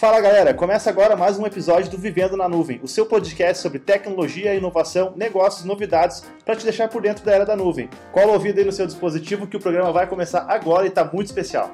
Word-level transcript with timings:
Fala 0.00 0.18
galera, 0.18 0.54
começa 0.54 0.88
agora 0.88 1.14
mais 1.14 1.38
um 1.38 1.44
episódio 1.44 1.90
do 1.90 1.98
Vivendo 1.98 2.34
na 2.34 2.48
Nuvem, 2.48 2.80
o 2.82 2.88
seu 2.88 3.04
podcast 3.04 3.62
sobre 3.62 3.78
tecnologia, 3.78 4.54
inovação, 4.54 5.12
negócios, 5.14 5.66
novidades, 5.66 6.24
para 6.42 6.56
te 6.56 6.64
deixar 6.64 6.88
por 6.88 7.02
dentro 7.02 7.22
da 7.22 7.32
era 7.32 7.44
da 7.44 7.54
nuvem. 7.54 7.90
Cola 8.10 8.28
o 8.28 8.32
ouvido 8.32 8.58
aí 8.58 8.64
no 8.64 8.72
seu 8.72 8.86
dispositivo 8.86 9.46
que 9.46 9.58
o 9.58 9.60
programa 9.60 9.92
vai 9.92 10.06
começar 10.06 10.46
agora 10.48 10.86
e 10.86 10.88
está 10.88 11.04
muito 11.04 11.26
especial. 11.26 11.70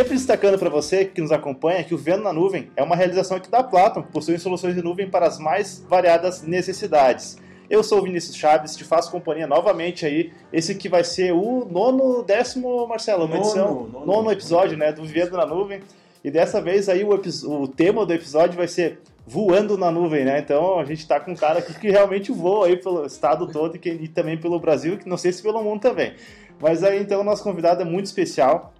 Sempre 0.00 0.14
destacando 0.14 0.58
para 0.58 0.70
você 0.70 1.04
que 1.04 1.20
nos 1.20 1.30
acompanha 1.30 1.84
que 1.84 1.92
o 1.94 1.98
Vendo 1.98 2.22
na 2.22 2.32
Nuvem 2.32 2.70
é 2.74 2.82
uma 2.82 2.96
realização 2.96 3.36
aqui 3.36 3.50
da 3.50 3.62
Platon, 3.62 4.02
que 4.02 4.10
possui 4.10 4.38
soluções 4.38 4.74
de 4.74 4.82
nuvem 4.82 5.10
para 5.10 5.26
as 5.26 5.38
mais 5.38 5.84
variadas 5.86 6.40
necessidades. 6.42 7.36
Eu 7.68 7.82
sou 7.84 7.98
o 7.98 8.02
Vinícius 8.04 8.34
Chaves, 8.34 8.74
te 8.74 8.82
faço 8.82 9.10
companhia 9.10 9.46
novamente 9.46 10.06
aí. 10.06 10.32
Esse 10.50 10.74
que 10.74 10.88
vai 10.88 11.04
ser 11.04 11.34
o 11.34 11.66
nono, 11.70 12.22
décimo, 12.22 12.86
Marcelo, 12.86 13.26
uma 13.26 13.34
Nono, 13.34 13.44
edição, 13.44 13.74
nono. 13.92 14.06
nono 14.06 14.32
episódio, 14.32 14.78
né, 14.78 14.90
do 14.90 15.02
Vivendo 15.04 15.36
na 15.36 15.44
Nuvem. 15.44 15.82
E 16.24 16.30
dessa 16.30 16.62
vez 16.62 16.88
aí 16.88 17.04
o, 17.04 17.10
o 17.10 17.68
tema 17.68 18.06
do 18.06 18.14
episódio 18.14 18.56
vai 18.56 18.68
ser 18.68 19.00
voando 19.26 19.76
na 19.76 19.90
nuvem, 19.90 20.24
né? 20.24 20.38
Então 20.40 20.78
a 20.78 20.84
gente 20.86 21.06
tá 21.06 21.20
com 21.20 21.32
um 21.32 21.36
cara 21.36 21.58
aqui 21.58 21.74
que 21.78 21.90
realmente 21.90 22.32
voa 22.32 22.68
aí 22.68 22.76
pelo 22.78 23.04
estado 23.04 23.46
todo 23.52 23.76
e, 23.76 23.78
que- 23.78 23.90
e 23.90 24.08
também 24.08 24.38
pelo 24.38 24.58
Brasil, 24.58 24.96
que 24.96 25.06
não 25.06 25.18
sei 25.18 25.30
se 25.30 25.42
pelo 25.42 25.62
mundo 25.62 25.82
também. 25.82 26.14
Mas 26.58 26.82
aí 26.82 27.00
então 27.02 27.20
o 27.20 27.24
nosso 27.24 27.42
convidado 27.42 27.82
é 27.82 27.84
muito 27.84 28.06
especial. 28.06 28.72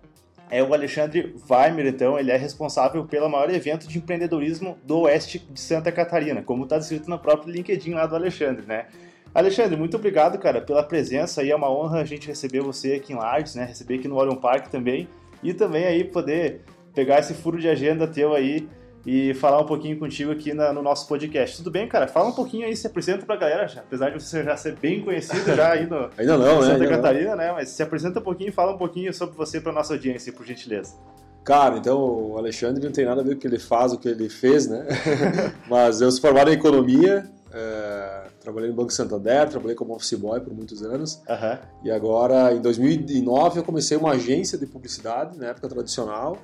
É 0.50 0.62
o 0.62 0.74
Alexandre 0.74 1.34
Weimer, 1.48 1.86
então, 1.86 2.18
ele 2.18 2.30
é 2.30 2.36
responsável 2.36 3.04
pelo 3.04 3.28
maior 3.28 3.48
evento 3.50 3.86
de 3.86 3.98
empreendedorismo 3.98 4.76
do 4.84 5.00
oeste 5.02 5.38
de 5.38 5.60
Santa 5.60 5.92
Catarina, 5.92 6.42
como 6.42 6.64
está 6.64 6.76
descrito 6.76 7.08
no 7.08 7.18
próprio 7.18 7.52
LinkedIn 7.52 7.92
lá 7.92 8.04
do 8.06 8.16
Alexandre, 8.16 8.66
né? 8.66 8.86
Alexandre, 9.32 9.76
muito 9.76 9.96
obrigado, 9.96 10.38
cara, 10.38 10.60
pela 10.60 10.82
presença 10.82 11.40
aí, 11.40 11.52
é 11.52 11.56
uma 11.56 11.70
honra 11.70 12.00
a 12.00 12.04
gente 12.04 12.26
receber 12.26 12.60
você 12.60 12.94
aqui 12.94 13.12
em 13.12 13.16
Lages, 13.16 13.54
né? 13.54 13.64
Receber 13.64 14.00
aqui 14.00 14.08
no 14.08 14.16
Orion 14.16 14.34
Park 14.34 14.66
também, 14.66 15.08
e 15.40 15.54
também 15.54 15.84
aí 15.84 16.02
poder 16.02 16.62
pegar 16.92 17.20
esse 17.20 17.32
furo 17.32 17.58
de 17.58 17.68
agenda 17.68 18.08
teu 18.08 18.34
aí 18.34 18.68
e 19.06 19.32
falar 19.34 19.60
um 19.60 19.66
pouquinho 19.66 19.98
contigo 19.98 20.30
aqui 20.30 20.52
na- 20.52 20.72
no 20.72 20.82
nosso 20.82 21.06
podcast. 21.08 21.56
Tudo 21.56 21.70
bem, 21.70 21.88
cara? 21.88 22.06
Fala 22.06 22.28
um 22.28 22.32
pouquinho 22.32 22.66
aí, 22.66 22.76
se 22.76 22.86
apresenta 22.86 23.24
pra 23.24 23.36
galera, 23.36 23.66
já, 23.66 23.80
apesar 23.80 24.10
de 24.10 24.22
você 24.22 24.42
já 24.44 24.56
ser 24.56 24.76
bem 24.76 25.00
conhecido 25.02 25.44
já 25.56 25.72
aí 25.72 25.86
no, 25.86 26.10
Ainda 26.18 26.36
não, 26.36 26.60
né? 26.60 26.66
Santa 26.66 26.72
Ainda 26.74 26.84
não. 26.84 26.90
Catarina, 26.90 27.36
né? 27.36 27.52
Mas 27.52 27.70
se 27.70 27.82
apresenta 27.82 28.20
um 28.20 28.22
pouquinho 28.22 28.48
e 28.48 28.52
fala 28.52 28.72
um 28.74 28.78
pouquinho 28.78 29.12
sobre 29.14 29.34
você 29.36 29.60
para 29.60 29.72
nossa 29.72 29.94
audiência, 29.94 30.32
por 30.32 30.44
gentileza. 30.44 30.94
Cara, 31.42 31.78
então 31.78 31.98
o 31.98 32.36
Alexandre 32.36 32.84
não 32.84 32.92
tem 32.92 33.06
nada 33.06 33.22
a 33.22 33.24
ver 33.24 33.30
com 33.30 33.36
o 33.38 33.40
que 33.40 33.46
ele 33.46 33.58
faz, 33.58 33.92
o 33.92 33.98
que 33.98 34.08
ele 34.08 34.28
fez, 34.28 34.66
né? 34.68 34.86
Mas 35.68 36.00
eu 36.02 36.10
sou 36.10 36.20
formado 36.20 36.50
em 36.50 36.54
economia, 36.54 37.24
é, 37.52 38.24
trabalhei 38.40 38.68
no 38.68 38.76
Banco 38.76 38.92
Santander, 38.92 39.48
trabalhei 39.48 39.74
como 39.74 39.94
office 39.94 40.12
boy 40.18 40.38
por 40.40 40.52
muitos 40.52 40.82
anos. 40.82 41.22
Aham. 41.26 41.58
E 41.82 41.90
agora, 41.90 42.52
em 42.52 42.60
2009, 42.60 43.60
eu 43.60 43.64
comecei 43.64 43.96
uma 43.96 44.10
agência 44.12 44.58
de 44.58 44.66
publicidade, 44.66 45.38
na 45.38 45.46
época 45.48 45.66
tradicional. 45.66 46.36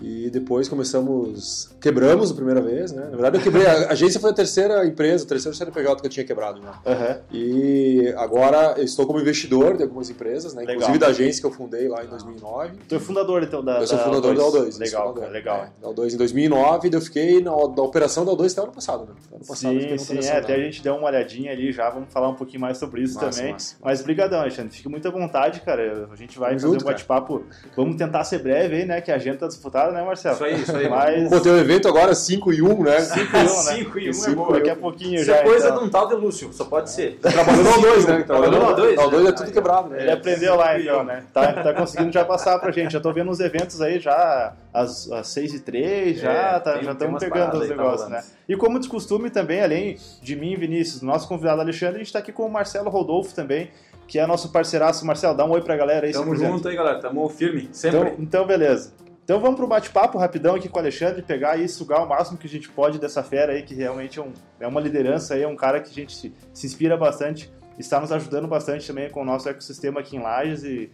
E 0.00 0.30
depois 0.30 0.68
começamos, 0.68 1.74
quebramos 1.80 2.30
a 2.30 2.34
primeira 2.34 2.60
vez, 2.60 2.92
né? 2.92 3.04
Na 3.04 3.10
verdade, 3.10 3.38
eu 3.38 3.42
quebrei. 3.42 3.66
A 3.66 3.90
agência 3.90 4.20
foi 4.20 4.30
a 4.30 4.32
terceira 4.32 4.86
empresa, 4.86 5.24
o 5.24 5.26
terceiro 5.26 5.56
CNPJ 5.56 6.00
que 6.00 6.06
eu 6.06 6.10
tinha 6.10 6.24
quebrado 6.24 6.60
já. 6.62 6.80
Aham. 6.86 7.18
E 7.32 8.14
agora 8.16 8.74
eu 8.76 8.84
estou 8.84 9.06
como 9.06 9.18
investidor 9.20 9.76
de 9.76 9.82
algumas 9.82 10.08
empresas, 10.08 10.54
né? 10.54 10.60
Legal. 10.60 10.74
Inclusive 10.76 10.98
da 10.98 11.06
agência 11.08 11.40
que 11.40 11.46
eu 11.46 11.50
fundei 11.50 11.88
lá 11.88 12.04
em 12.04 12.06
2009. 12.06 12.76
Tu 12.88 12.94
é 12.94 12.98
fundador, 13.00 13.42
então, 13.42 13.64
da 13.64 13.80
Eu 13.80 13.86
sou 13.88 13.98
da 13.98 14.04
fundador 14.04 14.36
da 14.36 14.42
O2. 14.42 14.54
eu 14.74 14.78
Legal, 14.78 15.08
fundador. 15.14 15.32
legal. 15.32 15.56
É, 15.64 15.70
da 15.82 15.88
O2 15.88 16.14
em 16.14 16.16
2009, 16.16 16.90
daí 16.90 17.00
eu 17.00 17.04
fiquei 17.04 17.42
na, 17.42 17.50
na 17.50 17.82
operação 17.82 18.24
da 18.24 18.32
O2 18.32 18.52
até 18.52 18.60
o 18.60 18.64
ano 18.64 18.72
passado, 18.72 19.00
né? 19.00 19.12
Ano 19.34 19.44
passado 19.46 19.80
Sim, 19.80 19.98
sim, 19.98 20.28
é, 20.28 20.36
até 20.36 20.54
a 20.54 20.60
gente 20.60 20.82
deu 20.82 20.94
uma 20.94 21.08
olhadinha 21.08 21.50
ali 21.52 21.72
já, 21.72 21.90
vamos 21.90 22.12
falar 22.12 22.28
um 22.28 22.34
pouquinho 22.34 22.60
mais 22.60 22.78
sobre 22.78 23.02
isso 23.02 23.16
Massa, 23.16 23.38
também. 23.38 23.52
massa. 23.52 23.76
Mas 23.82 24.02
brigadão, 24.02 24.40
Alexandre, 24.40 24.72
fique 24.76 24.88
muito 24.88 25.08
à 25.08 25.10
vontade, 25.10 25.60
cara. 25.62 26.08
A 26.10 26.16
gente 26.16 26.38
vai 26.38 26.50
Tamo 26.50 26.60
fazer 26.60 26.72
junto, 26.72 26.84
um 26.84 26.86
bate-papo. 26.86 27.42
Vamos 27.76 27.96
tentar 27.96 28.22
ser 28.24 28.38
breve 28.38 28.76
aí, 28.76 28.84
né? 28.86 29.00
Que 29.00 29.10
a 29.10 29.16
agenda 29.16 29.38
tá 29.38 29.46
disputada, 29.48 29.87
né, 29.92 30.02
Marcelo? 30.04 30.34
Isso 30.34 30.44
aí, 30.44 30.60
isso 30.62 30.76
aí. 30.76 30.88
Mas 30.88 31.28
Pô, 31.28 31.40
tem 31.40 31.52
um 31.52 31.58
evento 31.58 31.88
agora 31.88 32.14
5 32.14 32.52
e 32.52 32.62
1, 32.62 32.82
né? 32.82 33.00
5 33.00 33.20
e 33.20 33.24
1, 33.24 33.42
né? 33.42 33.46
5 33.48 33.98
e 33.98 34.06
1 34.06 34.08
é 34.08 34.12
Cinco 34.12 34.36
boa. 34.36 34.52
Daqui 34.54 34.70
a 34.70 34.76
pouquinho 34.76 35.14
Isso 35.16 35.24
já. 35.26 35.36
é 35.36 35.42
coisa 35.42 35.66
então. 35.68 35.78
de 35.80 35.84
um 35.84 35.88
tal 35.88 36.08
de 36.08 36.14
Lúcio, 36.14 36.52
só 36.52 36.64
pode 36.64 36.90
ser. 36.90 37.18
Trabalhando 37.22 37.64
na 37.64 37.70
O2, 37.72 38.06
né? 38.08 38.22
Trabalhando 38.26 38.58
na 38.60 38.76
O2, 38.76 38.94
Na 38.96 39.02
O2 39.04 39.22
né? 39.22 39.28
é 39.28 39.32
tudo 39.32 39.52
quebrado, 39.52 39.88
né? 39.90 40.00
Ele 40.02 40.10
aprendeu 40.10 40.56
lá 40.56 40.78
então, 40.80 41.00
um. 41.00 41.04
né? 41.04 41.24
Tá, 41.32 41.52
tá 41.52 41.74
conseguindo 41.74 42.12
já 42.12 42.24
passar 42.24 42.58
pra 42.58 42.70
gente. 42.70 42.92
Já 42.92 43.00
tô 43.00 43.12
vendo 43.12 43.30
uns 43.30 43.40
eventos 43.40 43.80
aí 43.80 43.98
já 44.00 44.52
às, 44.72 45.10
às 45.10 45.28
6 45.28 45.54
e 45.54 45.60
3 45.60 46.20
já, 46.20 46.32
É, 46.32 46.60
tá, 46.60 46.72
tem- 46.74 46.82
já 46.84 46.94
tem 46.94 47.08
estamos 47.08 47.20
pegando 47.24 47.54
os 47.58 47.68
tá 47.68 47.74
negócios, 47.76 48.08
né? 48.08 48.22
E 48.48 48.56
como 48.56 48.78
de 48.80 48.88
costume 48.88 49.28
também, 49.30 49.62
além 49.62 49.98
de 50.22 50.34
mim 50.36 50.52
e 50.52 50.56
Vinícius, 50.56 51.02
nosso 51.02 51.28
convidado 51.28 51.60
Alexandre, 51.60 51.96
a 51.96 51.98
gente 51.98 52.12
tá 52.12 52.18
aqui 52.18 52.32
com 52.32 52.44
o 52.46 52.50
Marcelo 52.50 52.88
Rodolfo 52.88 53.34
também, 53.34 53.70
que 54.06 54.18
é 54.18 54.26
nosso 54.26 54.50
parceiraço. 54.50 55.04
Marcelo, 55.04 55.36
dá 55.36 55.44
um 55.44 55.50
oi 55.50 55.60
pra 55.60 55.76
galera 55.76 56.06
aí. 56.06 56.14
se 56.14 56.18
Tamo 56.18 56.34
junto 56.34 56.66
aí, 56.66 56.74
galera. 56.74 56.98
Tamo 56.98 57.28
firme, 57.28 57.68
sempre. 57.72 57.98
Então, 58.00 58.14
então, 58.18 58.46
beleza. 58.46 58.90
Então 59.28 59.38
vamos 59.40 59.56
pro 59.56 59.66
bate-papo 59.66 60.16
rapidão 60.16 60.54
aqui 60.54 60.70
com 60.70 60.78
o 60.78 60.80
Alexandre, 60.80 61.20
pegar 61.20 61.58
e 61.58 61.68
sugar 61.68 62.02
o 62.02 62.08
máximo 62.08 62.38
que 62.38 62.46
a 62.46 62.50
gente 62.50 62.66
pode 62.70 62.98
dessa 62.98 63.22
fera 63.22 63.52
aí, 63.52 63.62
que 63.62 63.74
realmente 63.74 64.18
é, 64.18 64.22
um- 64.22 64.32
é 64.58 64.66
uma 64.66 64.80
liderança 64.80 65.34
aí, 65.34 65.42
é 65.42 65.46
um 65.46 65.54
cara 65.54 65.82
que 65.82 65.90
a 65.90 65.92
gente 65.92 66.16
se, 66.16 66.34
se 66.50 66.66
inspira 66.66 66.96
bastante, 66.96 67.52
está 67.78 68.00
nos 68.00 68.10
ajudando 68.10 68.48
bastante 68.48 68.86
também 68.86 69.10
com 69.10 69.20
o 69.20 69.24
nosso 69.26 69.46
ecossistema 69.46 70.00
aqui 70.00 70.16
em 70.16 70.20
Lages 70.22 70.64
e, 70.64 70.90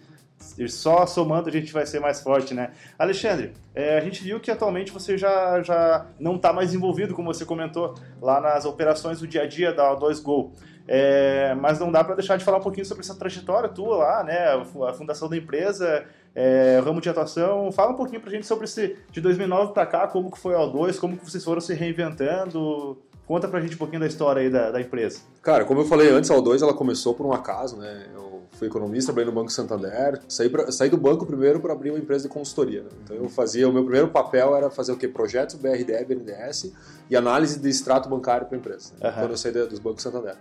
e 0.58 0.68
só 0.68 1.06
somando 1.06 1.48
a 1.48 1.52
gente 1.52 1.72
vai 1.72 1.86
ser 1.86 2.00
mais 2.00 2.20
forte, 2.22 2.54
né? 2.54 2.72
Alexandre, 2.98 3.52
é, 3.72 3.96
a 3.96 4.00
gente 4.00 4.20
viu 4.24 4.40
que 4.40 4.50
atualmente 4.50 4.90
você 4.90 5.16
já, 5.16 5.62
já 5.62 6.04
não 6.18 6.34
está 6.34 6.52
mais 6.52 6.74
envolvido, 6.74 7.14
como 7.14 7.32
você 7.32 7.44
comentou, 7.44 7.94
lá 8.20 8.40
nas 8.40 8.64
operações 8.64 9.20
do 9.20 9.28
dia 9.28 9.42
a 9.42 9.46
dia 9.46 9.72
da 9.72 9.94
O2Go. 9.96 10.50
É, 10.88 11.54
mas 11.54 11.78
não 11.78 11.90
dá 11.90 12.02
para 12.02 12.16
deixar 12.16 12.36
de 12.36 12.44
falar 12.44 12.58
um 12.58 12.62
pouquinho 12.62 12.84
sobre 12.84 13.04
essa 13.04 13.14
trajetória 13.14 13.68
tua 13.68 13.96
lá, 13.96 14.24
né? 14.24 14.48
A 14.88 14.92
fundação 14.92 15.28
da 15.30 15.36
empresa, 15.36 16.04
é, 16.34 16.80
ramo 16.84 17.00
de 17.00 17.08
atuação. 17.08 17.70
Fala 17.72 17.92
um 17.92 17.96
pouquinho 17.96 18.20
pra 18.20 18.30
gente 18.30 18.46
sobre 18.46 18.64
esse 18.64 18.96
de 19.10 19.20
2009 19.20 19.72
para 19.72 19.86
cá, 19.86 20.06
como 20.08 20.30
que 20.30 20.38
foi 20.38 20.54
a 20.54 20.58
O2, 20.58 20.98
como 20.98 21.16
que 21.16 21.24
vocês 21.30 21.44
foram 21.44 21.60
se 21.60 21.74
reinventando. 21.74 22.98
Conta 23.26 23.48
pra 23.48 23.58
gente 23.60 23.74
um 23.74 23.78
pouquinho 23.78 24.00
da 24.00 24.06
história 24.06 24.42
aí 24.42 24.50
da, 24.50 24.70
da 24.70 24.80
empresa. 24.80 25.20
Cara, 25.42 25.64
como 25.64 25.80
eu 25.80 25.86
falei 25.86 26.10
antes, 26.10 26.30
a 26.30 26.34
O2 26.34 26.60
ela 26.62 26.74
começou 26.74 27.14
por 27.14 27.24
um 27.24 27.32
acaso, 27.32 27.78
né? 27.78 28.06
Eu 28.14 28.42
fui 28.52 28.68
economista, 28.68 29.12
trabalhei 29.12 29.32
no 29.34 29.40
Banco 29.40 29.50
Santander, 29.50 30.20
saí, 30.28 30.50
pra- 30.50 30.70
saí 30.70 30.90
do 30.90 30.98
banco 30.98 31.24
primeiro 31.24 31.58
para 31.58 31.72
abrir 31.72 31.88
uma 31.90 31.98
empresa 31.98 32.28
de 32.28 32.34
consultoria. 32.34 32.82
né? 32.82 32.90
Então 33.02 33.16
eu 33.16 33.28
fazia, 33.30 33.66
o 33.66 33.72
meu 33.72 33.82
primeiro 33.82 34.08
papel 34.08 34.54
era 34.54 34.68
fazer 34.70 34.92
o 34.92 34.96
quê? 34.98 35.08
Projetos 35.08 35.54
BRDE, 35.56 36.04
BNDES 36.04 36.72
e 37.08 37.16
análise 37.16 37.58
de 37.58 37.68
extrato 37.68 38.10
bancário 38.10 38.46
para 38.46 38.58
empresa, 38.58 38.92
né? 39.00 39.08
Aham. 39.08 39.20
quando 39.20 39.30
eu 39.30 39.36
saí 39.38 39.52
dos 39.52 39.78
bancos 39.78 40.02
Santander. 40.02 40.36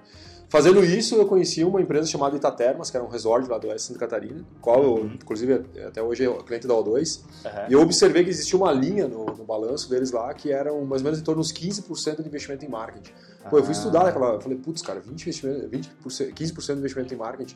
Fazendo 0.54 0.86
isso, 0.86 1.16
eu 1.16 1.26
conheci 1.26 1.64
uma 1.64 1.82
empresa 1.82 2.06
chamada 2.08 2.36
Itatermas, 2.36 2.92
que 2.92 2.96
era 2.96 3.04
um 3.04 3.10
resort 3.10 3.50
lá 3.50 3.58
do 3.58 3.70
Oeste 3.70 3.88
de 3.88 3.88
Santa 3.88 4.00
Catarina, 4.02 4.46
qual 4.62 4.84
eu, 4.84 5.06
inclusive, 5.08 5.66
até 5.88 6.00
hoje 6.00 6.26
é 6.28 6.32
cliente 6.44 6.68
da 6.68 6.76
O2. 6.76 7.22
E 7.70 7.74
eu 7.74 7.82
observei 7.82 8.24
que 8.24 8.30
existia 8.30 8.56
uma 8.60 8.72
linha 8.72 9.08
no, 9.08 9.26
no 9.26 9.44
balanço 9.44 9.90
deles 9.90 10.12
lá 10.12 10.32
que 10.32 10.52
eram 10.52 10.86
mais 10.86 11.02
ou 11.02 11.06
menos 11.06 11.20
em 11.20 11.24
torno 11.24 11.42
dos 11.42 11.52
15% 11.52 12.22
de 12.22 12.28
investimento 12.28 12.64
em 12.64 12.68
marketing. 12.70 13.12
Pô, 13.50 13.58
eu 13.58 13.64
fui 13.64 13.74
Ah. 13.74 13.78
estudar 13.78 14.04
naquela. 14.04 14.34
Eu 14.36 14.42
falei, 14.42 14.58
putz, 14.60 14.84
cara, 14.84 15.00
20 15.00 15.22
investimento, 15.24 15.68
20%, 15.70 16.34
15% 16.36 16.74
de 16.76 16.80
investimento 16.82 17.14
em 17.16 17.18
marketing. 17.18 17.56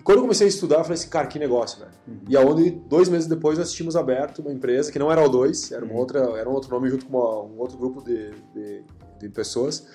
E 0.00 0.02
quando 0.02 0.16
eu 0.16 0.22
comecei 0.22 0.46
a 0.46 0.48
estudar, 0.48 0.76
eu 0.78 0.84
falei 0.84 0.94
assim, 0.94 1.10
cara, 1.10 1.26
que 1.26 1.38
negócio, 1.38 1.80
velho. 1.80 1.90
E 2.30 2.34
aonde, 2.34 2.70
dois 2.88 3.10
meses 3.10 3.28
depois, 3.28 3.58
nós 3.58 3.70
tínhamos 3.72 3.94
aberto 3.94 4.38
uma 4.38 4.50
empresa 4.52 4.90
que 4.90 4.98
não 4.98 5.12
era 5.12 5.22
o 5.22 5.28
2, 5.28 5.70
era, 5.70 5.84
uma 5.84 5.94
outra, 5.94 6.18
era 6.38 6.48
um 6.48 6.52
outro 6.54 6.70
nome 6.70 6.88
junto 6.88 7.04
com 7.04 7.18
uma- 7.18 7.42
um 7.42 7.58
outro 7.58 7.76
grupo 7.76 8.02
de, 8.02 8.30
de, 8.54 8.82
de 9.20 9.28
pessoas. 9.28 9.86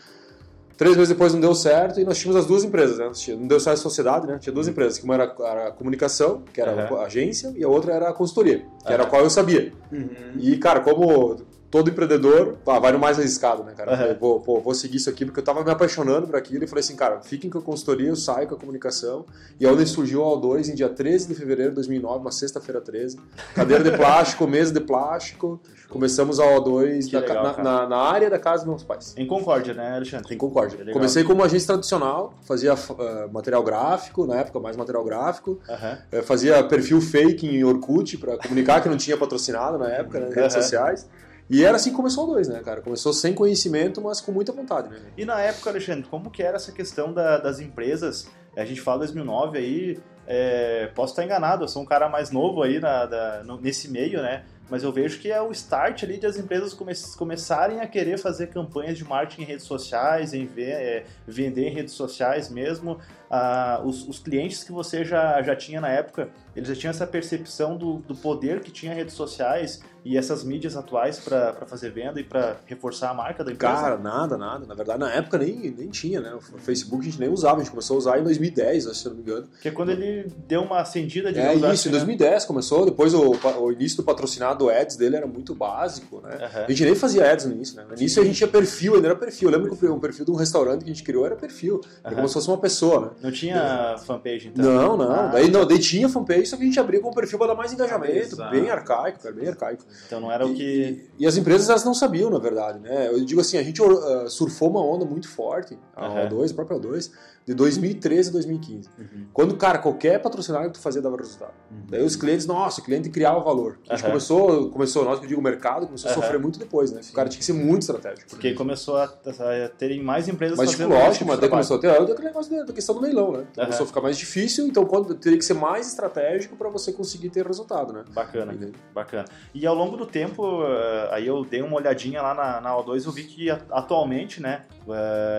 Três 0.78 0.96
meses 0.96 1.10
depois 1.10 1.34
não 1.34 1.42
deu 1.42 1.56
certo 1.56 2.00
e 2.00 2.06
nós 2.06 2.20
tínhamos 2.20 2.40
as 2.40 2.46
duas 2.48 2.64
empresas, 2.64 3.00
né? 3.00 3.10
Não 3.36 3.48
deu 3.48 3.60
certo 3.60 3.80
a 3.80 3.82
sociedade, 3.82 4.28
né? 4.28 4.38
Tinha 4.40 4.54
duas 4.54 4.68
empresas, 4.68 5.00
que 5.00 5.06
uma 5.06 5.16
era 5.16 5.68
a 5.68 5.72
comunicação, 5.72 6.44
que 6.54 6.62
era 6.62 6.92
Uhum. 6.92 7.00
a 7.00 7.06
agência, 7.06 7.52
e 7.56 7.64
a 7.64 7.68
outra 7.68 7.94
era 7.94 8.10
a 8.10 8.14
consultoria, 8.14 8.64
que 8.86 8.94
era 8.94 9.02
a 9.02 9.06
Uhum. 9.06 9.10
qual 9.10 9.24
eu 9.24 9.30
sabia. 9.32 9.74
Uhum. 9.92 10.08
E, 10.38 10.56
cara, 10.58 10.80
como 10.82 11.36
todo 11.70 11.90
empreendedor, 11.90 12.58
vai 12.66 12.92
no 12.92 13.00
mais 13.00 13.20
arriscado, 13.20 13.64
né, 13.64 13.74
cara? 13.76 13.98
Falei, 13.98 14.14
vou, 14.14 14.40
pô, 14.40 14.60
vou 14.62 14.74
seguir 14.74 14.98
isso 14.98 15.10
aqui, 15.10 15.26
porque 15.26 15.40
eu 15.40 15.44
tava 15.44 15.64
me 15.64 15.70
apaixonando 15.72 16.26
por 16.28 16.36
aquilo 16.36 16.64
e 16.64 16.68
falei 16.68 16.82
assim, 16.84 16.96
cara, 16.96 17.20
fiquem 17.22 17.50
com 17.50 17.58
a 17.60 17.62
consultoria, 17.62 18.08
eu 18.08 18.16
saio 18.16 18.48
com 18.48 18.56
a 18.56 18.58
comunicação. 18.58 19.26
E 19.60 19.66
aí 19.66 19.72
onde 19.74 19.86
surgiu 19.86 20.24
a 20.24 20.28
O2 20.28 20.70
em 20.70 20.76
dia 20.76 20.88
13 20.90 21.28
de 21.28 21.36
fevereiro 21.36 21.72
de 21.72 21.76
2009, 21.76 22.20
uma 22.20 22.32
sexta-feira 22.32 22.80
13. 22.80 23.20
Cadeira 23.54 23.84
de 23.84 23.92
plástico, 23.98 24.46
mesa 24.48 24.72
de 24.74 24.80
plástico. 24.80 25.60
Começamos 25.90 26.40
a 26.40 26.44
O2 26.46 27.08
Que 27.10 27.14
na, 27.14 27.20
legal, 27.22 27.44
na- 27.64 27.88
na- 27.88 27.98
área 27.98 28.30
da 28.30 28.38
casa 28.40 28.64
dos 28.64 28.68
meus 28.70 28.84
pais. 28.84 29.14
Em 29.18 29.26
Concórdia, 29.26 29.74
né, 29.74 29.96
Alexandre? 29.96 30.34
Em 30.34 30.38
Concórdia. 30.38 30.92
Comecei 30.94 31.24
como 31.24 31.44
agência 31.44 31.68
tradicional, 31.68 32.34
fazia 32.46 32.74
ah, 32.74 33.28
material 33.32 33.64
gráfico, 33.64 34.26
na 34.26 34.36
época 34.38 34.60
mais 34.60 34.76
material 34.78 35.04
gráfico, 35.04 35.60
Aham. 35.70 35.98
eh, 36.12 36.22
fazia 36.22 36.62
perfil 36.64 37.00
fake 37.02 37.48
em 37.48 37.64
Orkut 37.64 38.18
para 38.18 38.38
comunicar 38.38 38.82
que 38.82 38.90
não 38.90 38.98
tinha 38.98 39.16
patrocinado 39.18 39.78
na 39.78 39.90
época, 39.90 40.20
né, 40.20 40.26
nas 40.28 40.36
redes 40.36 40.54
Aham. 40.56 40.62
sociais. 40.64 41.08
E 41.50 41.64
era 41.64 41.76
assim 41.78 41.92
que 41.92 41.96
começou 41.96 42.26
o 42.26 42.34
2, 42.34 42.48
né, 42.50 42.60
cara? 42.62 42.82
Começou 42.82 43.14
sem 43.14 43.34
conhecimento, 43.34 44.02
mas 44.02 44.20
com 44.20 44.32
muita 44.32 44.52
vontade, 44.52 44.90
né? 44.90 45.00
E 45.18 45.24
na 45.24 45.40
época, 45.40 45.70
Alexandre, 45.70 46.06
como 46.10 46.30
que 46.30 46.44
era 46.44 46.58
essa 46.58 46.72
questão 46.72 47.14
da- 47.14 47.38
das 47.38 47.60
empresas? 47.60 48.28
A 48.56 48.66
gente 48.66 48.82
fala 48.82 49.00
2009 49.00 49.58
aí, 49.58 50.00
é, 50.26 50.88
posso 50.94 51.14
estar 51.14 51.24
enganado, 51.24 51.64
eu 51.64 51.68
sou 51.70 51.82
um 51.82 51.86
cara 51.86 52.10
mais 52.10 52.32
novo 52.32 52.62
aí 52.64 52.80
na- 52.80 53.06
da- 53.06 53.44
no- 53.46 53.62
nesse 53.62 53.90
meio, 53.90 54.22
né? 54.22 54.44
Mas 54.70 54.84
eu 54.84 54.92
vejo 54.92 55.20
que 55.20 55.32
é 55.32 55.42
o 55.42 55.52
start 55.52 56.04
ali 56.04 56.18
de 56.18 56.26
as 56.26 56.38
empresas 56.38 56.74
come 56.74 56.94
começarem 57.18 57.80
a 57.80 57.88
querer 57.88 58.18
fazer 58.18 58.48
campanhas 58.48 58.98
de 58.98 59.04
marketing 59.04 59.42
em 59.44 59.46
redes 59.46 59.66
sociais, 59.66 60.34
em 60.34 60.46
ver, 60.46 60.72
é, 60.72 61.06
vender 61.28 61.70
em 61.70 61.74
redes 61.74 61.94
sociais 61.94 62.50
mesmo. 62.50 63.00
Ah, 63.30 63.82
os, 63.84 64.08
os, 64.08 64.20
clientes 64.20 64.64
que 64.64 64.72
você 64.72 65.04
já, 65.04 65.42
já 65.42 65.54
tinha 65.54 65.82
na 65.82 65.90
época, 65.90 66.30
eles 66.56 66.70
já 66.70 66.76
tinham 66.76 66.92
essa 66.92 67.06
percepção 67.06 67.78
do, 67.78 67.98
do 67.98 68.16
poder 68.16 68.62
que 68.62 68.72
tinha 68.72 68.94
redes 68.94 69.16
sociais 69.16 69.82
e 70.08 70.18
essas 70.18 70.42
mídias 70.42 70.78
atuais 70.78 71.20
para 71.20 71.66
fazer 71.66 71.92
venda 71.92 72.22
e 72.22 72.24
para 72.24 72.56
reforçar 72.66 73.10
a 73.10 73.14
marca 73.14 73.44
da 73.44 73.52
empresa? 73.52 73.74
Cara, 73.74 73.98
nada, 73.98 74.38
nada. 74.38 74.66
Na 74.66 74.74
verdade, 74.74 75.00
na 75.00 75.12
época 75.12 75.38
nem, 75.38 75.70
nem 75.70 75.90
tinha, 75.90 76.22
né? 76.22 76.34
O 76.34 76.40
Facebook 76.40 77.02
a 77.02 77.06
gente 77.10 77.20
nem 77.20 77.28
usava, 77.28 77.58
a 77.58 77.60
gente 77.60 77.72
começou 77.72 77.96
a 77.96 77.98
usar 77.98 78.20
em 78.20 78.24
2010, 78.24 78.86
se 78.86 79.06
eu 79.06 79.10
não 79.10 79.18
me 79.18 79.24
engano. 79.24 79.50
Que 79.62 79.68
é 79.68 79.72
quando 79.72 79.90
ele 79.90 80.32
deu 80.48 80.62
uma 80.62 80.80
acendida 80.80 81.34
de 81.34 81.40
É 81.40 81.54
isso, 81.54 81.90
em 81.90 81.92
2010 81.92 82.44
né? 82.44 82.48
começou, 82.48 82.86
depois 82.86 83.14
o, 83.14 83.32
o 83.60 83.72
início 83.74 83.98
do 83.98 84.04
patrocinado 84.04 84.57
ads 84.70 84.96
dele 84.96 85.16
era 85.16 85.28
muito 85.28 85.54
básico, 85.54 86.22
né? 86.22 86.36
Uhum. 86.36 86.64
A 86.66 86.70
gente 86.70 86.84
nem 86.84 86.96
fazia 86.96 87.32
ads 87.32 87.46
no 87.46 87.54
início, 87.54 87.76
né? 87.76 87.86
No 87.88 87.96
início 87.96 88.22
a 88.22 88.26
gente 88.26 88.36
tinha 88.36 88.48
perfil, 88.48 88.96
ainda 88.96 89.08
era 89.08 89.16
perfil. 89.16 89.50
Eu 89.50 89.58
lembro 89.58 89.76
que 89.76 89.86
o 89.86 90.00
perfil 90.00 90.26
de 90.26 90.32
um 90.32 90.36
restaurante 90.36 90.84
que 90.84 90.92
a 90.92 90.94
gente 90.94 91.04
criou 91.04 91.26
era 91.26 91.36
perfil. 91.36 91.76
Uhum. 91.76 91.82
Era 92.04 92.16
como 92.16 92.28
se 92.28 92.34
fosse 92.34 92.48
uma 92.48 92.58
pessoa, 92.58 93.02
né? 93.02 93.10
Não 93.22 93.32
tinha 93.32 93.96
fanpage, 94.06 94.50
então? 94.50 94.66
Não, 94.66 94.98
não. 94.98 95.12
Ah, 95.12 95.28
daí, 95.28 95.50
não, 95.50 95.66
daí 95.66 95.80
tinha 95.80 96.10
fanpage, 96.10 96.48
só 96.48 96.58
que 96.58 96.64
a 96.64 96.66
gente 96.66 96.80
abria 96.80 97.00
com 97.00 97.10
o 97.10 97.14
perfil 97.14 97.38
para 97.38 97.48
dar 97.48 97.56
mais 97.56 97.72
engajamento, 97.72 98.36
bem 98.50 98.70
arcaico, 98.70 99.20
cara, 99.22 99.36
bem 99.36 99.48
arcaico. 99.48 99.84
Então 100.06 100.20
não 100.20 100.32
era 100.32 100.46
o 100.46 100.54
que... 100.54 101.08
E, 101.20 101.28
as 101.28 101.38
empresas 101.38 101.70
elas 101.70 101.84
não 101.84 101.94
sabiam, 101.94 102.30
na 102.30 102.40
verdade, 102.40 102.80
né? 102.80 103.08
Eu 103.08 103.24
digo 103.24 103.42
assim, 103.42 103.58
a 103.58 103.64
gente 103.64 103.82
uh, 103.82 104.30
surfou 104.30 104.70
uma 104.70 104.84
onda 104.84 105.06
muito 105.06 105.30
forte, 105.30 105.78
a 105.96 106.08
uhum. 106.08 106.30
O2, 106.30 106.52
a 106.52 106.54
própria 106.54 106.80
O2, 106.80 107.12
de 107.48 107.54
2013 107.54 108.30
a 108.30 108.32
2015. 108.34 108.90
Uhum. 109.00 109.28
Quando, 109.32 109.56
cara, 109.56 109.78
qualquer 109.78 110.22
patrocinário 110.22 110.68
que 110.70 110.78
tu 110.78 110.82
fazia 110.82 111.02
dava 111.02 111.16
resultado. 111.16 111.54
Uhum. 111.72 111.78
Daí 111.90 112.04
os 112.04 112.18
clientes, 112.18 112.46
nossa, 112.46 112.82
o 112.82 112.84
cliente 112.84 113.10
criava 113.10 113.40
valor. 113.40 113.80
A 113.88 113.96
gente 113.96 114.04
uhum. 114.04 114.10
começou, 114.10 114.70
começou, 114.70 115.06
nós 115.06 115.18
que 115.18 115.26
eu 115.26 115.30
digo, 115.30 115.40
o 115.40 115.44
mercado 115.44 115.86
começou 115.86 116.12
a 116.12 116.14
sofrer 116.14 116.40
muito 116.40 116.60
depois, 116.60 116.92
né? 116.92 117.02
Sim. 117.02 117.12
O 117.12 117.16
cara 117.16 117.30
tinha 117.30 117.40
que 117.40 117.46
ser 117.46 117.54
muito 117.54 117.84
estratégico. 117.84 118.30
Porque 118.30 118.54
começou 118.54 118.98
a, 118.98 119.06
a 119.06 119.70
terem 119.70 120.04
mais 120.04 120.28
empresas 120.28 120.58
mas, 120.58 120.72
fazendo 120.72 120.90
tipo, 120.90 121.02
lógico, 121.02 121.26
mas 121.26 121.40
daí 121.40 121.50
começou 121.50 121.78
a 121.78 121.80
ter 121.80 121.90
aquele 121.90 122.28
negócio 122.28 122.66
da 122.66 122.74
questão 122.74 122.96
do 122.96 123.02
leilão, 123.02 123.32
né? 123.32 123.46
Então, 123.50 123.64
começou 123.64 123.86
a 123.86 123.88
ficar 123.88 124.02
mais 124.02 124.18
difícil, 124.18 124.68
então 124.68 124.86
quando, 124.86 125.16
teria 125.16 125.38
que 125.38 125.46
ser 125.46 125.54
mais 125.54 125.88
estratégico 125.88 126.58
para 126.58 126.68
você 126.68 126.92
conseguir 126.92 127.30
ter 127.30 127.48
resultado, 127.48 127.94
né? 127.94 128.04
Bacana, 128.14 128.54
bacana. 128.94 129.26
E 129.54 129.66
ao 129.66 129.74
longo 129.74 129.96
do 129.96 130.06
tempo, 130.06 130.64
eh, 130.66 131.10
aí 131.12 131.28
eu 131.28 131.46
dei 131.46 131.62
uma 131.62 131.78
olhadinha 131.78 132.22
lá 132.22 132.34
na, 132.34 132.60
na 132.60 132.76
O2 132.76 133.06
eu 133.06 133.12
vi 133.14 133.24
que 133.24 133.50
atualmente, 133.50 134.42
né, 134.42 134.66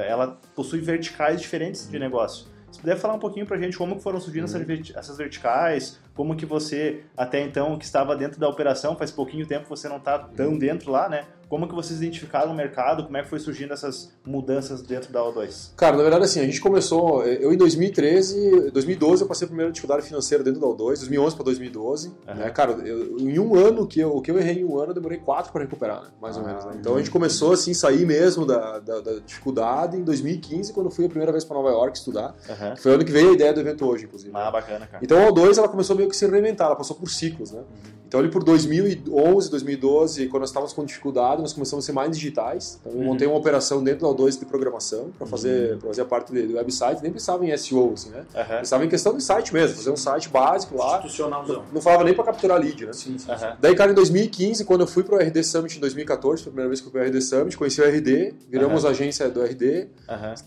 ela 0.09 0.39
possui 0.55 0.81
verticais 0.81 1.41
diferentes 1.41 1.89
de 1.89 1.99
negócio. 1.99 2.47
Você 2.71 2.81
puder 2.81 2.97
falar 2.97 3.15
um 3.15 3.19
pouquinho 3.19 3.47
pra 3.47 3.57
gente 3.57 3.77
como 3.77 3.99
foram 3.99 4.21
surgindo 4.21 4.47
uhum. 4.49 4.83
essas 4.95 5.17
verticais, 5.17 5.99
como 6.15 6.37
que 6.37 6.45
você, 6.45 7.05
até 7.17 7.41
então, 7.41 7.79
que 7.79 7.85
estava 7.85 8.15
dentro 8.15 8.39
da 8.39 8.49
operação, 8.49 8.97
faz 8.97 9.11
pouquinho 9.11 9.47
tempo 9.47 9.69
você 9.69 9.89
não 9.89 9.97
está 9.97 10.19
tão 10.19 10.51
uhum. 10.51 10.59
dentro 10.59 10.91
lá, 10.91 11.09
né? 11.09 11.25
Como 11.49 11.67
que 11.67 11.75
vocês 11.75 11.99
identificaram 11.99 12.53
o 12.53 12.55
mercado? 12.55 13.05
Como 13.05 13.17
é 13.17 13.23
que 13.23 13.29
foi 13.29 13.39
surgindo 13.39 13.73
essas 13.73 14.13
mudanças 14.25 14.83
dentro 14.83 15.11
da 15.13 15.21
O2? 15.21 15.71
Cara, 15.77 15.97
na 15.97 16.03
verdade, 16.03 16.25
assim, 16.25 16.41
a 16.41 16.45
gente 16.45 16.61
começou. 16.61 17.25
Eu 17.25 17.53
em 17.53 17.57
2013, 17.57 18.71
2012 18.71 19.23
eu 19.23 19.29
passei 19.29 19.47
a 19.47 19.49
primeira 19.49 19.73
dificuldade 19.73 20.07
financeira 20.07 20.45
dentro 20.45 20.61
da 20.61 20.67
O2, 20.67 20.99
2011 20.99 21.37
para 21.37 21.45
2012. 21.47 22.09
Uhum. 22.09 22.35
Né? 22.35 22.51
Cara, 22.51 22.73
eu, 22.73 23.19
em 23.19 23.39
um 23.39 23.55
ano, 23.55 23.87
que 23.87 23.99
eu, 24.01 24.15
o 24.15 24.21
que 24.21 24.31
eu 24.31 24.39
errei 24.39 24.61
em 24.61 24.65
um 24.65 24.79
ano, 24.79 24.91
eu 24.91 24.95
demorei 24.95 25.19
quatro 25.19 25.51
para 25.51 25.63
recuperar, 25.63 26.03
né? 26.03 26.09
mais 26.21 26.37
ou 26.37 26.45
menos. 26.45 26.65
Né? 26.67 26.73
Então 26.79 26.95
a 26.95 26.99
gente 26.99 27.11
começou 27.11 27.53
assim, 27.53 27.73
sair 27.73 28.05
mesmo 28.05 28.45
da, 28.45 28.79
da, 28.79 29.01
da, 29.01 29.19
dificuldade 29.21 29.97
em 29.97 30.05
2015, 30.05 30.73
quando 30.75 30.87
eu 30.87 30.91
fui 30.91 31.07
a 31.07 31.09
primeira 31.09 31.33
vez 31.33 31.45
para 31.45 31.57
Nova 31.57 31.71
York 31.71 31.97
estudar. 31.97 32.35
Uhum. 32.49 32.77
Foi 32.77 32.93
o 32.93 32.95
ano 32.95 33.05
que 33.05 33.13
veio 33.13 33.31
a 33.31 33.33
ideia 33.33 33.55
do 33.55 33.61
evento 33.61 33.87
hoje, 33.87 34.05
inclusive. 34.05 34.33
Ah, 34.35 34.51
bacana, 34.51 34.87
cara. 34.87 35.03
Então 35.03 35.27
a 35.27 35.33
O2 35.33 35.57
ela 35.57 35.69
começou 35.69 35.97
meio 35.97 36.11
que 36.11 36.17
se 36.17 36.27
reinventar, 36.27 36.67
ela 36.67 36.77
passou 36.77 36.95
por 36.95 37.09
ciclos, 37.09 37.53
né? 37.53 37.61
Uhum. 37.61 37.99
Então, 38.09 38.21
ali 38.21 38.31
por 38.31 38.43
2011, 38.43 39.51
2012, 39.51 40.29
quando 40.29 40.41
nós 40.41 40.49
estávamos 40.49 40.73
com 40.73 40.83
dificuldade, 40.83 41.38
nós 41.43 41.53
começamos 41.53 41.85
a 41.85 41.87
ser 41.87 41.93
mais 41.93 42.11
digitais. 42.17 42.79
Então, 42.81 42.93
eu 42.93 42.99
uhum. 42.99 43.05
montei 43.07 43.27
uma 43.27 43.37
operação 43.37 43.83
dentro 43.83 44.07
da 44.07 44.15
O2 44.15 44.39
de 44.39 44.45
programação 44.45 45.11
para 45.17 45.27
fazer, 45.27 45.75
uhum. 45.75 45.81
fazer 45.81 46.03
a 46.03 46.05
parte 46.05 46.33
do 46.33 46.55
website. 46.55 47.03
Nem 47.03 47.13
pensava 47.13 47.45
em 47.45 47.57
SEO, 47.57 47.93
assim, 47.95 48.11
né? 48.11 48.25
Uhum. 48.35 48.59
Pensava 48.59 48.85
em 48.85 48.89
questão 48.89 49.17
de 49.17 49.23
site 49.23 49.53
mesmo, 49.53 49.77
fazer 49.77 49.91
um 49.91 49.97
site 49.97 50.29
básico 50.29 50.77
lá. 50.77 50.97
Institucionalzão. 50.97 51.57
Não, 51.57 51.65
não 51.75 51.81
falava 51.81 52.05
nem 52.05 52.15
para 52.15 52.25
capturar 52.25 52.59
lead, 52.59 52.87
né? 52.87 52.93
Sim, 52.93 53.19
sim, 53.19 53.31
uhum. 53.31 53.57
Daí, 53.61 53.75
cara, 53.75 53.91
em 53.91 53.95
2015, 53.95 54.65
quando 54.65 54.83
eu 54.83 54.87
fui 54.87 55.03
para 55.03 55.17
o 55.17 55.19
RD 55.19 55.43
Summit 55.43 55.77
em 55.77 55.81
2014, 55.81 56.43
foi 56.43 56.51
a 56.51 56.53
primeira 56.53 56.69
vez 56.69 56.81
que 56.81 56.87
eu 56.87 56.91
fui 56.91 57.01
para 57.01 57.09
o 57.09 57.11
RD 57.11 57.21
Summit, 57.23 57.57
conheci 57.57 57.81
o 57.81 57.85
RD, 57.85 58.35
viramos 58.49 58.85
uhum. 58.85 58.91
agência 58.91 59.29
do 59.29 59.43
RD, 59.43 59.89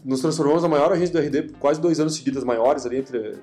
nos 0.03 0.21
transformamos 0.21 0.63
na 0.63 0.69
maior 0.69 0.91
agência 0.91 1.13
do 1.13 1.19
RD 1.19 1.43
por 1.43 1.59
quase 1.59 1.79
dois 1.79 1.99
anos 1.99 2.15
seguidos, 2.15 2.43
maiores 2.43 2.85
ali 2.85 2.97
entre. 2.97 3.38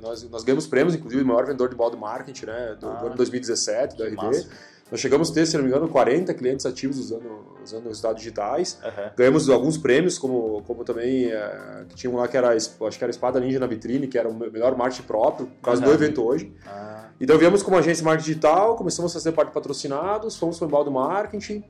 Nós, 0.00 0.28
nós 0.30 0.44
ganhamos 0.44 0.66
prêmios, 0.66 0.94
inclusive, 0.94 1.22
o 1.22 1.26
maior 1.26 1.46
vendedor 1.46 1.68
de 1.68 1.76
balde 1.76 1.96
marketing, 1.96 2.46
né? 2.46 2.76
Do, 2.78 2.88
ah. 2.88 2.94
do 2.94 3.06
ano 3.06 3.16
2017, 3.16 3.96
do 3.96 4.04
RD. 4.04 4.16
Massa. 4.16 4.48
Nós 4.90 5.00
chegamos 5.00 5.30
a 5.30 5.34
ter, 5.34 5.46
se 5.46 5.56
não 5.56 5.64
me 5.64 5.70
engano, 5.70 5.88
40 5.88 6.32
clientes 6.34 6.66
ativos 6.66 6.98
usando, 6.98 7.28
usando 7.62 7.88
resultados 7.88 8.18
digitais. 8.18 8.78
Uhum. 8.84 9.10
Ganhamos 9.16 9.48
alguns 9.48 9.78
prêmios, 9.78 10.18
como, 10.18 10.62
como 10.62 10.84
também 10.84 11.32
é, 11.32 11.84
que 11.88 11.94
tinha 11.96 12.12
um 12.12 12.16
lá 12.16 12.28
que 12.28 12.36
era, 12.36 12.54
acho 12.54 12.76
que 12.78 13.02
era 13.04 13.10
Espada 13.10 13.40
Ninja 13.40 13.58
na 13.58 13.66
vitrine, 13.66 14.06
que 14.06 14.18
era 14.18 14.28
o 14.28 14.34
melhor 14.34 14.76
marketing 14.76 15.06
próprio, 15.06 15.46
por 15.46 15.62
causa 15.62 15.82
uhum. 15.82 15.88
do 15.88 15.94
evento 15.94 16.22
hoje. 16.22 16.52
Ah. 16.66 17.08
Então 17.20 17.38
viemos 17.38 17.62
como 17.62 17.76
agência 17.76 18.02
de 18.02 18.04
marketing 18.04 18.28
digital, 18.28 18.76
começamos 18.76 19.12
a 19.12 19.14
fazer 19.14 19.32
parte 19.32 19.48
de 19.48 19.54
patrocinados, 19.54 20.36
fomos 20.36 20.58
para 20.58 20.66
o 20.66 20.84
do 20.84 20.90
marketing, 20.90 21.64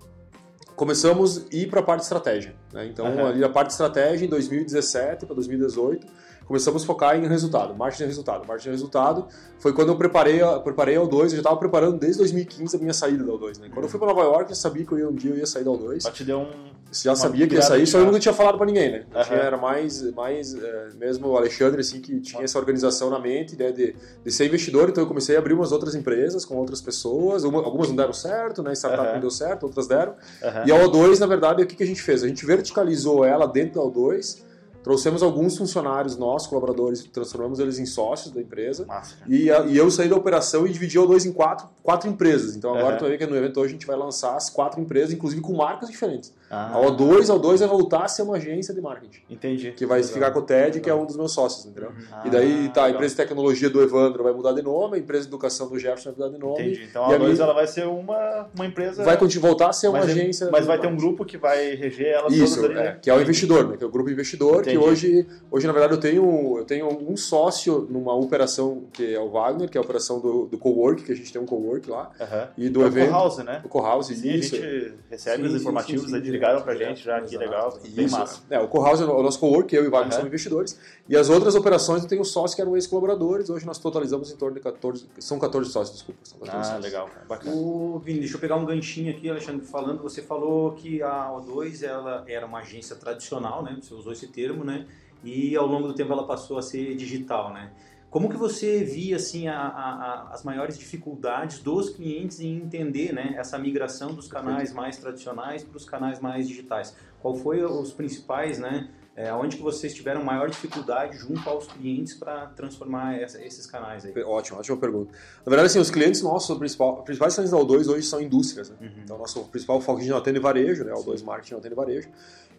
começamos 0.75 1.39
a 1.39 1.57
ir 1.57 1.69
para 1.69 1.81
a 1.81 1.83
parte 1.83 2.01
de 2.01 2.07
estratégia. 2.07 2.55
Né? 2.73 2.87
Então, 2.87 3.07
uhum. 3.07 3.27
ali 3.27 3.45
a 3.45 3.49
parte 3.49 3.69
de 3.69 3.75
estratégia 3.75 4.27
em 4.27 4.29
2017 4.29 5.25
para 5.27 5.35
2018 5.35 6.07
começamos 6.47 6.83
a 6.83 6.87
focar 6.87 7.17
em 7.17 7.27
resultado, 7.27 7.75
marketing 7.75 8.05
de 8.05 8.09
resultado. 8.09 8.47
Marketing 8.47 8.71
de 8.71 8.71
resultado 8.71 9.27
foi 9.59 9.73
quando 9.73 9.89
eu 9.89 9.97
preparei, 9.97 10.41
preparei 10.63 10.97
a 10.97 11.01
O2, 11.01 11.23
eu 11.23 11.29
já 11.31 11.37
estava 11.39 11.57
preparando 11.57 11.99
desde 11.99 12.19
2015 12.19 12.77
a 12.77 12.79
minha 12.79 12.95
saída 12.95 13.25
da 13.25 13.33
O2. 13.33 13.61
Né? 13.61 13.69
Quando 13.73 13.85
eu 13.85 13.89
fui 13.89 13.99
para 13.99 14.09
Nova 14.09 14.23
York, 14.23 14.51
eu 14.51 14.57
sabia 14.57 14.85
que 14.85 14.93
eu 14.93 14.99
ia, 14.99 15.09
um 15.09 15.15
dia 15.15 15.31
eu 15.33 15.39
ia 15.39 15.47
sair 15.47 15.65
da 15.65 15.71
O2. 15.71 16.01
Só 16.01 16.11
te 16.11 16.25
deu 16.25 16.41
um... 16.41 16.75
Você 16.91 17.09
já 17.09 17.17
sabia 17.17 17.49
que 17.49 17.55
ia 17.57 17.63
sair, 17.63 17.89
só 17.89 17.99
eu 17.99 18.07
nunca 18.07 18.21
tinha 18.21 18.33
falado 18.33 18.57
para 18.57 18.67
ninguém, 18.67 18.93
né? 18.93 19.05
Uhum. 19.13 19.23
Tinha, 19.25 19.39
era 19.39 19.57
mais, 19.57 20.01
mais 20.13 20.55
é, 20.55 20.91
mesmo 20.97 21.27
o 21.27 21.37
Alexandre, 21.37 21.81
assim, 21.81 22.01
que 22.01 22.21
tinha 22.21 22.45
essa 22.45 22.57
organização 22.57 23.11
na 23.11 23.19
mente, 23.19 23.57
né, 23.57 23.73
de, 23.73 23.97
de 24.25 24.31
ser 24.31 24.47
investidor, 24.47 24.89
então 24.89 25.03
eu 25.03 25.09
comecei 25.09 25.35
a 25.35 25.41
abrir 25.41 25.55
umas 25.55 25.73
outras 25.73 25.97
empresas 25.97 26.45
com 26.45 26.55
outras 26.55 26.81
pessoas, 26.81 27.43
uma, 27.43 27.59
algumas 27.59 27.89
não 27.89 27.97
deram 27.97 28.13
certo, 28.13 28.63
né? 28.63 28.75
Startup 28.75 29.09
uhum. 29.09 29.15
não 29.15 29.21
deu 29.21 29.31
certo, 29.31 29.65
outras 29.65 29.89
deram. 29.89 30.13
Uhum. 30.13 30.67
E 30.67 30.73
a 30.73 30.85
O2, 30.85 31.19
na 31.19 31.27
verdade, 31.27 31.65
o 31.65 31.67
que, 31.67 31.75
que 31.75 31.83
a 31.83 31.87
gente 31.87 32.01
fez? 32.01 32.23
A 32.23 32.29
gente 32.29 32.47
verticalizou 32.47 33.25
ela 33.25 33.49
dentro 33.49 33.81
da 33.81 33.81
O2, 33.81 34.45
Trouxemos 34.85 35.23
alguns 35.23 35.57
funcionários 35.57 36.19
nossos, 36.19 36.47
colaboradores, 36.47 37.03
transformamos 37.05 37.59
eles 37.59 37.79
em 37.79 37.87
sócios 37.87 38.35
da 38.35 38.43
empresa. 38.43 38.85
Massa, 38.85 39.17
e, 39.27 39.51
a, 39.51 39.61
e, 39.61 39.79
eu 39.79 39.91
saí 39.91 40.11
da 40.11 40.15
operação 40.15 40.67
e 40.67 40.71
dividi 40.71 40.99
o 40.99 41.07
dois 41.07 41.25
em 41.25 41.33
quatro, 41.33 41.67
quatro 41.83 42.07
empresas. 42.07 42.55
Então 42.55 42.75
agora 42.75 42.93
uhum. 42.93 42.99
tu 42.99 43.07
vê 43.07 43.17
que 43.17 43.27
no 43.27 43.35
evento 43.35 43.59
hoje 43.59 43.71
a 43.71 43.73
gente 43.73 43.87
vai 43.87 43.97
lançar 43.97 44.37
as 44.37 44.51
quatro 44.51 44.79
empresas, 44.79 45.15
inclusive 45.15 45.41
com 45.41 45.55
marcas 45.55 45.89
diferentes. 45.89 46.35
Ah. 46.51 46.75
A 46.75 46.81
O2, 46.83 47.31
a 47.31 47.39
O2 47.39 47.61
vai 47.61 47.69
voltar 47.69 48.05
a 48.05 48.09
ser 48.09 48.23
uma 48.23 48.37
agência 48.37 48.75
de 48.75 48.81
marketing. 48.83 49.23
Entendi. 49.31 49.73
Que 49.73 49.87
vai 49.87 50.03
ficar 50.03 50.31
com 50.33 50.41
o 50.41 50.43
TED, 50.43 50.81
que 50.81 50.91
é 50.91 50.95
um 50.95 51.07
dos 51.07 51.17
meus 51.17 51.33
sócios, 51.33 51.65
entendeu? 51.65 51.91
Ah, 52.13 52.23
e 52.27 52.31
daí 52.31 52.69
tá, 52.69 52.85
a 52.85 52.91
empresa 52.91 53.15
de 53.15 53.23
tecnologia 53.23 53.71
do 53.71 53.83
Evandro 53.83 54.23
vai 54.23 54.35
mudar 54.35 54.53
de 54.53 54.61
nome, 54.61 54.99
a 54.99 55.01
empresa 55.01 55.23
de 55.23 55.29
educação 55.29 55.67
do 55.67 55.79
Jefferson 55.79 56.13
vai 56.13 56.29
mudar 56.29 56.37
de 56.37 56.45
nome. 56.45 56.63
Entendi. 56.63 56.87
Então 56.91 57.05
a 57.07 57.19
O2 57.19 57.41
ela 57.41 57.55
vai 57.55 57.67
ser 57.67 57.87
uma, 57.87 58.51
uma 58.55 58.67
empresa. 58.67 59.03
Vai 59.03 59.17
voltar 59.17 59.71
a 59.71 59.73
ser 59.73 59.89
uma 59.89 60.01
mas, 60.01 60.11
agência. 60.11 60.51
Mas 60.53 60.67
vai 60.67 60.79
ter 60.79 60.87
um 60.87 60.97
grupo 60.97 61.25
que 61.25 61.39
vai 61.39 61.75
reger 61.75 62.09
elas 62.09 62.35
Isso, 62.35 62.57
todas 62.57 62.71
ali, 62.71 62.79
é, 62.79 62.83
né? 62.93 62.99
que 63.01 63.09
é 63.09 63.15
o 63.15 63.21
investidor, 63.23 63.67
né? 63.67 63.77
Que 63.79 63.85
é 63.85 63.87
o 63.87 63.91
grupo 63.91 64.11
investidor, 64.11 64.61
Entendi. 64.61 64.74
Que 64.79 64.89
hoje, 64.89 65.27
hoje, 65.51 65.67
na 65.67 65.73
verdade, 65.73 65.95
eu 65.95 66.01
tenho, 66.01 66.59
eu 66.59 66.65
tenho 66.65 66.89
um 66.89 67.17
sócio 67.17 67.87
numa 67.91 68.15
operação 68.15 68.85
que 68.93 69.15
é 69.15 69.21
o 69.21 69.31
Wagner, 69.31 69.69
que 69.69 69.77
é 69.77 69.81
a 69.81 69.85
operação 69.85 70.21
do, 70.21 70.47
do 70.47 70.59
cowork, 70.59 71.03
que 71.03 71.13
a 71.13 71.17
gente 71.17 71.33
tem 71.33 71.41
um 71.41 71.47
cowork 71.47 71.89
lá. 71.89 72.11
E 72.57 72.69
do 72.69 72.83
é 72.83 72.87
evento. 72.87 73.09
O 73.09 73.13
co-house, 73.13 73.39
né? 73.39 73.63
O 73.65 73.69
co-house, 73.69 74.07
Sim, 74.07 74.31
isso. 74.31 74.55
a 74.55 74.59
gente 74.59 74.95
recebe 75.11 75.43
sim, 75.43 75.49
os 75.49 75.61
informativos, 75.61 76.11
sim, 76.11 76.23
sim, 76.23 76.31
ligaram 76.31 76.63
pra 76.63 76.75
gente 76.75 77.03
já 77.03 77.21
que 77.21 77.37
legal, 77.37 77.79
bem 77.89 78.09
massa. 78.09 78.43
É, 78.51 78.59
o 78.59 78.69
Co-House 78.69 79.01
é 79.01 79.05
o 79.05 79.23
nosso 79.23 79.39
co-work, 79.39 79.75
eu 79.75 79.85
e 79.85 79.89
o 79.89 79.91
Wagner 79.91 80.09
uhum. 80.09 80.13
somos 80.13 80.29
investidores. 80.29 80.79
E 81.09 81.17
as 81.17 81.29
outras 81.29 81.55
operações 81.55 82.03
eu 82.03 82.09
tenho 82.09 82.25
sócios 82.25 82.55
que 82.55 82.63
eram 82.63 82.75
ex-colaboradores, 82.77 83.51
hoje 83.51 83.67
nós 83.67 83.79
totalizamos 83.79 84.33
em 84.33 84.37
torno 84.37 84.55
de 84.57 84.61
14, 84.63 85.07
são 85.19 85.39
14 85.39 85.71
sócios, 85.71 85.97
desculpa. 85.97 86.21
São 86.25 86.39
14 86.39 86.59
ah, 86.59 86.65
sócios. 86.65 86.85
legal, 86.85 87.11
bacana. 87.29 87.55
O 87.55 87.99
Vini, 87.99 88.21
deixa 88.21 88.37
eu 88.37 88.41
pegar 88.41 88.57
um 88.57 88.65
ganchinho 88.65 89.11
aqui, 89.11 89.29
Alexandre, 89.29 89.67
falando, 89.67 90.03
você 90.03 90.23
falou 90.23 90.73
que 90.73 91.03
a 91.03 91.31
O2 91.31 91.83
ela 91.83 92.25
era 92.27 92.47
uma 92.47 92.61
agência 92.61 92.97
tradicional, 92.97 93.63
né, 93.63 93.77
você 93.81 93.93
usou 93.95 94.13
esse 94.13 94.27
termo, 94.29 94.64
né, 94.65 94.87
e 95.23 95.57
ao 95.57 95.67
longo 95.67 95.89
do 95.89 95.95
tempo 95.95 96.13
ela 96.13 96.27
passou 96.27 96.59
a 96.59 96.63
ser 96.63 96.95
digital, 96.97 97.53
né. 97.53 97.71
Como 98.15 98.29
que 98.29 98.37
você 98.37 98.85
via 98.85 99.17
assim 99.17 99.49
a, 99.49 99.59
a, 99.59 100.29
as 100.33 100.45
maiores 100.45 100.79
dificuldades 100.79 101.59
dos 101.59 101.91
clientes 101.91 102.39
em 102.39 102.59
entender 102.59 103.13
né, 103.13 103.35
essa 103.37 103.59
migração 103.59 104.15
dos 104.15 104.29
canais 104.29 104.73
mais 104.73 104.97
tradicionais 104.99 105.65
para 105.65 105.77
os 105.77 105.85
canais 105.85 106.21
mais 106.21 106.47
digitais? 106.47 106.95
Qual 107.21 107.35
foi 107.35 107.65
os 107.65 107.93
principais, 107.93 108.57
né, 108.61 108.89
é, 109.17 109.33
onde 109.33 109.57
que 109.57 109.63
vocês 109.65 109.95
tiveram 109.95 110.23
maior 110.25 110.49
dificuldade 110.49 111.17
junto 111.19 111.49
aos 111.49 111.67
clientes 111.67 112.15
para 112.15 112.47
transformar 112.47 113.17
essa, 113.17 113.41
esses 113.45 113.67
canais 113.67 114.05
aí? 114.05 114.13
Ótimo, 114.23 114.59
ótima 114.59 114.77
pergunta. 114.77 115.13
Na 115.45 115.51
verdade, 115.51 115.67
assim, 115.67 115.79
os 115.79 115.91
clientes 115.91 116.23
nossos, 116.23 116.51
os 116.51 116.59
principais, 116.59 117.35
clientes 117.35 117.51
da 117.51 117.59
O2 117.59 117.89
hoje 117.89 118.07
são 118.07 118.21
indústrias. 118.21 118.71
Né? 118.71 118.77
Uhum. 118.81 119.03
Então, 119.05 119.19
nosso 119.19 119.45
principal 119.47 119.81
foco 119.81 120.01
gente 120.01 120.11
não 120.11 120.19
atende 120.19 120.39
varejo, 120.39 120.85
né? 120.85 120.93
O 120.93 121.05
O2 121.05 121.25
Marketing 121.25 121.55
atende 121.55 121.75
varejo. 121.75 122.09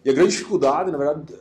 E 0.04 0.10
a 0.10 0.12
grande 0.12 0.32
dificuldade, 0.32 0.90
na 0.90 0.96
verdade, 0.98 1.34
é, 1.34 1.38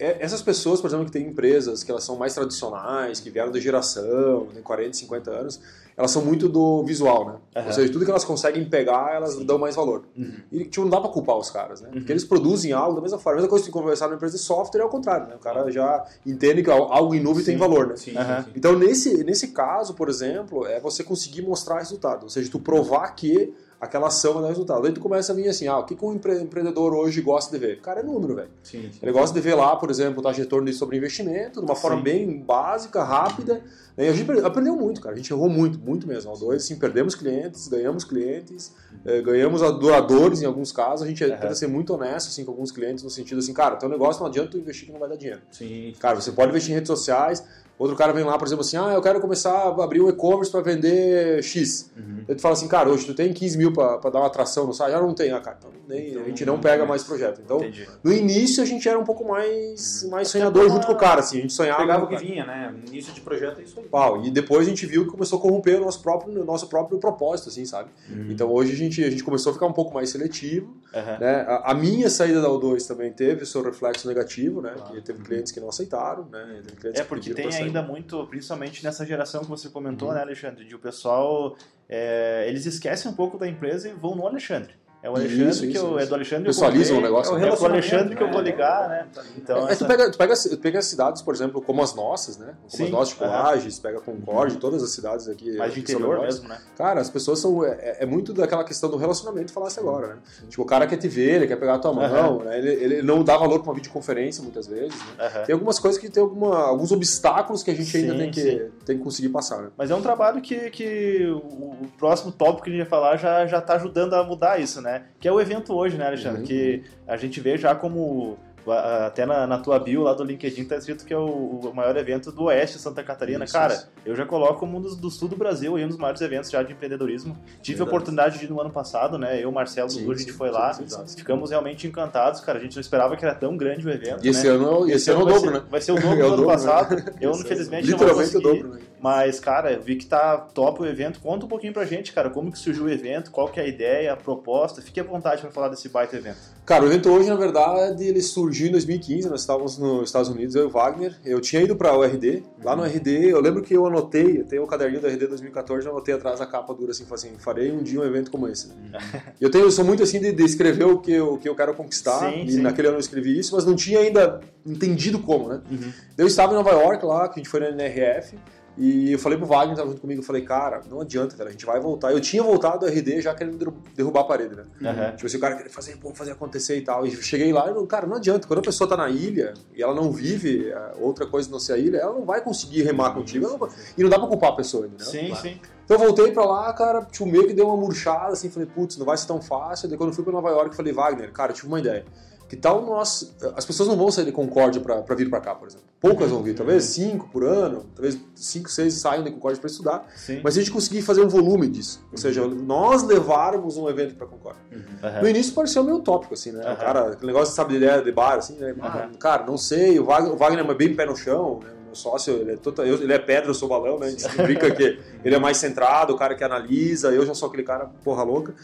essas 0.00 0.40
pessoas, 0.40 0.80
por 0.80 0.88
exemplo, 0.88 1.04
que 1.04 1.12
têm 1.12 1.26
empresas 1.26 1.84
que 1.84 1.90
elas 1.90 2.04
são 2.04 2.16
mais 2.16 2.34
tradicionais, 2.34 3.20
que 3.20 3.28
vieram 3.28 3.52
da 3.52 3.60
geração, 3.60 4.48
tem 4.52 4.62
40, 4.62 4.96
50 4.96 5.30
anos, 5.30 5.60
elas 6.00 6.10
são 6.10 6.24
muito 6.24 6.48
do 6.48 6.82
visual, 6.82 7.26
né? 7.26 7.34
Uhum. 7.56 7.66
Ou 7.66 7.72
seja, 7.72 7.92
tudo 7.92 8.04
que 8.04 8.10
elas 8.10 8.24
conseguem 8.24 8.64
pegar, 8.68 9.14
elas 9.14 9.36
dão 9.44 9.58
mais 9.58 9.76
valor. 9.76 10.04
Uhum. 10.16 10.32
E 10.50 10.64
tipo, 10.64 10.80
não 10.82 10.88
dá 10.90 11.00
pra 11.00 11.10
culpar 11.10 11.36
os 11.36 11.50
caras, 11.50 11.80
né? 11.80 11.88
Uhum. 11.88 11.98
Porque 11.98 12.10
eles 12.12 12.24
produzem 12.24 12.72
algo 12.72 12.96
da 12.96 13.02
mesma 13.02 13.18
forma. 13.18 13.32
A 13.38 13.42
mesma 13.42 13.50
coisa 13.50 13.64
que 13.64 13.70
conversar 13.70 14.06
numa 14.06 14.16
empresa 14.16 14.36
de 14.36 14.42
software 14.42 14.80
é 14.80 14.84
o 14.84 14.88
contrário, 14.88 15.28
né? 15.28 15.36
O 15.36 15.38
cara 15.38 15.70
já 15.70 16.04
entende 16.26 16.62
que 16.62 16.70
algo 16.70 17.14
em 17.14 17.20
nuvem 17.20 17.44
Sim. 17.44 17.50
tem 17.52 17.58
valor, 17.58 17.86
né? 17.88 17.96
Sim, 17.96 18.16
Aham. 18.16 18.38
sim, 18.38 18.44
sim. 18.44 18.50
Então, 18.56 18.78
nesse, 18.78 19.22
nesse 19.24 19.48
caso, 19.48 19.94
por 19.94 20.08
exemplo, 20.08 20.66
é 20.66 20.80
você 20.80 21.04
conseguir 21.04 21.42
mostrar 21.42 21.78
resultado. 21.78 22.24
Ou 22.24 22.30
seja, 22.30 22.50
tu 22.50 22.58
provar 22.58 23.14
que 23.14 23.52
aquela 23.80 24.08
ação 24.08 24.34
vai 24.34 24.42
dar 24.42 24.48
resultado. 24.48 24.86
Aí 24.86 24.92
tu 24.92 25.00
começa 25.00 25.32
a 25.32 25.34
vir 25.34 25.48
assim, 25.48 25.66
ah, 25.66 25.78
o 25.78 25.84
que, 25.84 25.94
que 25.96 26.04
um 26.04 26.12
empre- 26.14 26.38
empreendedor 26.42 26.92
hoje 26.92 27.22
gosta 27.22 27.50
de 27.50 27.58
ver? 27.66 27.80
Cara, 27.80 28.00
é 28.00 28.02
número, 28.02 28.34
velho. 28.34 28.50
Sim, 28.62 28.82
sim. 28.92 28.98
Ele 29.02 29.10
gosta 29.10 29.32
de 29.34 29.40
ver 29.40 29.54
lá, 29.54 29.74
por 29.74 29.90
exemplo, 29.90 30.22
taxa 30.22 30.34
de 30.36 30.42
retorno 30.42 30.70
sobre 30.74 30.98
investimento, 30.98 31.60
de 31.60 31.64
uma 31.64 31.74
forma 31.74 31.96
Sim. 31.96 32.02
bem 32.02 32.38
básica, 32.40 33.02
rápida. 33.02 33.62
E 33.96 34.06
a 34.06 34.12
gente 34.12 34.30
aprendeu 34.44 34.76
muito, 34.76 35.00
cara. 35.00 35.14
A 35.14 35.16
gente 35.16 35.32
errou 35.32 35.48
muito, 35.48 35.78
muito 35.90 36.06
mesmo. 36.06 36.30
Ao 36.30 36.38
dois, 36.38 36.62
assim, 36.62 36.78
perdemos 36.78 37.14
clientes, 37.14 37.66
ganhamos 37.68 38.04
clientes, 38.04 38.72
eh, 39.04 39.20
ganhamos 39.20 39.62
adoradores 39.62 40.40
em 40.40 40.46
alguns 40.46 40.70
casos. 40.70 41.02
A 41.02 41.08
gente 41.08 41.22
Aham. 41.24 41.36
tenta 41.36 41.54
ser 41.54 41.66
muito 41.66 41.92
honesto 41.92 42.28
assim, 42.28 42.44
com 42.44 42.52
alguns 42.52 42.70
clientes, 42.70 43.02
no 43.02 43.10
sentido 43.10 43.38
assim, 43.38 43.52
cara, 43.52 43.76
teu 43.76 43.88
negócio 43.88 44.20
não 44.20 44.28
adianta 44.28 44.52
tu 44.52 44.58
investir 44.58 44.86
que 44.86 44.92
não 44.92 45.00
vai 45.00 45.08
dar 45.08 45.16
dinheiro. 45.16 45.42
Sim, 45.50 45.92
Cara, 45.98 46.20
você 46.20 46.32
pode 46.32 46.50
investir 46.50 46.70
em 46.70 46.74
redes 46.74 46.88
sociais. 46.88 47.44
Outro 47.80 47.96
cara 47.96 48.12
vem 48.12 48.24
lá, 48.24 48.36
por 48.36 48.46
exemplo, 48.46 48.60
assim, 48.60 48.76
ah, 48.76 48.92
eu 48.92 49.00
quero 49.00 49.22
começar 49.22 49.52
a 49.52 49.68
abrir 49.82 50.02
um 50.02 50.08
e-commerce 50.10 50.52
para 50.52 50.60
vender 50.60 51.42
X. 51.42 51.90
Uhum. 51.96 52.26
Tu 52.26 52.38
fala 52.38 52.52
assim, 52.52 52.68
cara, 52.68 52.90
hoje 52.90 53.06
tu 53.06 53.14
tem 53.14 53.32
15 53.32 53.56
mil 53.56 53.72
para 53.72 53.96
dar 54.10 54.18
uma 54.18 54.26
atração 54.26 54.66
no 54.66 54.74
site? 54.74 54.92
Já 54.92 55.00
não 55.00 55.14
tem, 55.14 55.32
ah, 55.32 55.40
cara. 55.40 55.56
Então, 55.58 55.70
nem, 55.88 56.14
a 56.14 56.24
gente 56.24 56.44
não 56.44 56.60
pega 56.60 56.84
mais 56.84 57.02
projeto. 57.02 57.40
Então, 57.42 57.56
Entendi. 57.56 57.88
no 58.04 58.12
início 58.12 58.62
a 58.62 58.66
gente 58.66 58.86
era 58.86 58.98
um 58.98 59.04
pouco 59.04 59.26
mais, 59.26 60.06
mais 60.10 60.28
sonhador 60.28 60.68
junto 60.68 60.86
com 60.86 60.92
o 60.92 60.96
cara, 60.96 61.20
assim. 61.20 61.38
A 61.38 61.40
gente 61.40 61.54
sonhava. 61.54 61.80
Pegava 61.80 62.04
o 62.04 62.08
que 62.08 62.18
vinha, 62.18 62.44
né? 62.44 62.74
Início 62.86 63.14
de 63.14 63.22
projeto 63.22 63.60
é 63.60 63.64
isso 63.64 63.80
aí. 63.80 63.86
Pau. 63.86 64.22
E 64.26 64.30
depois 64.30 64.66
a 64.66 64.68
gente 64.68 64.84
viu 64.84 65.06
que 65.06 65.10
começou 65.12 65.38
a 65.38 65.42
corromper 65.42 65.80
o 65.80 65.84
nosso 65.86 66.02
próprio, 66.02 66.38
o 66.38 66.44
nosso 66.44 66.68
próprio 66.68 66.98
propósito, 66.98 67.48
assim, 67.48 67.64
sabe? 67.64 67.88
Então 68.28 68.52
hoje 68.52 68.72
a 68.72 68.76
gente, 68.76 69.02
a 69.02 69.08
gente 69.08 69.24
começou 69.24 69.52
a 69.52 69.54
ficar 69.54 69.64
um 69.64 69.72
pouco 69.72 69.94
mais 69.94 70.10
seletivo. 70.10 70.76
Aham. 70.94 71.18
Né? 71.18 71.46
A, 71.48 71.70
a 71.70 71.74
minha 71.74 72.10
saída 72.10 72.42
da 72.42 72.48
O2 72.48 72.86
também 72.86 73.10
teve 73.10 73.44
o 73.44 73.46
seu 73.46 73.62
reflexo 73.62 74.06
negativo, 74.06 74.60
né? 74.60 74.74
Claro. 74.76 74.92
Que 74.92 75.00
teve 75.00 75.22
clientes 75.22 75.50
que 75.50 75.60
não 75.60 75.70
aceitaram, 75.70 76.28
né? 76.30 76.60
Teve 76.62 76.76
clientes 76.76 77.00
É 77.00 77.02
que 77.04 77.08
porque 77.08 77.30
pediram 77.30 77.50
tem. 77.50 77.69
Ainda 77.70 77.82
muito, 77.82 78.26
principalmente 78.26 78.82
nessa 78.84 79.04
geração 79.06 79.42
que 79.42 79.48
você 79.48 79.68
comentou, 79.68 80.08
Uhum. 80.08 80.14
né, 80.14 80.20
Alexandre? 80.22 80.64
De 80.64 80.74
o 80.74 80.78
pessoal, 80.78 81.56
é, 81.88 82.44
eles 82.48 82.66
esquecem 82.66 83.10
um 83.10 83.14
pouco 83.14 83.38
da 83.38 83.48
empresa 83.48 83.88
e 83.88 83.92
vão 83.92 84.14
no 84.14 84.26
Alexandre. 84.26 84.74
É 85.02 85.08
o 85.08 85.16
Alexandre 85.16 85.48
Isso, 85.48 85.60
que 85.62 85.66
isso, 85.68 85.78
eu, 85.78 85.98
é 85.98 86.02
isso. 86.02 86.08
do 86.10 86.14
Alexandre 86.14 86.54
comprei, 86.54 86.92
o 86.92 87.00
negócio, 87.00 87.32
É 87.34 87.50
o 87.50 87.64
Alexandre 87.64 88.14
que 88.16 88.22
eu 88.22 88.30
vou 88.30 88.40
ligar, 88.42 88.86
né? 88.86 89.06
Então, 89.34 89.66
É, 89.66 89.72
essa- 89.72 89.84
tu, 89.84 89.88
pega, 89.88 90.10
tu, 90.10 90.18
pega, 90.18 90.34
tu 90.36 90.58
pega 90.58 90.82
cidades, 90.82 91.22
por 91.22 91.34
exemplo, 91.34 91.62
como 91.62 91.82
as 91.82 91.94
nossas, 91.94 92.36
né? 92.36 92.48
Como 92.60 92.70
Sim, 92.70 92.84
as 92.84 92.90
nossas, 92.90 93.08
tipo 93.10 93.24
aham. 93.24 93.42
Lages, 93.44 93.78
pega 93.78 93.98
Concorde, 94.00 94.56
todas 94.56 94.82
as 94.82 94.90
cidades 94.90 95.26
aqui. 95.26 95.56
mais 95.56 95.72
de 95.72 95.80
interior 95.80 96.20
mesmo, 96.20 96.48
né? 96.48 96.58
Cara, 96.76 97.00
as 97.00 97.08
pessoas 97.08 97.38
são. 97.38 97.64
É, 97.64 97.96
é 98.00 98.06
muito 98.06 98.34
daquela 98.34 98.62
questão 98.62 98.90
do 98.90 98.98
relacionamento 98.98 99.52
falasse 99.54 99.80
agora, 99.80 100.08
né? 100.08 100.16
Tipo, 100.50 100.62
o 100.62 100.66
cara 100.66 100.86
quer 100.86 100.98
te 100.98 101.08
ver, 101.08 101.36
ele 101.36 101.46
quer 101.46 101.56
pegar 101.56 101.76
a 101.76 101.78
tua 101.78 101.94
mão, 101.94 102.40
né? 102.40 102.58
ele, 102.58 102.68
ele 102.70 103.02
não 103.02 103.24
dá 103.24 103.38
valor 103.38 103.60
pra 103.60 103.70
uma 103.70 103.74
videoconferência 103.74 104.42
muitas 104.42 104.66
vezes, 104.66 104.98
né? 104.98 105.12
Aham. 105.26 105.44
Tem 105.44 105.52
algumas 105.54 105.78
coisas 105.78 105.98
que 105.98 106.10
tem 106.10 106.22
alguma, 106.22 106.58
alguns 106.66 106.92
obstáculos 106.92 107.62
que 107.62 107.70
a 107.70 107.74
gente 107.74 107.96
ainda 107.96 108.12
Sim, 108.12 108.18
tem 108.18 108.30
que, 108.30 108.70
tem 108.84 108.98
que 108.98 109.02
conseguir 109.04 109.30
passar, 109.30 109.62
né? 109.62 109.70
Mas 109.78 109.90
é 109.90 109.94
um 109.94 110.02
trabalho 110.02 110.42
que, 110.42 110.68
que 110.70 111.26
o 111.42 111.70
o 111.80 111.86
próximo 111.96 112.30
tópico 112.30 112.64
que 112.64 112.70
a 112.70 112.72
gente 112.72 112.82
vai 112.82 112.90
falar 112.90 113.16
já, 113.16 113.46
já 113.46 113.60
tá 113.60 113.74
ajudando 113.74 114.12
a 114.14 114.22
mudar 114.22 114.60
isso, 114.60 114.82
né? 114.82 114.89
Que 115.18 115.28
é 115.28 115.32
o 115.32 115.40
evento 115.40 115.74
hoje, 115.74 115.96
né, 115.96 116.06
Alexandre? 116.06 116.40
Uhum. 116.40 116.46
Que 116.46 116.82
a 117.06 117.16
gente 117.16 117.40
vê 117.40 117.56
já 117.56 117.74
como. 117.74 118.38
A- 118.66 119.06
Até 119.06 119.24
na, 119.26 119.46
na 119.46 119.58
tua 119.58 119.78
bio 119.78 120.02
lá 120.02 120.12
do 120.14 120.24
LinkedIn 120.24 120.64
tá 120.64 120.76
escrito 120.76 121.04
que 121.04 121.12
é 121.14 121.16
o, 121.18 121.24
o 121.24 121.72
maior 121.74 121.96
evento 121.96 122.30
do 122.32 122.44
Oeste 122.44 122.78
Santa 122.78 123.02
Catarina. 123.02 123.44
Isso, 123.44 123.52
Cara, 123.54 123.74
isso. 123.74 123.88
eu 124.04 124.14
já 124.16 124.26
coloco 124.26 124.66
um 124.66 124.80
dos, 124.80 124.96
do 124.96 125.10
sul 125.10 125.28
do 125.28 125.36
Brasil 125.36 125.78
e 125.78 125.84
um 125.84 125.88
dos 125.88 125.96
maiores 125.96 126.20
eventos 126.20 126.50
já 126.50 126.62
de 126.62 126.72
empreendedorismo. 126.72 127.36
Tive 127.62 127.76
a 127.76 127.84
Verdade. 127.84 127.88
oportunidade 127.88 128.38
de 128.38 128.44
ir 128.46 128.48
no 128.50 128.60
ano 128.60 128.70
passado, 128.70 129.16
né? 129.18 129.42
Eu, 129.42 129.50
Marcelo, 129.52 129.88
Sim, 129.90 130.00
Dudu, 130.00 130.12
a 130.12 130.16
gente 130.16 130.32
foi 130.32 130.48
sim, 130.48 130.54
lá. 130.54 130.72
sim, 130.74 130.88
sim. 130.88 131.16
Ficamos 131.18 131.50
realmente 131.50 131.86
encantados, 131.86 132.40
cara. 132.40 132.58
A 132.58 132.60
gente 132.62 132.74
não 132.76 132.80
esperava 132.80 133.16
que 133.16 133.24
era 133.24 133.34
tão 133.34 133.56
grande 133.56 133.86
o 133.86 133.90
evento. 133.90 134.24
E 134.24 134.28
esse 134.28 134.46
né? 134.46 134.54
ano, 134.54 134.88
e 134.88 134.92
esse 134.92 135.10
ano 135.10 135.20
é 135.20 135.24
o 135.24 135.26
dobro, 135.26 135.50
né? 135.52 135.62
Vai 135.70 135.80
ser 135.80 135.92
o 135.92 135.94
dobro 135.96 136.10
É 136.20 136.24
o 136.24 136.28
do 136.28 136.34
ano 136.34 136.36
dobro, 136.36 136.46
né? 136.46 136.52
passado. 136.52 136.96
Eu, 137.20 137.30
Esse- 137.30 137.40
infelizmente, 137.42 137.90
não 137.90 137.98
vou 137.98 138.06
Literalmente 138.08 138.36
o 138.36 138.40
dobro, 138.40 138.68
né? 138.74 138.80
Mas, 139.02 139.40
cara, 139.40 139.72
eu 139.72 139.80
vi 139.80 139.96
que 139.96 140.04
tá 140.04 140.36
top 140.36 140.82
o 140.82 140.86
evento. 140.86 141.20
Conta 141.20 141.46
um 141.46 141.48
pouquinho 141.48 141.72
pra 141.72 141.86
gente, 141.86 142.12
cara, 142.12 142.28
como 142.28 142.52
que 142.52 142.58
surgiu 142.58 142.84
o 142.84 142.90
evento, 142.90 143.30
qual 143.30 143.48
que 143.48 143.58
é 143.58 143.62
a 143.62 143.66
ideia, 143.66 144.12
a 144.12 144.16
proposta. 144.16 144.82
Fique 144.82 145.00
à 145.00 145.02
vontade 145.02 145.40
pra 145.40 145.50
falar 145.50 145.68
desse 145.70 145.88
baita 145.88 146.16
evento. 146.16 146.36
Cara, 146.66 146.84
o 146.84 146.86
evento 146.86 147.10
hoje, 147.10 147.30
na 147.30 147.34
verdade, 147.34 148.04
ele 148.04 148.20
surgiu 148.20 148.49
em 148.50 148.70
2015, 148.72 149.28
nós 149.28 149.40
estávamos 149.40 149.78
nos 149.78 150.04
Estados 150.04 150.28
Unidos, 150.28 150.54
eu 150.54 150.64
e 150.64 150.66
o 150.66 150.70
Wagner. 150.70 151.14
Eu 151.24 151.40
tinha 151.40 151.62
ido 151.62 151.76
para 151.76 151.96
o 151.96 152.02
RD. 152.02 152.42
Lá 152.62 152.76
no 152.76 152.82
RD, 152.84 153.30
eu 153.30 153.40
lembro 153.40 153.62
que 153.62 153.74
eu 153.74 153.86
anotei, 153.86 154.40
eu 154.40 154.44
tenho 154.44 154.62
o 154.62 154.66
caderninho 154.66 155.00
do 155.00 155.06
RD 155.06 155.26
2014, 155.26 155.86
eu 155.86 155.92
anotei 155.92 156.14
atrás 156.14 156.40
a 156.40 156.46
capa 156.46 156.74
dura 156.74 156.90
assim, 156.90 157.04
assim, 157.10 157.30
farei 157.38 157.70
um 157.72 157.82
dia 157.82 158.00
um 158.00 158.04
evento 158.04 158.30
como 158.30 158.48
esse. 158.48 158.68
né? 158.68 159.00
E 159.40 159.44
eu 159.44 159.50
tenho, 159.50 159.64
eu 159.64 159.70
sou 159.70 159.84
muito 159.84 160.02
assim 160.02 160.20
de, 160.20 160.32
de 160.32 160.44
escrever 160.44 160.84
o 160.84 160.98
que, 160.98 161.12
eu, 161.12 161.34
o 161.34 161.38
que 161.38 161.48
eu 161.48 161.54
quero 161.54 161.74
conquistar, 161.74 162.30
Sim, 162.30 162.44
e 162.44 162.52
sim. 162.52 162.60
naquele 162.60 162.88
ano 162.88 162.96
eu 162.96 163.00
escrevi 163.00 163.38
isso, 163.38 163.54
mas 163.54 163.64
não 163.64 163.74
tinha 163.74 164.00
ainda 164.00 164.40
entendido 164.66 165.18
como, 165.20 165.48
né? 165.48 165.60
Uhum. 165.70 165.92
Eu 166.18 166.26
estava 166.26 166.52
em 166.52 166.56
Nova 166.56 166.70
York 166.70 167.04
lá, 167.04 167.28
que 167.28 167.40
a 167.40 167.42
gente 167.42 167.48
foi 167.48 167.60
na 167.60 167.68
NRF, 167.70 168.36
e 168.78 169.12
eu 169.12 169.18
falei 169.18 169.36
pro 169.36 169.46
Wagner, 169.46 169.76
tava 169.76 169.88
junto 169.90 170.00
comigo, 170.00 170.20
eu 170.20 170.24
falei, 170.24 170.42
cara, 170.42 170.80
não 170.88 171.00
adianta, 171.00 171.36
velho, 171.36 171.48
a 171.48 171.52
gente 171.52 171.66
vai 171.66 171.78
voltar. 171.80 172.12
Eu 172.12 172.20
tinha 172.20 172.42
voltado 172.42 172.78
do 172.80 172.86
RD 172.86 173.20
já 173.20 173.34
querendo 173.34 173.58
derru- 173.58 173.76
derrubar 173.94 174.20
a 174.20 174.24
parede, 174.24 174.54
né? 174.56 174.64
Aham. 174.82 175.12
Tipo 175.16 175.26
assim, 175.26 175.36
o 175.36 175.40
cara 175.40 175.56
queria 175.56 175.70
fazer, 175.72 175.96
pô, 175.96 176.14
fazer 176.14 176.30
acontecer 176.32 176.76
e 176.76 176.80
tal. 176.82 177.06
E 177.06 177.10
cheguei 177.10 177.52
lá 177.52 177.70
e, 177.70 177.74
não, 177.74 177.86
cara, 177.86 178.06
não 178.06 178.16
adianta. 178.16 178.46
Quando 178.46 178.60
a 178.60 178.62
pessoa 178.62 178.88
tá 178.88 178.96
na 178.96 179.10
ilha 179.10 179.52
e 179.74 179.82
ela 179.82 179.94
não 179.94 180.10
vive 180.10 180.70
é, 180.70 180.92
outra 180.98 181.26
coisa 181.26 181.50
não 181.50 181.58
ser 181.60 181.74
a 181.74 181.78
ilha, 181.78 181.98
ela 181.98 182.12
não 182.14 182.24
vai 182.24 182.40
conseguir 182.40 182.82
remar 182.82 183.12
contigo. 183.12 183.46
não 183.48 183.68
E 183.98 184.02
não 184.02 184.08
dá 184.08 184.18
pra 184.18 184.28
culpar 184.28 184.50
a 184.50 184.56
pessoa, 184.56 184.86
entendeu? 184.86 185.06
Sim, 185.06 185.26
Claro. 185.28 185.42
sim. 185.42 185.60
Então 185.84 185.96
eu 185.98 186.04
voltei 186.06 186.30
pra 186.32 186.44
lá, 186.44 186.72
cara, 186.72 187.02
tipo, 187.10 187.26
meio 187.26 187.46
que 187.48 187.52
deu 187.52 187.66
uma 187.66 187.76
murchada, 187.76 188.32
assim, 188.32 188.48
falei, 188.48 188.68
putz, 188.72 188.96
não 188.96 189.04
vai 189.04 189.16
ser 189.18 189.26
tão 189.26 189.42
fácil. 189.42 189.88
Daí 189.88 189.98
quando 189.98 190.10
eu 190.10 190.14
fui 190.14 190.22
pra 190.22 190.32
Nova 190.32 190.48
York, 190.50 190.68
eu 190.70 190.74
falei, 190.74 190.92
Wagner, 190.92 191.32
cara, 191.32 191.50
eu 191.50 191.56
tive 191.56 191.66
uma 191.68 191.80
ideia. 191.80 192.04
Que 192.48 192.56
tal 192.56 192.80
nós. 192.84 193.34
As 193.56 193.64
pessoas 193.64 193.88
não 193.88 193.96
vão 193.96 194.10
sair 194.10 194.24
de 194.24 194.32
Concórdia 194.32 194.80
pra, 194.80 195.02
pra 195.02 195.14
vir 195.14 195.28
pra 195.28 195.40
cá, 195.40 195.54
por 195.54 195.68
exemplo. 195.68 195.86
Poucas 196.00 196.30
vão 196.30 196.42
vir, 196.42 196.54
talvez 196.54 196.84
cinco 196.84 197.28
por 197.28 197.44
ano, 197.44 197.84
talvez 197.94 198.18
cinco, 198.34 198.70
seis 198.70 198.94
saiam 198.94 199.22
de 199.22 199.30
Concórdia 199.30 199.60
pra 199.60 199.68
estudar. 199.68 200.06
sim. 200.16 200.40
Mas 200.42 200.54
se 200.54 200.60
a 200.60 200.62
gente 200.62 200.72
conseguir 200.72 201.02
fazer 201.02 201.20
um 201.20 201.28
volume 201.28 201.68
disso, 201.68 202.02
ou 202.10 202.16
seja, 202.16 202.46
nós 202.46 203.02
levarmos 203.02 203.76
um 203.76 203.86
evento 203.86 204.14
pra 204.14 204.26
Concórdia. 204.26 204.62
Aham. 205.02 205.20
No 205.20 205.28
início 205.28 205.52
pareceu 205.52 205.84
meio 205.84 205.98
utópico, 205.98 206.32
assim, 206.32 206.52
né? 206.52 206.64
Aham. 206.64 206.72
O 206.72 206.76
cara, 206.78 207.00
aquele 207.12 207.26
negócio, 207.26 207.54
sabe, 207.54 207.72
de 207.72 207.84
ideia 207.84 208.00
de 208.00 208.12
bar, 208.12 208.38
assim, 208.38 208.54
né? 208.54 208.74
Ah. 208.80 209.10
Cara, 209.18 209.44
não 209.44 209.58
sei, 209.58 210.00
o 210.00 210.06
Wagner, 210.06 210.32
o 210.32 210.36
Wagner 210.36 210.64
é 210.64 210.74
bem 210.74 210.94
pé 210.94 211.04
no 211.04 211.14
chão, 211.14 211.60
né? 211.62 211.70
Meu 211.90 211.96
sócio, 211.96 212.34
ele 212.34 212.52
é, 212.52 212.56
total, 212.56 212.86
eu- 212.86 213.02
ele 213.02 213.12
é 213.12 213.18
pedra, 213.18 213.50
eu 213.50 213.54
sou 213.54 213.68
balão, 213.68 213.98
né? 213.98 214.06
A 214.06 214.10
gente 214.10 214.28
brinca 214.42 214.70
que 214.70 215.00
ele 215.24 215.34
é 215.34 215.38
mais 215.40 215.56
centrado, 215.56 216.14
o 216.14 216.16
cara 216.16 216.36
que 216.36 216.44
analisa, 216.44 217.08
eu 217.10 217.26
já 217.26 217.34
sou 217.34 217.48
aquele 217.48 217.64
cara 217.64 217.90
porra 218.04 218.22
louca. 218.22 218.54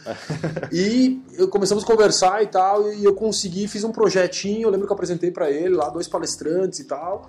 e 0.73 1.21
começamos 1.51 1.83
a 1.83 1.87
conversar 1.87 2.43
e 2.45 2.47
tal, 2.47 2.93
e 2.93 3.05
eu 3.05 3.15
consegui, 3.15 3.67
fiz 3.67 3.83
um 3.83 3.91
projetinho, 3.91 4.63
eu 4.67 4.71
lembro 4.71 4.87
que 4.87 4.93
eu 4.93 4.95
apresentei 4.95 5.33
pra 5.33 5.51
ele 5.51 5.75
lá, 5.75 5.89
dois 5.89 6.07
palestrantes 6.07 6.79
e 6.79 6.85
tal. 6.85 7.29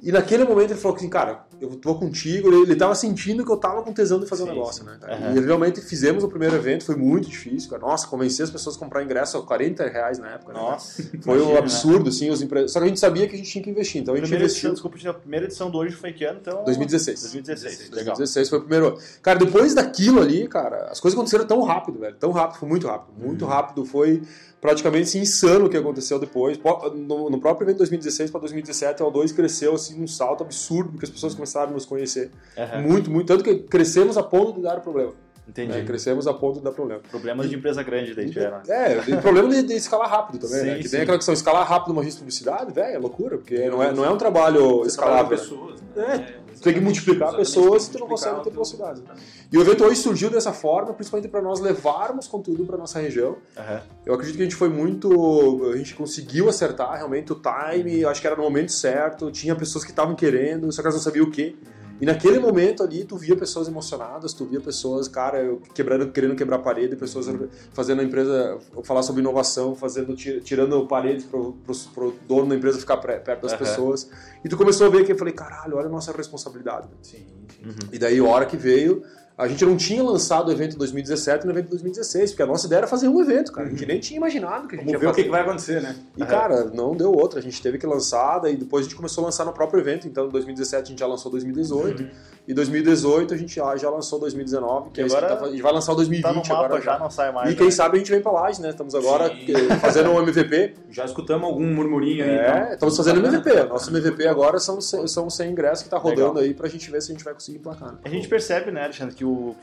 E 0.00 0.12
naquele 0.12 0.44
momento 0.44 0.70
ele 0.70 0.78
falou 0.80 0.96
assim, 0.96 1.08
cara, 1.08 1.44
eu 1.60 1.70
tô 1.74 1.92
contigo. 1.96 2.46
Ele, 2.48 2.62
ele 2.62 2.76
tava 2.76 2.94
sentindo 2.94 3.44
que 3.44 3.50
eu 3.50 3.56
tava 3.56 3.82
com 3.82 3.92
tesão 3.92 4.20
de 4.20 4.26
fazer 4.26 4.44
Sim, 4.44 4.50
um 4.50 4.52
negócio, 4.52 4.84
né? 4.84 4.96
Aham. 5.02 5.34
E 5.36 5.40
realmente 5.40 5.80
fizemos 5.80 6.22
o 6.22 6.28
primeiro 6.28 6.54
evento, 6.54 6.84
foi 6.84 6.94
muito 6.94 7.28
difícil, 7.28 7.68
cara. 7.68 7.82
Nossa, 7.82 8.06
convenci 8.06 8.40
as 8.40 8.48
pessoas 8.50 8.76
a 8.76 8.78
comprar 8.78 9.02
ingresso 9.02 9.36
a 9.38 9.42
40 9.42 9.88
reais 9.88 10.18
na 10.20 10.28
época. 10.34 10.52
né? 10.52 10.60
Nossa. 10.60 11.02
Foi 11.20 11.34
imagina, 11.34 11.44
um 11.44 11.52
né? 11.54 11.58
absurdo, 11.58 12.08
assim, 12.10 12.30
os 12.30 12.40
empre... 12.40 12.68
Só 12.68 12.78
que 12.78 12.84
a 12.84 12.88
gente 12.88 13.00
sabia 13.00 13.26
que 13.26 13.34
a 13.34 13.38
gente 13.38 13.50
tinha 13.50 13.64
que 13.64 13.70
investir, 13.70 14.00
então 14.00 14.14
a 14.14 14.16
gente 14.16 14.26
Primeira 14.26 14.44
investiu. 14.44 14.70
edição, 14.70 14.90
desculpa, 14.90 15.10
a 15.10 15.20
primeira 15.20 15.46
edição 15.46 15.68
do 15.70 15.78
hoje 15.78 15.96
foi 15.96 16.12
que 16.12 16.24
ano? 16.24 16.38
Então, 16.40 16.62
2016. 16.64 17.20
2016, 17.22 17.78
legal. 17.90 18.14
2016 18.16 18.48
foi 18.50 18.58
o 18.58 18.62
primeiro. 18.62 18.98
Cara, 19.20 19.38
depois 19.40 19.74
daquilo 19.74 20.20
ali, 20.20 20.46
cara, 20.46 20.88
as 20.92 21.00
coisas 21.00 21.16
aconteceram 21.18 21.44
tão 21.44 21.60
rápido, 21.62 21.98
velho. 21.98 22.14
Tão 22.16 22.30
rápido, 22.30 22.58
foi 22.60 22.68
muito 22.68 22.86
rápido. 22.86 23.14
Muito 23.18 23.42
Uhum. 23.44 23.50
rápido. 23.50 23.84
Foi 23.84 24.22
praticamente 24.60 25.04
assim, 25.04 25.20
insano 25.20 25.66
o 25.66 25.68
que 25.68 25.76
aconteceu 25.76 26.18
depois. 26.18 26.56
Po- 26.56 26.90
No, 26.90 27.30
no 27.30 27.40
próprio 27.40 27.64
evento 27.64 27.76
de 27.76 27.78
2016 27.78 28.30
para 28.30 28.40
2017, 28.40 29.02
o 29.02 29.06
O2 29.10 29.34
cresceu 29.34 29.74
assim, 29.74 30.02
um 30.02 30.06
salto 30.06 30.42
absurdo, 30.42 30.90
porque 30.90 31.04
as 31.06 31.10
pessoas 31.10 31.34
começaram 31.34 31.70
a 31.70 31.72
nos 31.74 31.86
conhecer. 31.86 32.30
Aham. 32.56 32.82
Muito, 32.82 33.10
muito. 33.10 33.26
Tanto 33.26 33.44
que 33.44 33.54
crescemos 33.56 34.16
a 34.18 34.22
ponto 34.22 34.54
de 34.54 34.62
dar 34.62 34.80
problema. 34.80 35.12
Entendi. 35.48 35.72
né? 35.72 35.82
Crescemos 35.84 36.26
a 36.26 36.34
ponto 36.34 36.58
de 36.58 36.64
dar 36.64 36.72
problema. 36.72 37.00
Problemas 37.10 37.48
de 37.48 37.56
empresa 37.56 37.82
grande 37.82 38.14
daí 38.14 38.28
tiveram. 38.28 38.60
É, 38.68 38.96
tem 39.00 39.18
problema 39.18 39.48
de, 39.48 39.62
de 39.62 39.74
escalar 39.74 40.10
rápido 40.10 40.46
também, 40.46 40.62
né? 40.62 40.74
Sim, 40.74 40.76
Que 40.82 40.84
sim. 40.84 40.90
tem 40.90 41.00
aquela 41.02 41.16
questão, 41.16 41.32
escalar 41.32 41.66
rápido 41.66 41.88
numa 41.88 42.02
agência 42.02 42.16
de 42.18 42.22
publicidade, 42.24 42.70
velho, 42.72 42.94
é 42.94 42.98
loucura, 42.98 43.38
porque 43.38 43.66
não 43.70 43.82
é, 43.82 43.90
não 43.92 44.04
é 44.04 44.10
um 44.10 44.18
trabalho 44.18 44.80
Você 44.80 44.88
escalável. 44.88 45.30
né? 45.30 45.42
pessoas, 45.42 45.80
É, 45.96 46.34
né? 46.58 46.64
tem 46.64 46.74
que 46.74 46.80
multiplicar 46.80 47.34
pessoas 47.36 47.86
e 47.86 47.90
tu 47.90 47.98
não 47.98 48.06
que 48.06 48.12
consegue 48.12 48.44
ter 48.44 48.50
velocidade. 48.50 49.02
E 49.50 49.56
o 49.56 49.60
evento 49.60 49.84
hoje 49.84 50.00
surgiu 50.00 50.30
dessa 50.30 50.52
forma, 50.52 50.92
principalmente 50.92 51.30
para 51.30 51.40
nós 51.40 51.60
levarmos 51.60 52.26
conteúdo 52.26 52.64
para 52.66 52.76
nossa 52.76 53.00
região. 53.00 53.36
Aham. 53.56 53.82
Eu 54.04 54.14
acredito 54.14 54.36
que 54.36 54.42
a 54.42 54.44
gente 54.44 54.56
foi 54.56 54.68
muito. 54.68 55.70
A 55.72 55.76
gente 55.76 55.94
conseguiu 55.94 56.48
acertar 56.48 56.96
realmente 56.96 57.32
o 57.32 57.40
time, 57.40 58.00
eu 58.00 58.08
acho 58.08 58.20
que 58.20 58.26
era 58.26 58.36
no 58.36 58.42
momento 58.42 58.72
certo, 58.72 59.30
tinha 59.30 59.54
pessoas 59.54 59.84
que 59.84 59.90
estavam 59.90 60.14
querendo, 60.14 60.70
só 60.72 60.82
que 60.82 60.86
elas 60.88 60.96
não 60.96 61.02
sabiam 61.02 61.26
o 61.26 61.30
quê. 61.30 61.56
E 62.00 62.06
naquele 62.06 62.38
momento 62.38 62.82
ali, 62.82 63.04
tu 63.04 63.16
via 63.16 63.34
pessoas 63.36 63.66
emocionadas, 63.66 64.32
tu 64.32 64.44
via 64.44 64.60
pessoas, 64.60 65.08
cara, 65.08 65.56
quebrando, 65.74 66.12
querendo 66.12 66.36
quebrar 66.36 66.58
parede, 66.60 66.94
pessoas 66.94 67.26
fazendo 67.72 68.00
a 68.00 68.04
empresa 68.04 68.58
falar 68.84 69.02
sobre 69.02 69.20
inovação, 69.20 69.74
fazendo 69.74 70.14
tirando 70.14 70.86
paredes 70.86 71.24
pro, 71.24 71.54
pro, 71.64 71.74
pro 71.94 72.14
dono 72.26 72.50
da 72.50 72.54
empresa 72.54 72.78
ficar 72.78 72.98
perto 72.98 73.42
das 73.42 73.52
uhum. 73.52 73.58
pessoas. 73.58 74.10
E 74.44 74.48
tu 74.48 74.56
começou 74.56 74.86
a 74.86 74.90
ver 74.90 75.04
que 75.04 75.12
eu 75.12 75.18
falei, 75.18 75.34
caralho, 75.34 75.76
olha 75.76 75.86
a 75.86 75.90
nossa 75.90 76.12
responsabilidade. 76.12 76.88
Sim, 77.02 77.26
sim. 77.48 77.64
Uhum. 77.64 77.88
E 77.92 77.98
daí, 77.98 78.18
a 78.18 78.24
hora 78.24 78.46
que 78.46 78.56
veio, 78.56 79.02
a 79.38 79.46
gente 79.46 79.64
não 79.64 79.76
tinha 79.76 80.02
lançado 80.02 80.48
o 80.48 80.52
evento 80.52 80.74
em 80.74 80.78
2017 80.78 81.46
no 81.46 81.52
evento 81.52 81.68
2016, 81.70 82.32
porque 82.32 82.42
a 82.42 82.46
nossa 82.46 82.66
ideia 82.66 82.78
era 82.78 82.86
fazer 82.88 83.06
um 83.06 83.20
evento, 83.20 83.52
cara. 83.52 83.68
A 83.68 83.70
gente 83.70 83.82
uhum. 83.82 83.88
nem 83.88 84.00
tinha 84.00 84.16
imaginado 84.16 84.66
que 84.66 84.74
a 84.74 84.78
gente 84.78 84.86
Vamos 84.86 84.92
ia 84.94 84.98
ver 84.98 85.06
fazer. 85.06 85.20
o 85.20 85.24
que, 85.24 85.30
vai 85.30 85.40
acontecer, 85.42 85.80
né? 85.80 85.94
E, 86.16 86.26
cara, 86.26 86.64
não 86.64 86.96
deu 86.96 87.12
outra. 87.12 87.38
A 87.38 87.42
gente 87.42 87.62
teve 87.62 87.78
que 87.78 87.86
lançar, 87.86 88.44
e 88.50 88.56
depois 88.56 88.84
a 88.84 88.88
gente 88.88 88.96
começou 88.96 89.22
a 89.22 89.26
lançar 89.26 89.44
no 89.44 89.52
próprio 89.52 89.80
evento. 89.80 90.08
Então, 90.08 90.26
em 90.26 90.30
2017 90.30 90.82
a 90.82 90.86
gente 90.86 90.98
já 90.98 91.06
lançou 91.06 91.30
2018. 91.30 92.02
Uhum. 92.02 92.08
E 92.48 92.54
2018 92.54 93.34
a 93.34 93.36
gente 93.36 93.54
já, 93.54 93.90
lançou 93.90 94.18
2019, 94.18 94.90
que 94.90 95.02
agora 95.02 95.36
tá, 95.36 95.44
a 95.44 95.50
gente 95.50 95.60
vai 95.60 95.70
lançar 95.70 95.92
o 95.92 95.96
2020 95.96 96.22
tá 96.22 96.32
no 96.32 96.40
mapa, 96.40 96.64
agora 96.64 96.82
já 96.82 96.98
não 96.98 97.10
sai 97.10 97.30
mais. 97.30 97.52
E 97.52 97.54
quem 97.54 97.66
né? 97.66 97.70
sabe 97.70 97.96
a 97.96 97.98
gente 97.98 98.10
vem 98.10 98.22
pra 98.22 98.32
Laje, 98.32 98.62
né? 98.62 98.70
Estamos 98.70 98.94
agora 98.94 99.28
Sim. 99.28 99.68
fazendo 99.82 100.10
um 100.10 100.18
MVP. 100.18 100.74
Já 100.90 101.04
escutamos 101.04 101.46
algum 101.46 101.66
murmurinho 101.66 102.24
aí. 102.24 102.30
É, 102.30 102.60
então. 102.62 102.72
estamos 102.72 102.96
fazendo 102.96 103.18
MVP. 103.18 103.64
Nosso 103.64 103.94
MVP 103.94 104.26
agora 104.26 104.58
são, 104.58 104.80
são 104.80 105.28
100 105.28 105.50
ingressos 105.50 105.82
que 105.82 105.90
tá 105.90 105.98
rodando 105.98 106.38
Legal. 106.38 106.42
aí 106.42 106.54
pra 106.54 106.68
gente 106.70 106.90
ver 106.90 107.02
se 107.02 107.12
a 107.12 107.14
gente 107.14 107.22
vai 107.22 107.34
conseguir 107.34 107.58
emplacar. 107.58 107.92
Né? 107.92 107.98
A 108.02 108.08
gente 108.08 108.26
percebe, 108.26 108.70
né, 108.70 108.84
Alexandre, 108.84 109.14
que 109.14 109.26
o, 109.28 109.56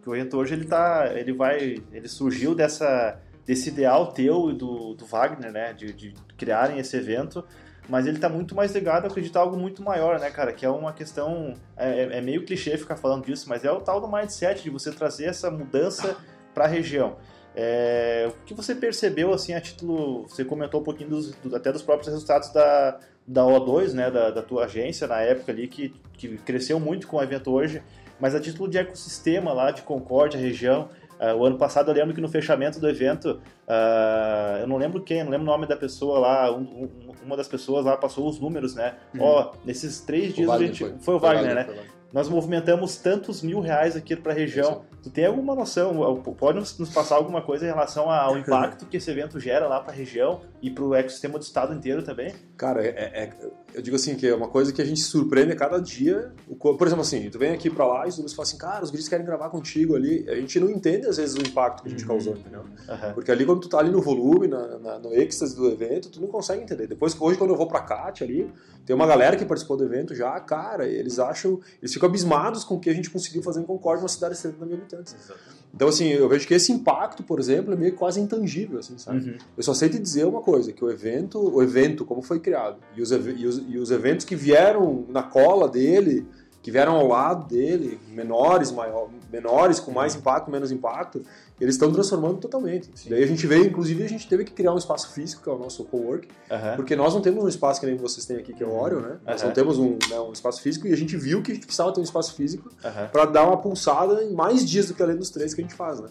que 0.00 0.08
o 0.08 0.14
evento 0.14 0.36
hoje 0.36 0.54
ele 0.54 0.64
tá, 0.64 1.10
ele 1.14 1.32
vai, 1.32 1.82
ele 1.92 2.08
surgiu 2.08 2.54
dessa 2.54 3.20
desse 3.48 3.70
ideal 3.70 4.12
teu 4.12 4.50
e 4.50 4.54
do, 4.54 4.92
do 4.92 5.06
Wagner, 5.06 5.50
né, 5.50 5.72
de, 5.72 5.90
de 5.94 6.12
criarem 6.36 6.78
esse 6.78 6.94
evento, 6.94 7.42
mas 7.88 8.06
ele 8.06 8.18
está 8.18 8.28
muito 8.28 8.54
mais 8.54 8.72
ligado 8.72 9.06
a 9.06 9.08
acreditar 9.08 9.40
algo 9.40 9.56
muito 9.56 9.82
maior, 9.82 10.20
né, 10.20 10.30
cara, 10.30 10.52
que 10.52 10.66
é 10.66 10.68
uma 10.68 10.92
questão, 10.92 11.54
é, 11.74 11.88
é, 11.88 12.18
é 12.18 12.20
meio 12.20 12.44
clichê 12.44 12.76
ficar 12.76 12.96
falando 12.96 13.24
disso, 13.24 13.48
mas 13.48 13.64
é 13.64 13.72
o 13.72 13.80
tal 13.80 14.02
do 14.02 14.06
mindset 14.06 14.62
de 14.62 14.68
você 14.68 14.92
trazer 14.92 15.24
essa 15.24 15.50
mudança 15.50 16.14
para 16.52 16.64
a 16.64 16.68
região. 16.68 17.16
É, 17.56 18.30
o 18.30 18.44
que 18.44 18.52
você 18.52 18.74
percebeu, 18.74 19.32
assim, 19.32 19.54
a 19.54 19.60
título, 19.62 20.28
você 20.28 20.44
comentou 20.44 20.82
um 20.82 20.84
pouquinho 20.84 21.08
dos, 21.08 21.34
do, 21.36 21.56
até 21.56 21.72
dos 21.72 21.80
próprios 21.80 22.12
resultados 22.12 22.52
da, 22.52 23.00
da 23.26 23.42
O2, 23.44 23.94
né, 23.94 24.10
da, 24.10 24.30
da 24.30 24.42
tua 24.42 24.66
agência 24.66 25.06
na 25.06 25.22
época 25.22 25.52
ali, 25.52 25.68
que, 25.68 25.94
que 26.12 26.36
cresceu 26.36 26.78
muito 26.78 27.06
com 27.06 27.16
o 27.16 27.22
evento 27.22 27.50
hoje, 27.50 27.82
mas 28.20 28.34
a 28.34 28.40
título 28.40 28.68
de 28.68 28.78
ecossistema 28.78 29.52
lá 29.52 29.70
de 29.70 29.82
Concórdia, 29.82 30.38
região, 30.38 30.88
uh, 31.20 31.36
o 31.36 31.44
ano 31.44 31.56
passado 31.56 31.90
eu 31.90 31.94
lembro 31.94 32.14
que 32.14 32.20
no 32.20 32.28
fechamento 32.28 32.80
do 32.80 32.88
evento, 32.88 33.40
uh, 33.66 34.58
eu 34.60 34.66
não 34.66 34.76
lembro 34.76 35.02
quem, 35.02 35.22
não 35.22 35.30
lembro 35.30 35.46
o 35.46 35.50
nome 35.50 35.66
da 35.66 35.76
pessoa 35.76 36.18
lá, 36.18 36.52
um, 36.52 36.60
um, 36.60 37.12
uma 37.24 37.36
das 37.36 37.48
pessoas 37.48 37.84
lá 37.84 37.96
passou 37.96 38.28
os 38.28 38.38
números, 38.38 38.74
né? 38.74 38.94
Uhum. 39.14 39.22
Ó, 39.22 39.42
uhum. 39.42 39.50
oh, 39.52 39.66
nesses 39.66 40.00
três 40.00 40.34
dias 40.34 40.48
a 40.48 40.58
gente. 40.58 40.78
Foi, 40.78 40.94
foi 40.98 41.14
o 41.14 41.18
Wagner, 41.18 41.54
Wagner 41.54 41.76
né? 41.76 41.84
Nós 42.12 42.28
movimentamos 42.28 42.96
tantos 42.96 43.42
mil 43.42 43.60
reais 43.60 43.94
aqui 43.94 44.16
para 44.16 44.32
a 44.32 44.34
região. 44.34 44.82
Tu 45.02 45.10
tem 45.10 45.26
alguma 45.26 45.54
noção? 45.54 46.22
Pode 46.38 46.58
nos 46.58 46.90
passar 46.90 47.16
alguma 47.16 47.40
coisa 47.40 47.64
em 47.64 47.68
relação 47.68 48.10
ao 48.10 48.36
impacto 48.36 48.86
que 48.86 48.96
esse 48.96 49.10
evento 49.10 49.38
gera 49.38 49.68
lá 49.68 49.80
para 49.80 49.92
a 49.92 49.96
região 49.96 50.40
e 50.60 50.70
para 50.70 50.84
o 50.84 50.94
ecossistema 50.94 51.38
do 51.38 51.42
estado 51.42 51.72
inteiro 51.74 52.02
também? 52.02 52.34
Cara, 52.56 52.84
é, 52.84 52.88
é, 52.88 53.30
eu 53.74 53.80
digo 53.80 53.94
assim 53.94 54.16
que 54.16 54.26
é 54.26 54.34
uma 54.34 54.48
coisa 54.48 54.72
que 54.72 54.82
a 54.82 54.84
gente 54.84 55.00
surpreende 55.00 55.52
a 55.52 55.56
cada 55.56 55.80
dia. 55.80 56.32
Por 56.58 56.84
exemplo, 56.84 57.02
assim, 57.02 57.30
tu 57.30 57.38
vem 57.38 57.52
aqui 57.52 57.70
para 57.70 57.86
lá 57.86 58.06
e 58.06 58.08
os 58.08 58.16
falam 58.16 58.42
assim, 58.42 58.58
cara, 58.58 58.82
os 58.82 58.90
guris 58.90 59.08
querem 59.08 59.24
gravar 59.24 59.50
contigo 59.50 59.94
ali. 59.94 60.28
A 60.28 60.34
gente 60.34 60.58
não 60.58 60.68
entende 60.68 61.06
às 61.06 61.16
vezes 61.16 61.36
o 61.36 61.40
impacto 61.40 61.82
que 61.82 61.88
a 61.88 61.90
gente 61.90 62.02
uhum. 62.02 62.08
causou, 62.08 62.36
entendeu? 62.36 62.62
Uhum. 62.62 63.12
Porque 63.14 63.30
ali 63.30 63.46
quando 63.46 63.60
tu 63.60 63.68
tá 63.68 63.78
ali 63.78 63.90
no 63.90 64.00
volume, 64.00 64.48
na, 64.48 64.78
na, 64.78 64.98
no 64.98 65.14
êxtase 65.14 65.54
do 65.54 65.68
evento, 65.68 66.10
tu 66.10 66.20
não 66.20 66.28
consegue 66.28 66.62
entender. 66.62 66.88
Depois, 66.88 67.16
hoje 67.20 67.38
quando 67.38 67.50
eu 67.50 67.56
vou 67.56 67.68
para 67.68 67.80
Cat 67.80 68.24
ali, 68.24 68.50
tem 68.84 68.96
uma 68.96 69.06
galera 69.06 69.36
que 69.36 69.44
participou 69.44 69.76
do 69.76 69.84
evento 69.84 70.14
já, 70.14 70.40
cara, 70.40 70.86
eles 70.86 71.18
acham, 71.18 71.60
eles 71.80 71.92
ficam 71.92 72.08
abismados 72.08 72.64
com 72.64 72.76
o 72.76 72.80
que 72.80 72.88
a 72.88 72.94
gente 72.94 73.10
conseguiu 73.10 73.42
fazer 73.42 73.60
em 73.60 73.64
Concórdia, 73.64 74.02
uma 74.02 74.08
cidade 74.08 74.34
de 74.34 74.40
70 74.40 74.66
mil 74.66 74.78
habitantes. 74.88 75.14
Exatamente. 75.14 75.58
Então, 75.74 75.88
assim, 75.88 76.08
eu 76.08 76.28
vejo 76.28 76.46
que 76.46 76.54
esse 76.54 76.72
impacto, 76.72 77.22
por 77.22 77.38
exemplo, 77.38 77.72
é 77.74 77.76
meio 77.76 77.94
quase 77.94 78.20
intangível, 78.20 78.78
assim, 78.78 78.96
sabe? 78.96 79.30
Uhum. 79.30 79.36
Eu 79.56 79.62
só 79.62 79.74
sei 79.74 79.88
te 79.88 79.98
dizer 79.98 80.24
uma 80.24 80.40
coisa, 80.40 80.72
que 80.72 80.84
o 80.84 80.90
evento, 80.90 81.38
o 81.38 81.62
evento, 81.62 82.04
como 82.04 82.22
foi 82.22 82.40
criado, 82.40 82.78
e 82.96 83.02
os, 83.02 83.10
e 83.10 83.46
os, 83.46 83.62
e 83.68 83.78
os 83.78 83.90
eventos 83.90 84.24
que 84.24 84.34
vieram 84.34 85.04
na 85.08 85.22
cola 85.22 85.68
dele, 85.68 86.26
que 86.62 86.70
vieram 86.70 86.96
ao 86.96 87.06
lado 87.06 87.46
dele, 87.46 88.00
menores, 88.08 88.72
maior, 88.72 89.08
menores, 89.32 89.78
com 89.78 89.92
mais 89.92 90.14
impacto, 90.14 90.50
menos 90.50 90.72
impacto, 90.72 91.22
eles 91.60 91.74
estão 91.74 91.92
transformando 91.92 92.38
totalmente. 92.38 92.90
Sim. 92.94 93.10
Daí 93.10 93.22
a 93.22 93.26
gente 93.26 93.46
veio, 93.46 93.66
inclusive, 93.66 94.04
a 94.04 94.08
gente 94.08 94.28
teve 94.28 94.44
que 94.44 94.52
criar 94.52 94.72
um 94.72 94.78
espaço 94.78 95.12
físico, 95.12 95.42
que 95.42 95.48
é 95.48 95.52
o 95.52 95.58
nosso 95.58 95.84
co-work, 95.84 96.28
uhum. 96.50 96.76
porque 96.76 96.94
nós 96.94 97.14
não 97.14 97.20
temos 97.20 97.44
um 97.44 97.48
espaço 97.48 97.80
que 97.80 97.86
nem 97.86 97.96
vocês 97.96 98.26
têm 98.26 98.36
aqui, 98.36 98.52
que 98.52 98.62
é 98.62 98.66
o 98.66 98.72
Oreo, 98.72 99.00
né? 99.00 99.18
Nós 99.24 99.42
não 99.42 99.52
temos 99.52 99.78
um, 99.78 99.98
né, 100.08 100.20
um, 100.20 100.32
espaço 100.32 100.60
físico 100.60 100.86
e 100.86 100.92
a 100.92 100.96
gente 100.96 101.16
viu 101.16 101.42
que 101.42 101.52
a 101.52 101.54
gente 101.54 101.66
precisava 101.66 101.92
ter 101.92 102.00
um 102.00 102.04
espaço 102.04 102.34
físico 102.34 102.70
uhum. 102.84 103.08
para 103.12 103.24
dar 103.24 103.46
uma 103.46 103.56
pulsada 103.56 104.22
em 104.22 104.32
mais 104.32 104.68
dias 104.68 104.86
do 104.86 104.94
que 104.94 105.02
além 105.02 105.16
dos 105.16 105.30
três 105.30 105.54
que 105.54 105.60
a 105.60 105.64
gente 105.64 105.74
faz, 105.74 106.00
né? 106.00 106.08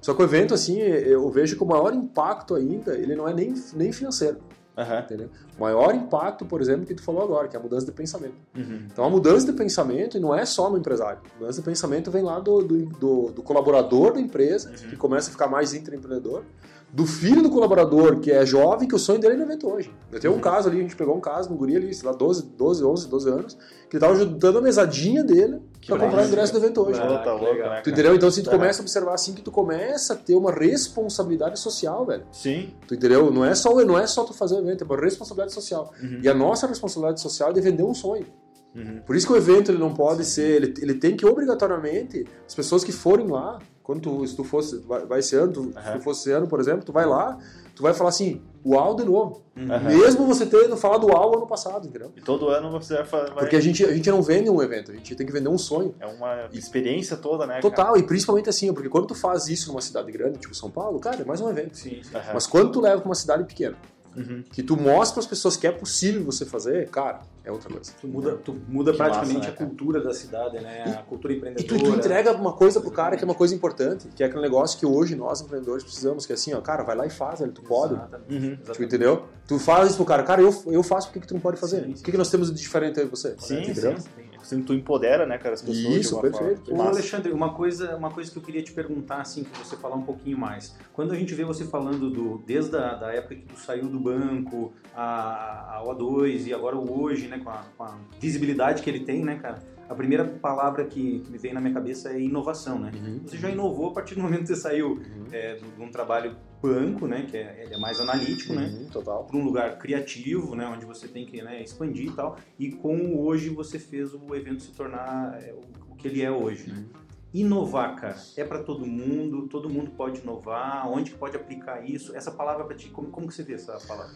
Só 0.00 0.14
que 0.14 0.22
o 0.22 0.24
evento, 0.24 0.54
assim, 0.54 0.78
eu 0.78 1.28
vejo 1.30 1.56
que 1.56 1.62
o 1.62 1.66
maior 1.66 1.92
impacto 1.92 2.54
ainda, 2.54 2.94
ele 2.96 3.16
não 3.16 3.28
é 3.28 3.34
nem, 3.34 3.54
nem 3.74 3.92
financeiro. 3.92 4.38
Uhum. 4.76 4.98
Entendeu? 4.98 5.30
Maior 5.58 5.94
impacto, 5.94 6.44
por 6.44 6.60
exemplo, 6.60 6.84
que 6.84 6.94
tu 6.94 7.02
falou 7.02 7.22
agora, 7.22 7.48
que 7.48 7.56
é 7.56 7.58
a 7.58 7.62
mudança 7.62 7.86
de 7.86 7.92
pensamento. 7.92 8.34
Uhum. 8.54 8.86
Então, 8.92 9.04
a 9.04 9.08
mudança 9.08 9.46
de 9.46 9.52
pensamento 9.52 10.20
não 10.20 10.34
é 10.34 10.44
só 10.44 10.68
no 10.70 10.76
empresário. 10.76 11.20
A 11.34 11.38
mudança 11.40 11.60
de 11.60 11.64
pensamento 11.64 12.10
vem 12.10 12.22
lá 12.22 12.38
do, 12.38 12.62
do, 12.62 12.86
do, 12.86 13.32
do 13.32 13.42
colaborador 13.42 14.12
da 14.12 14.20
empresa, 14.20 14.70
uhum. 14.70 14.90
que 14.90 14.96
começa 14.96 15.28
a 15.30 15.32
ficar 15.32 15.48
mais 15.48 15.72
intraempreendedor, 15.72 16.42
do 16.92 17.06
filho 17.06 17.42
do 17.42 17.50
colaborador, 17.50 18.20
que 18.20 18.30
é 18.30 18.46
jovem, 18.46 18.88
que 18.88 18.94
o 18.94 18.98
sonho 18.98 19.18
dele 19.18 19.34
é 19.34 19.36
no 19.36 19.42
evento 19.42 19.68
hoje. 19.68 19.92
Eu 20.10 20.20
tenho 20.20 20.32
um 20.32 20.36
uhum. 20.36 20.42
caso 20.42 20.68
ali, 20.68 20.78
a 20.78 20.82
gente 20.82 20.96
pegou 20.96 21.16
um 21.16 21.20
caso 21.20 21.50
no 21.50 21.56
guri 21.56 21.76
ali, 21.76 21.92
sei 21.92 22.08
lá, 22.08 22.14
12, 22.14 22.44
12 22.56 22.84
11, 22.84 23.08
12 23.08 23.28
anos, 23.28 23.58
que 23.90 23.96
ele 23.96 24.00
tava 24.00 24.14
ajudando 24.14 24.58
a 24.58 24.62
mesadinha 24.62 25.22
dele 25.22 25.60
para 25.86 25.98
comprar 25.98 26.22
o 26.22 26.26
ingresso 26.26 26.52
do 26.52 26.58
evento 26.58 26.80
hoje. 26.80 27.00
Ah, 27.00 27.18
tá 27.18 27.32
louco, 27.32 27.54
né, 27.54 27.80
tu 27.82 27.90
entendeu? 27.90 28.14
Então, 28.14 28.28
assim, 28.28 28.42
tu 28.42 28.50
é. 28.50 28.52
começa 28.52 28.80
a 28.80 28.82
observar 28.82 29.14
assim 29.14 29.34
que 29.34 29.42
tu 29.42 29.50
começa 29.50 30.14
a 30.14 30.16
ter 30.16 30.34
uma 30.34 30.52
responsabilidade 30.52 31.58
social, 31.58 32.06
velho. 32.06 32.24
Sim. 32.32 32.72
Tu 32.86 32.94
entendeu? 32.94 33.30
Não 33.30 33.44
é 33.44 33.54
só, 33.54 33.74
não 33.84 33.98
é 33.98 34.06
só 34.06 34.24
tu 34.24 34.32
fazer 34.32 34.54
o 34.54 34.58
evento, 34.58 34.82
é 34.82 34.84
uma 34.86 35.00
responsabilidade 35.00 35.52
social. 35.52 35.92
Uhum. 36.02 36.20
E 36.22 36.28
a 36.28 36.34
nossa 36.34 36.66
responsabilidade 36.66 37.20
social 37.20 37.50
é 37.50 37.52
de 37.52 37.60
vender 37.60 37.82
um 37.82 37.94
sonho. 37.94 38.26
Uhum. 38.74 39.00
Por 39.06 39.16
isso 39.16 39.26
que 39.26 39.32
o 39.32 39.36
evento 39.36 39.70
ele 39.70 39.78
não 39.78 39.92
pode 39.92 40.24
Sim. 40.24 40.30
ser, 40.30 40.62
ele, 40.62 40.74
ele 40.78 40.94
tem 40.94 41.16
que 41.16 41.24
obrigatoriamente, 41.24 42.26
as 42.46 42.54
pessoas 42.54 42.84
que 42.84 42.92
forem 42.92 43.26
lá, 43.26 43.58
quando 43.86 44.00
tu, 44.00 44.26
se 44.26 44.34
tu 44.34 44.42
fosse, 44.42 44.78
vai, 44.80 45.06
vai 45.06 45.20
esse 45.20 45.36
ano, 45.36 45.52
tu, 45.52 45.60
uhum. 45.60 45.72
se 45.72 45.92
tu 45.92 46.00
fosse 46.00 46.20
esse 46.22 46.32
ano, 46.32 46.48
por 46.48 46.58
exemplo, 46.58 46.84
tu 46.84 46.90
vai 46.90 47.06
lá, 47.06 47.38
tu 47.72 47.84
vai 47.84 47.94
falar 47.94 48.08
assim, 48.08 48.42
uau 48.66 48.96
de 48.96 49.04
novo. 49.04 49.44
Uhum. 49.56 49.84
Mesmo 49.84 50.26
você 50.26 50.44
tendo 50.44 50.76
falado 50.76 51.06
uau 51.06 51.36
ano 51.36 51.46
passado, 51.46 51.86
entendeu? 51.86 52.10
E 52.16 52.20
todo 52.20 52.48
ano 52.48 52.68
você 52.68 53.00
vai... 53.04 53.30
Porque 53.30 53.54
a 53.54 53.60
gente, 53.60 53.84
a 53.84 53.94
gente 53.94 54.10
não 54.10 54.20
vende 54.22 54.50
um 54.50 54.60
evento, 54.60 54.90
a 54.90 54.94
gente 54.94 55.14
tem 55.14 55.24
que 55.24 55.32
vender 55.32 55.48
um 55.48 55.56
sonho. 55.56 55.94
É 56.00 56.06
uma 56.08 56.48
experiência 56.52 57.16
toda, 57.16 57.46
né? 57.46 57.60
Total, 57.60 57.86
cara? 57.86 57.98
e 58.00 58.02
principalmente 58.02 58.48
assim, 58.48 58.74
porque 58.74 58.88
quando 58.88 59.06
tu 59.06 59.14
faz 59.14 59.46
isso 59.46 59.68
numa 59.68 59.80
cidade 59.80 60.10
grande, 60.10 60.40
tipo 60.40 60.52
São 60.52 60.68
Paulo, 60.68 60.98
cara, 60.98 61.22
é 61.22 61.24
mais 61.24 61.40
um 61.40 61.48
evento. 61.48 61.78
Sim, 61.78 62.00
sim. 62.02 62.10
Mas 62.34 62.44
quando 62.44 62.72
tu 62.72 62.80
leva 62.80 63.00
pra 63.00 63.08
uma 63.08 63.14
cidade 63.14 63.44
pequena, 63.44 63.76
uhum. 64.16 64.44
que 64.50 64.62
tu 64.62 64.76
mostra 64.76 65.14
para 65.14 65.20
as 65.20 65.26
pessoas 65.26 65.56
que 65.56 65.66
é 65.66 65.72
possível 65.72 66.24
você 66.24 66.44
fazer, 66.44 66.88
cara, 66.88 67.20
é 67.44 67.52
outra 67.52 67.70
coisa. 67.70 67.92
Tu 68.00 68.08
muda, 68.08 68.32
tu 68.36 68.56
muda 68.68 68.92
praticamente 68.92 69.38
massa, 69.38 69.50
né, 69.50 69.54
a 69.54 69.56
cultura 69.56 70.00
da 70.00 70.12
cidade, 70.12 70.58
né? 70.58 70.84
E, 70.86 70.90
a 70.90 71.02
cultura 71.02 71.32
empreendedora. 71.34 71.76
E 71.76 71.78
tu, 71.78 71.92
tu, 71.92 71.96
entrega 71.96 72.32
uma 72.32 72.52
coisa 72.52 72.80
pro 72.80 72.90
cara 72.90 73.16
que 73.16 73.22
é 73.22 73.24
uma 73.24 73.34
coisa 73.34 73.54
importante, 73.54 74.08
que 74.08 74.22
é 74.22 74.26
aquele 74.26 74.42
negócio 74.42 74.78
que 74.78 74.84
hoje 74.84 75.14
nós 75.14 75.40
empreendedores 75.40 75.84
precisamos, 75.84 76.26
que 76.26 76.32
é 76.32 76.34
assim, 76.34 76.52
ó, 76.54 76.60
cara, 76.60 76.82
vai 76.82 76.96
lá 76.96 77.06
e 77.06 77.10
faz, 77.10 77.40
velho, 77.40 77.52
tu 77.52 77.62
pode. 77.62 77.94
Exatamente. 77.94 78.32
Uhum. 78.32 78.38
Exatamente. 78.38 78.76
Tu 78.76 78.82
entendeu? 78.82 79.24
Tu 79.46 79.58
faz 79.60 79.88
isso 79.88 79.96
pro 79.96 80.04
cara, 80.04 80.22
cara, 80.24 80.42
eu, 80.42 80.52
eu 80.66 80.82
faço, 80.82 81.06
por 81.06 81.14
que, 81.14 81.20
que 81.20 81.28
tu 81.28 81.34
não 81.34 81.40
pode 81.40 81.56
fazer? 81.56 81.84
Sim, 81.84 81.94
sim. 81.94 82.00
O 82.00 82.04
que, 82.04 82.10
que 82.10 82.18
nós 82.18 82.30
temos 82.30 82.52
de 82.52 82.60
diferente 82.60 82.98
aí 82.98 83.06
você? 83.06 83.36
Sim, 83.38 83.60
entendeu? 83.62 83.96
sim. 83.96 84.25
Assim, 84.46 84.62
tu 84.62 84.72
empodera, 84.72 85.26
né, 85.26 85.36
cara, 85.38 85.54
as 85.54 85.62
pessoas. 85.62 85.96
Isso, 85.96 86.20
perfeito. 86.20 86.72
Ô, 86.72 86.80
Alexandre, 86.80 87.32
uma 87.32 87.52
coisa, 87.52 87.96
uma 87.96 88.10
coisa 88.10 88.30
que 88.30 88.38
eu 88.38 88.42
queria 88.42 88.62
te 88.62 88.72
perguntar, 88.72 89.20
assim, 89.20 89.42
que 89.42 89.58
você 89.58 89.76
falar 89.76 89.96
um 89.96 90.02
pouquinho 90.02 90.38
mais. 90.38 90.76
Quando 90.92 91.12
a 91.12 91.16
gente 91.16 91.34
vê 91.34 91.44
você 91.44 91.64
falando 91.64 92.08
do, 92.08 92.38
desde 92.46 92.76
a 92.76 92.94
da 92.94 93.12
época 93.12 93.34
que 93.34 93.42
tu 93.42 93.58
saiu 93.58 93.88
do 93.88 93.98
banco, 93.98 94.72
a, 94.94 95.78
a 95.78 95.84
O2 95.84 96.46
e 96.46 96.54
agora 96.54 96.76
o 96.76 97.02
hoje, 97.02 97.26
né, 97.26 97.40
com 97.42 97.50
a, 97.50 97.64
com 97.76 97.82
a 97.82 97.98
visibilidade 98.20 98.82
que 98.82 98.88
ele 98.88 99.00
tem, 99.00 99.24
né, 99.24 99.36
cara? 99.36 99.62
A 99.88 99.94
primeira 99.94 100.24
palavra 100.24 100.84
que, 100.84 101.20
que 101.20 101.30
me 101.30 101.38
vem 101.38 101.52
na 101.52 101.60
minha 101.60 101.74
cabeça 101.74 102.10
é 102.10 102.20
inovação, 102.20 102.78
né? 102.78 102.92
Uhum. 102.94 103.20
Você 103.24 103.36
já 103.36 103.50
inovou 103.50 103.90
a 103.90 103.92
partir 103.92 104.14
do 104.14 104.22
momento 104.22 104.42
que 104.42 104.48
você 104.48 104.56
saiu 104.56 104.94
uhum. 104.94 105.26
é, 105.30 105.54
de 105.54 105.82
um 105.82 105.90
trabalho 105.90 106.36
banco, 106.60 107.06
né, 107.06 107.26
que 107.28 107.36
é, 107.36 107.68
é 107.70 107.78
mais 107.78 108.00
analítico, 108.00 108.52
né, 108.52 108.66
uhum, 108.66 108.82
né, 108.82 108.88
total, 108.92 109.24
para 109.24 109.36
um 109.36 109.44
lugar 109.44 109.78
criativo, 109.78 110.54
né, 110.54 110.66
onde 110.66 110.84
você 110.84 111.06
tem 111.08 111.24
que 111.26 111.42
né, 111.42 111.62
expandir 111.62 112.08
e 112.08 112.12
tal. 112.12 112.36
E 112.58 112.72
com 112.72 113.18
hoje 113.18 113.48
você 113.50 113.78
fez 113.78 114.12
o 114.14 114.34
evento 114.34 114.62
se 114.62 114.72
tornar 114.72 115.40
é, 115.42 115.54
o, 115.90 115.94
que 115.96 116.08
ele 116.08 116.22
é 116.22 116.30
hoje, 116.30 116.68
né? 116.68 116.76
Uhum. 116.76 117.06
Inovar, 117.34 117.96
cara, 117.96 118.16
é 118.36 118.44
para 118.44 118.62
todo 118.62 118.86
mundo, 118.86 119.46
todo 119.48 119.68
mundo 119.68 119.90
pode 119.90 120.20
inovar, 120.22 120.88
onde 120.90 121.10
que 121.10 121.18
pode 121.18 121.36
aplicar 121.36 121.84
isso? 121.84 122.16
Essa 122.16 122.30
palavra 122.30 122.64
para 122.64 122.76
ti, 122.76 122.88
como, 122.88 123.08
como 123.08 123.26
que 123.26 123.34
você 123.34 123.42
vê 123.42 123.54
essa 123.54 123.78
palavra? 123.86 124.14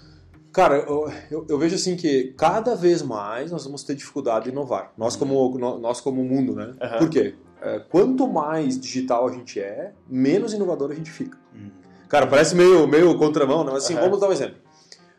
Cara, 0.52 0.76
eu, 0.76 1.12
eu, 1.30 1.46
eu, 1.48 1.58
vejo 1.58 1.76
assim 1.76 1.96
que 1.96 2.34
cada 2.36 2.74
vez 2.74 3.02
mais 3.02 3.52
nós 3.52 3.64
vamos 3.64 3.84
ter 3.84 3.94
dificuldade 3.94 4.46
de 4.46 4.50
inovar. 4.50 4.92
Nós 4.96 5.14
como, 5.14 5.58
nós 5.58 6.00
como 6.00 6.24
mundo, 6.24 6.54
né? 6.54 6.74
Uhum. 6.80 6.98
Por 6.98 7.10
quê? 7.10 7.34
É, 7.62 7.78
quanto 7.78 8.26
mais 8.26 8.80
digital 8.80 9.28
a 9.28 9.32
gente 9.32 9.60
é, 9.60 9.92
menos 10.08 10.52
inovador 10.52 10.90
a 10.90 10.94
gente 10.94 11.10
fica. 11.10 11.38
Uhum. 11.54 11.70
Cara, 12.10 12.26
parece 12.26 12.56
meio, 12.56 12.88
meio 12.88 13.16
contramão, 13.16 13.62
né? 13.62 13.70
Mas 13.72 13.84
assim, 13.84 13.94
uhum. 13.94 14.00
vamos 14.00 14.20
dar 14.20 14.28
um 14.28 14.32
exemplo. 14.32 14.56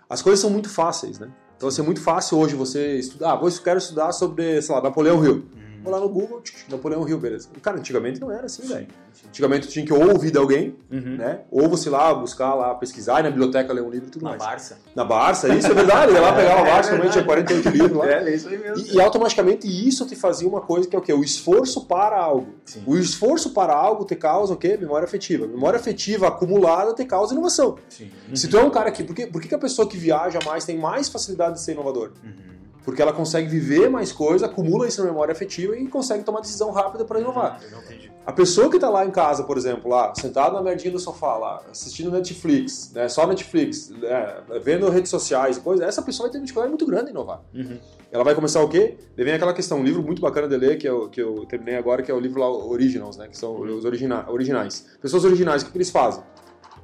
As 0.10 0.22
coisas 0.22 0.42
são 0.42 0.50
muito 0.50 0.70
fáceis, 0.70 1.18
né? 1.18 1.30
Então, 1.56 1.70
assim, 1.70 1.82
é 1.82 1.86
muito 1.86 2.02
fácil 2.02 2.38
hoje 2.38 2.54
você 2.54 2.98
estudar. 2.98 3.32
Ah, 3.32 3.36
vou, 3.38 3.50
quero 3.50 3.78
estudar 3.78 4.12
sobre, 4.12 4.62
sei 4.62 4.76
lá, 4.76 4.82
Napoleão 4.82 5.24
Hill. 5.24 5.36
Uhum. 5.36 5.71
Vou 5.84 5.92
lá 5.92 6.00
no 6.00 6.10
Google, 6.10 6.42
tch, 6.42 6.68
Napoleão 6.70 7.08
Hill, 7.08 7.18
beleza. 7.20 7.50
Cara, 7.62 7.78
antigamente 7.78 8.20
não 8.22 8.32
era 8.32 8.46
assim, 8.46 8.64
velho. 8.68 8.88
Antigamente 9.28 9.68
tinha 9.68 9.86
que 9.86 9.92
ou 9.94 10.12
ouvir 10.12 10.32
de 10.32 10.38
alguém, 10.38 10.76
Uhum. 10.92 11.18
né? 11.18 11.40
Ou 11.52 11.68
você 11.70 11.90
lá 11.90 12.14
buscar 12.14 12.54
lá, 12.54 12.74
pesquisar, 12.76 13.20
ir 13.20 13.24
na 13.24 13.30
biblioteca 13.30 13.72
ler 13.74 13.82
um 13.82 13.90
livro 13.90 14.08
e 14.08 14.12
tudo 14.12 14.24
Na 14.24 14.32
mais. 14.32 14.42
Barça. 14.44 14.78
Na 14.96 15.04
Barça, 15.04 15.54
isso 15.54 15.68
é 15.68 15.74
verdade. 15.74 16.12
Ia 16.14 16.22
lá 16.22 16.34
pegava 16.36 16.62
a 16.62 16.68
É 16.68 16.72
Barça, 16.72 16.92
também 16.92 17.10
tinha 17.10 17.24
verdade. 17.24 17.54
48 17.64 17.70
livros 17.70 17.98
lá. 17.98 18.06
É, 18.12 18.30
é 18.30 18.36
isso 18.36 18.48
aí 18.48 18.58
mesmo. 18.58 18.86
E, 18.88 18.96
e 18.96 19.02
automaticamente 19.02 19.68
isso 19.88 20.06
te 20.06 20.16
fazia 20.16 20.48
uma 20.48 20.62
coisa 20.62 20.88
que 20.88 20.96
é 20.96 21.00
o 21.00 21.02
quê? 21.02 21.14
O 21.14 21.24
esforço 21.24 21.86
para 21.86 22.18
algo. 22.18 22.54
Sim. 22.66 22.84
O 22.86 22.98
esforço 22.98 23.52
para 23.52 23.74
algo 23.74 24.06
te 24.06 24.16
causa 24.16 24.54
o 24.54 24.58
quê? 24.58 24.78
Memória 24.80 25.06
afetiva. 25.06 25.46
Memória 25.48 25.78
afetiva 25.80 26.28
acumulada 26.28 26.94
te 26.94 27.06
causa 27.06 27.34
inovação. 27.34 27.78
Sim. 27.90 28.10
Se 28.34 28.48
tu 28.48 28.58
é 28.58 28.64
um 28.64 28.70
cara 28.70 28.92
que. 28.92 29.04
Por 29.04 29.16
que, 29.16 29.28
por 29.28 29.42
que 29.42 29.54
a 29.54 29.60
pessoa 29.60 29.88
que 29.88 29.98
viaja 29.98 30.40
mais 30.46 30.66
tem 30.66 30.78
mais 30.78 31.10
facilidade 31.10 31.56
de 31.56 31.62
ser 31.62 31.74
inovador? 31.74 32.12
Uhum. 32.24 32.52
Porque 32.84 33.02
ela 33.02 33.14
consegue 33.14 33.48
viver 33.48 33.90
mais 33.90 34.12
coisa, 34.12 34.48
acumula 34.48 34.88
isso 34.88 35.02
na 35.02 35.08
memória 35.08 35.32
afetiva 35.32 35.76
e 35.78 35.88
consegue 35.88 36.24
tomar 36.24 36.42
decisão 36.42 36.72
rápida 36.72 37.06
para 37.06 37.20
inovar. 37.20 37.60
Eu 37.64 37.72
não 37.72 37.84
entendi. 37.84 38.12
A 38.26 38.32
pessoa 38.32 38.70
que 38.70 38.78
tá 38.78 38.88
lá 38.88 39.04
em 39.04 39.10
casa, 39.10 39.44
por 39.44 39.58
exemplo, 39.58 39.90
lá, 39.90 40.14
sentado 40.16 40.54
na 40.54 40.62
merdinha 40.62 40.92
do 40.92 41.00
sofá, 41.00 41.38
lá, 41.38 41.64
assistindo 41.72 42.12
Netflix, 42.12 42.92
né, 42.94 43.10
só 43.10 43.26
Netflix, 43.26 43.90
né, 43.90 44.38
vendo 44.64 44.88
redes 44.90 45.10
sociais, 45.10 45.58
coisa, 45.58 45.86
essa 45.86 46.04
pessoa 46.04 46.28
vai 46.28 46.32
ter 46.32 46.38
uma 46.38 46.46
dificuldade 46.46 46.70
muito 46.70 46.86
grande 46.86 47.08
em 47.08 47.10
inovar. 47.10 47.42
Uhum. 47.54 47.80
Ela 48.12 48.24
vai 48.24 48.36
começar 48.36 48.62
o 48.62 48.70
quê? 48.70 48.98
Vem 49.16 49.34
aquela 49.34 49.54
questão, 49.54 49.80
um 49.80 49.84
livro 49.84 50.04
muito 50.04 50.22
bacana 50.22 50.48
de 50.48 50.56
ler, 50.56 50.78
que 50.78 50.88
eu, 50.88 51.10
que 51.10 51.20
eu 51.20 51.46
terminei 51.48 51.76
agora, 51.76 52.04
que 52.04 52.12
é 52.12 52.14
o 52.14 52.20
livro 52.20 52.40
lá, 52.40 52.50
Originals, 52.50 53.18
né, 53.18 53.28
que 53.28 53.38
são 53.38 53.60
os 53.60 53.86
origina 53.86 54.30
originais. 54.30 54.86
Pessoas 55.02 55.26
originais, 55.26 55.64
o 55.64 55.66
que, 55.66 55.72
que 55.72 55.78
eles 55.78 55.90
fazem? 55.90 56.24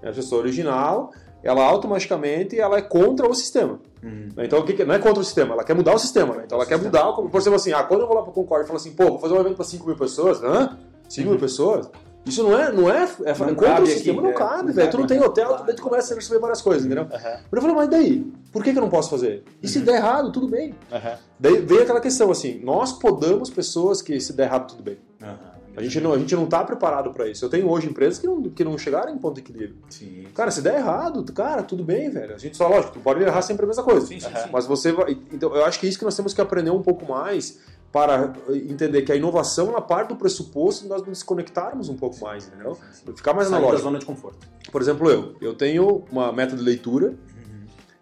A 0.01 0.11
pessoa 0.11 0.41
original, 0.41 1.11
ela 1.43 1.63
automaticamente 1.63 2.59
ela 2.59 2.77
é 2.77 2.81
contra 2.81 3.27
o 3.29 3.33
sistema. 3.33 3.79
Uhum. 4.03 4.29
Né? 4.35 4.45
Então, 4.45 4.59
o 4.59 4.63
que 4.65 4.73
que- 4.73 4.83
não 4.85 4.95
é 4.95 4.99
contra 4.99 5.19
o 5.21 5.23
sistema, 5.23 5.53
ela 5.53 5.63
quer 5.63 5.73
mudar 5.75 5.93
o 5.95 5.99
sistema. 5.99 6.35
Né? 6.35 6.43
Então, 6.45 6.57
ela 6.57 6.65
quer 6.67 6.77
mudar, 6.77 7.11
por 7.13 7.39
exemplo, 7.39 7.55
assim, 7.55 7.73
ah, 7.73 7.83
quando 7.83 8.01
eu 8.01 8.07
vou 8.07 8.15
lá 8.15 8.23
para 8.23 8.31
Concorde 8.33 8.63
e 8.65 8.67
falo 8.67 8.77
assim, 8.77 8.91
pô, 8.91 9.05
vou 9.05 9.19
fazer 9.19 9.33
um 9.33 9.39
evento 9.39 9.55
para 9.55 9.65
5 9.65 9.85
mil 9.87 9.95
pessoas, 9.97 10.43
hã? 10.43 10.77
5 11.09 11.29
mil 11.29 11.39
pessoas? 11.39 11.89
Isso 12.25 12.43
não 12.43 12.59
é, 12.59 12.69
não 12.73 12.89
é, 12.91 13.03
é 13.23 13.33
Não 13.39 13.55
contra 13.55 13.81
o 13.83 13.85
sistema, 13.87 14.19
aqui, 14.19 14.27
não 14.27 14.29
é, 14.31 14.33
cabe, 14.33 14.71
velho. 14.73 14.91
Tu 14.91 14.97
não 14.97 15.07
tem 15.07 15.17
né? 15.17 15.25
hotel, 15.25 15.47
Claro. 15.47 15.63
daí 15.65 15.75
tu 15.77 15.81
começa 15.81 16.13
a 16.13 16.17
receber 16.17 16.39
várias 16.39 16.61
coisas, 16.61 16.85
entendeu? 16.85 17.07
Mas 17.09 17.23
eu 17.53 17.61
falei, 17.61 17.75
mas 17.77 17.87
daí? 17.89 18.33
Por 18.51 18.61
que, 18.61 18.73
que 18.73 18.77
eu 18.77 18.81
não 18.81 18.89
posso 18.89 19.09
fazer? 19.09 19.45
E 19.63 19.67
se 19.69 19.79
der 19.79 19.95
errado, 19.95 20.29
tudo 20.33 20.45
bem. 20.49 20.75
Aham. 20.91 21.13
Daí 21.39 21.61
vem 21.61 21.79
aquela 21.79 22.01
questão 22.01 22.29
assim, 22.29 22.59
nós 22.61 22.91
podamos 22.91 23.49
pessoas 23.49 24.01
que 24.01 24.19
se 24.19 24.33
der 24.33 24.43
errado, 24.47 24.67
tudo 24.71 24.83
bem. 24.83 24.97
Aham. 25.23 25.56
A 25.77 25.83
gente 25.83 26.01
não, 26.01 26.11
a 26.11 26.17
gente 26.17 26.35
não 26.35 26.47
tá 26.47 26.63
preparado 26.63 27.11
para 27.11 27.27
isso. 27.29 27.45
Eu 27.45 27.49
tenho 27.49 27.69
hoje 27.69 27.87
empresas 27.87 28.17
que 28.17 28.25
não, 28.25 28.41
que 28.41 28.63
não 28.63 28.75
chegaram 28.79 29.13
em 29.13 29.17
ponto 29.19 29.35
de 29.35 29.41
equilíbrio. 29.41 29.77
Sim. 29.87 30.25
Cara, 30.33 30.49
se 30.49 30.59
der 30.59 30.79
errado, 30.79 31.23
cara, 31.31 31.61
tudo 31.61 31.83
bem, 31.83 32.09
velho. 32.09 32.33
A 32.33 32.37
gente 32.39 32.57
só, 32.57 32.67
lógico, 32.67 32.93
tu 32.93 32.99
pode 32.99 33.21
errar 33.21 33.43
sempre 33.43 33.63
a 33.63 33.67
mesma 33.67 33.83
coisa. 33.83 34.07
Sim, 34.07 34.19
sim, 34.19 34.27
sim. 34.27 34.49
Mas 34.51 34.65
você 34.65 34.91
vai. 34.91 35.15
Então, 35.31 35.55
eu 35.55 35.63
acho 35.63 35.79
que 35.79 35.85
é 35.85 35.89
isso 35.89 35.99
que 35.99 36.03
nós 36.03 36.15
temos 36.15 36.33
que 36.33 36.41
aprender 36.41 36.71
um 36.71 36.81
pouco 36.81 37.05
mais 37.05 37.59
para 37.91 38.33
entender 38.49 39.03
que 39.03 39.11
a 39.11 39.15
inovação, 39.15 39.71
na 39.71 39.79
parte 39.79 40.09
do 40.09 40.15
pressuposto, 40.15 40.83
de 40.83 40.89
nós 40.89 41.01
nos 41.01 41.09
desconectarmos 41.11 41.89
um 41.89 41.95
pouco 41.95 42.19
mais, 42.21 42.47
entendeu? 42.47 42.75
Ficar 43.15 43.33
mais 43.33 43.47
Sair 43.47 43.51
da 43.53 43.57
analógico. 43.59 43.83
zona 43.83 43.99
de 43.99 44.05
conforto. 44.07 44.47
Por 44.71 44.81
exemplo, 44.81 45.09
eu. 45.11 45.35
Eu 45.39 45.53
tenho 45.53 46.03
uma 46.11 46.31
meta 46.33 46.55
de 46.55 46.63
leitura 46.63 47.13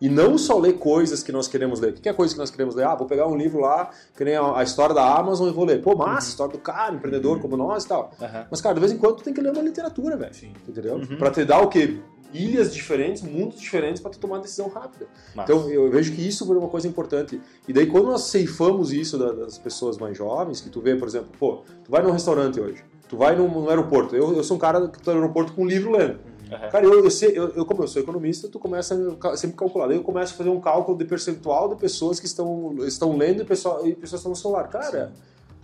e 0.02 0.10
não 0.10 0.38
só 0.38 0.60
ler 0.60 0.74
coisas 0.74 1.24
que 1.24 1.32
nós 1.32 1.48
queremos 1.48 1.80
ler. 1.80 1.92
O 1.92 1.94
que 1.94 2.10
é 2.10 2.14
coisa 2.14 2.34
que 2.34 2.40
nós 2.40 2.50
queremos 2.52 2.76
ler? 2.76 2.86
Ah, 2.86 2.96
vou 2.96 3.08
pegar 3.08 3.28
um 3.28 3.36
livro 3.38 3.60
lá, 3.62 3.90
que 4.16 4.24
nem 4.26 4.36
a 4.36 4.58
a 4.58 4.64
história 4.64 4.94
da 4.94 5.16
Amazon 5.18 5.48
e 5.50 5.52
vou 5.54 5.66
ler. 5.66 5.82
Pô, 5.82 5.96
massa, 5.96 6.30
história 6.30 6.54
do 6.54 6.60
cara, 6.60 6.94
empreendedor 6.94 7.40
como 7.40 7.56
nós 7.58 7.84
e 7.84 7.88
tal. 7.88 8.12
Aham. 8.22 8.46
Mas, 8.52 8.62
cara, 8.62 8.74
de 8.76 8.80
vez 8.82 8.92
em 8.92 8.98
quando 8.98 9.18
tu 9.18 9.24
tem 9.24 9.34
que 9.34 9.42
ler 9.42 9.52
uma 9.52 9.62
literatura, 9.62 10.18
velho. 10.18 10.32
Entendeu? 10.68 10.96
Uhum. 10.96 11.18
Pra 11.18 11.32
te 11.32 11.44
dar 11.46 11.62
o 11.62 11.68
quê? 11.70 11.98
Ilhas 12.34 12.74
diferentes, 12.74 13.22
mundos 13.22 13.60
diferentes 13.62 14.02
pra 14.02 14.12
tu 14.12 14.20
tomar 14.20 14.36
uma 14.36 14.42
decisão 14.42 14.68
rápida. 14.68 15.08
Massa. 15.34 15.54
Então 15.54 15.70
eu 15.70 15.90
vejo 15.90 16.12
que 16.14 16.22
isso 16.28 16.46
foi 16.46 16.58
uma 16.58 16.68
coisa 16.68 16.86
importante. 16.88 17.40
E 17.66 17.72
daí 17.72 17.86
quando 17.88 18.08
nós 18.08 18.24
ceifamos 18.24 18.92
isso 18.92 19.18
da- 19.18 19.32
das 19.32 19.58
pessoas 19.58 19.98
mais 19.98 20.18
jovens, 20.18 20.60
que 20.60 20.70
tu 20.70 20.82
vê, 20.82 20.96
por 20.98 21.08
exemplo, 21.08 21.30
pô, 21.40 21.62
tu 21.84 21.90
vai 21.90 22.02
num 22.04 22.12
restaurante 22.12 22.60
hoje, 22.60 22.84
tu 23.08 23.16
vai 23.16 23.38
num, 23.38 23.70
aeroporto. 23.70 24.16
Eu, 24.18 24.36
eu 24.36 24.44
sou 24.44 24.58
um 24.58 24.60
cara 24.60 24.86
que 24.90 25.02
tô 25.02 25.12
no 25.14 25.22
aeroporto 25.22 25.54
com 25.54 25.62
um 25.62 25.66
livro 25.66 25.92
lendo. 25.92 26.20
Aham. 26.52 26.70
Cara, 26.70 26.86
eu, 26.86 27.04
eu, 27.04 27.12
sei, 27.12 27.30
eu, 27.38 27.50
eu, 27.56 27.66
como 27.66 27.84
eu 27.84 27.88
sou 27.88 28.02
economista, 28.02 28.48
tu 28.48 28.60
começa 28.60 28.96
a 29.24 29.38
sempre 29.38 29.58
calcular. 29.58 29.88
Daí 29.88 29.98
eu 29.98 30.04
começo 30.04 30.34
a 30.34 30.38
fazer 30.38 30.50
um 30.50 30.60
cálculo 30.60 30.98
de 30.98 31.06
percentual 31.06 31.70
de 31.70 31.76
pessoas 31.76 32.20
que 32.20 32.26
estão, 32.26 32.76
estão 32.88 33.18
lendo 33.18 33.42
e, 33.42 33.46
pessoal, 33.46 33.86
e 33.88 33.96
pessoas 33.96 34.20
estão 34.20 34.30
no 34.32 34.36
celular. 34.36 34.68
Cara, 34.70 35.12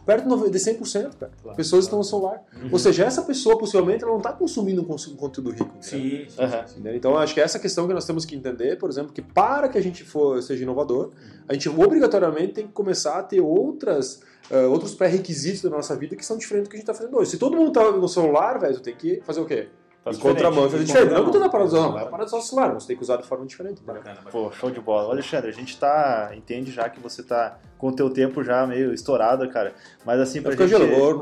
perto 0.05 0.23
de 0.23 0.29
nove- 0.29 0.49
de 0.49 0.57
100%, 0.59 1.15
cara. 1.17 1.31
Claro, 1.41 1.55
pessoas 1.55 1.87
claro. 1.87 1.99
estão 1.99 1.99
no 1.99 2.03
celular. 2.03 2.43
Ou 2.71 2.79
seja, 2.79 3.05
essa 3.05 3.21
pessoa, 3.21 3.57
possivelmente, 3.57 4.03
ela 4.03 4.11
não 4.11 4.17
está 4.19 4.33
consumindo 4.33 4.81
um 4.81 5.15
conteúdo 5.15 5.51
rico. 5.51 5.69
Sim, 5.79 6.25
sim, 6.27 6.29
sim, 6.29 6.47
sim. 6.65 6.73
Entendeu? 6.79 6.95
Então, 6.95 7.17
acho 7.17 7.33
que 7.33 7.39
essa 7.41 7.59
questão 7.59 7.87
que 7.87 7.93
nós 7.93 8.05
temos 8.05 8.25
que 8.25 8.35
entender, 8.35 8.77
por 8.79 8.89
exemplo, 8.89 9.13
que 9.13 9.21
para 9.21 9.69
que 9.69 9.77
a 9.77 9.81
gente 9.81 10.03
for, 10.03 10.41
seja 10.41 10.63
inovador, 10.63 11.11
a 11.47 11.53
gente 11.53 11.69
obrigatoriamente 11.69 12.53
tem 12.53 12.65
que 12.67 12.73
começar 12.73 13.19
a 13.19 13.23
ter 13.23 13.39
outras, 13.41 14.21
eh, 14.49 14.65
outros 14.65 14.95
pré-requisitos 14.95 15.61
da 15.61 15.69
nossa 15.69 15.95
vida 15.95 16.15
que 16.15 16.25
são 16.25 16.37
diferentes 16.37 16.67
do 16.67 16.71
que 16.71 16.77
a 16.77 16.79
gente 16.79 16.89
está 16.89 16.93
fazendo 16.95 17.15
hoje. 17.17 17.31
Se 17.31 17.37
todo 17.37 17.55
mundo 17.55 17.67
está 17.67 17.91
no 17.91 18.07
celular, 18.07 18.59
velho, 18.59 18.73
tu 18.75 18.81
tem 18.81 18.95
que 18.95 19.21
fazer 19.23 19.39
o 19.41 19.45
quê? 19.45 19.67
Faz 20.03 20.17
contramão, 20.17 20.65
diferente. 20.65 20.71
fazer 20.71 20.83
Em 20.83 20.85
diferente. 20.85 21.09
Não 21.13 21.15
que 21.17 21.21
tu 21.21 21.25
contramão. 21.25 21.47
tá 21.47 21.51
parado 21.51 21.67
usando, 21.69 21.91
Claro. 21.91 22.01
vai 22.01 22.11
parar 22.11 22.23
de 22.23 22.27
usar 22.29 22.37
o 22.37 22.41
celular, 22.41 22.73
mas 22.73 22.83
tu 22.83 22.87
tem 22.87 22.95
que 22.97 23.03
usar 23.03 23.17
de 23.17 23.23
forma 23.27 23.45
diferente. 23.45 23.83
Bacana, 23.83 24.15
bacana. 24.15 24.31
Pô, 24.31 24.51
show 24.51 24.71
de 24.71 24.79
bola. 24.79 25.07
Ô, 25.09 25.11
Alexandre, 25.11 25.49
a 25.49 25.53
gente 25.53 25.77
tá. 25.79 26.31
Entende 26.35 26.71
já 26.71 26.89
que 26.89 26.99
você 26.99 27.21
tá 27.21 27.59
com 27.77 27.87
o 27.89 27.91
teu 27.95 28.09
tempo 28.09 28.43
já 28.43 28.65
meio 28.65 28.93
estourado, 28.93 29.47
cara. 29.49 29.73
Mas 30.05 30.19
assim, 30.19 30.41
pra 30.41 30.51
ficar 30.53 30.65
gente. 30.67 30.79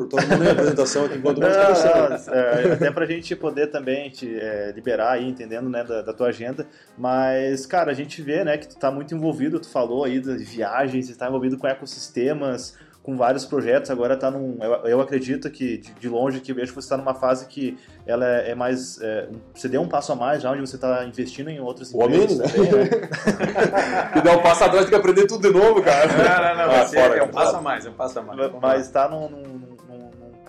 todo 0.10 0.22
mundo 0.28 0.44
em 0.46 0.50
apresentação 0.50 1.06
aqui 1.06 1.18
enquanto 1.18 1.40
Não, 1.40 1.48
não, 1.50 2.34
é, 2.34 2.74
até 2.74 2.92
pra 2.92 3.06
gente 3.06 3.36
poder 3.36 3.68
também 3.68 4.10
te 4.10 4.34
é, 4.40 4.72
liberar 4.74 5.12
aí, 5.12 5.28
entendendo, 5.28 5.70
né, 5.70 5.84
da, 5.84 6.02
da 6.02 6.14
tua 6.14 6.28
agenda. 6.28 6.66
Mas, 6.98 7.66
cara, 7.66 7.92
a 7.92 7.94
gente 7.94 8.22
vê, 8.22 8.44
né, 8.44 8.58
que 8.58 8.68
tu 8.68 8.78
tá 8.78 8.92
muito 8.92 9.14
envolvido, 9.16 9.60
tu 9.60 9.70
falou 9.70 10.04
aí 10.06 10.20
das 10.20 10.42
viagens, 10.42 11.08
você 11.08 11.16
tá 11.16 11.28
envolvido 11.28 11.58
com 11.58 11.66
ecossistemas, 11.68 12.78
com 13.02 13.16
vários 13.16 13.46
projetos, 13.46 13.90
agora 13.90 14.16
tá 14.18 14.30
num. 14.30 14.58
Eu, 14.62 14.72
eu 14.86 15.02
acredito 15.02 15.50
que, 15.50 15.78
de, 15.78 15.94
de 15.94 16.10
longe, 16.10 16.40
que 16.42 16.54
vejo 16.54 16.74
que 16.74 16.82
você 16.82 16.90
tá 16.90 16.98
numa 16.98 17.14
fase 17.14 17.48
que 17.48 17.78
ela 18.06 18.26
é, 18.26 18.52
é 18.52 18.56
mais. 18.56 19.00
é, 19.02 19.30
você 19.54 19.68
deu 19.70 19.82
um 19.82 19.88
passo 19.88 20.12
a 20.12 20.16
mais 20.16 20.42
já, 20.42 20.52
onde 20.52 20.62
você 20.62 20.78
tá 20.78 21.06
investindo 21.06 21.50
em 21.50 21.60
outras 21.60 21.94
menos, 21.94 22.34
empresas 22.34 22.38
né? 22.38 22.48
também, 22.48 22.72
né? 22.72 23.10
Que 24.14 24.22
dá 24.22 24.38
um 24.38 24.42
passo 24.42 24.64
atrás, 24.64 24.82
tem 24.86 24.90
que 24.90 24.96
aprender 24.96 25.26
tudo 25.28 25.48
de 25.48 25.58
novo, 25.58 25.82
cara. 25.82 26.08
Não, 26.08 26.58
não, 26.58 26.68
não. 26.68 26.76
Ah, 26.82 26.86
você 26.86 26.96
fora, 26.98 27.16
é 27.16 27.24
um 27.24 27.28
cara. 27.28 27.32
passo 27.32 27.56
a 27.56 27.62
mais, 27.62 27.86
é 27.86 27.90
um 27.90 27.94
passo 27.94 28.20
a 28.20 28.22
mais. 28.22 28.52
Mas 28.62 28.86
está 28.86 29.08
num, 29.08 29.30
num- 29.30 29.70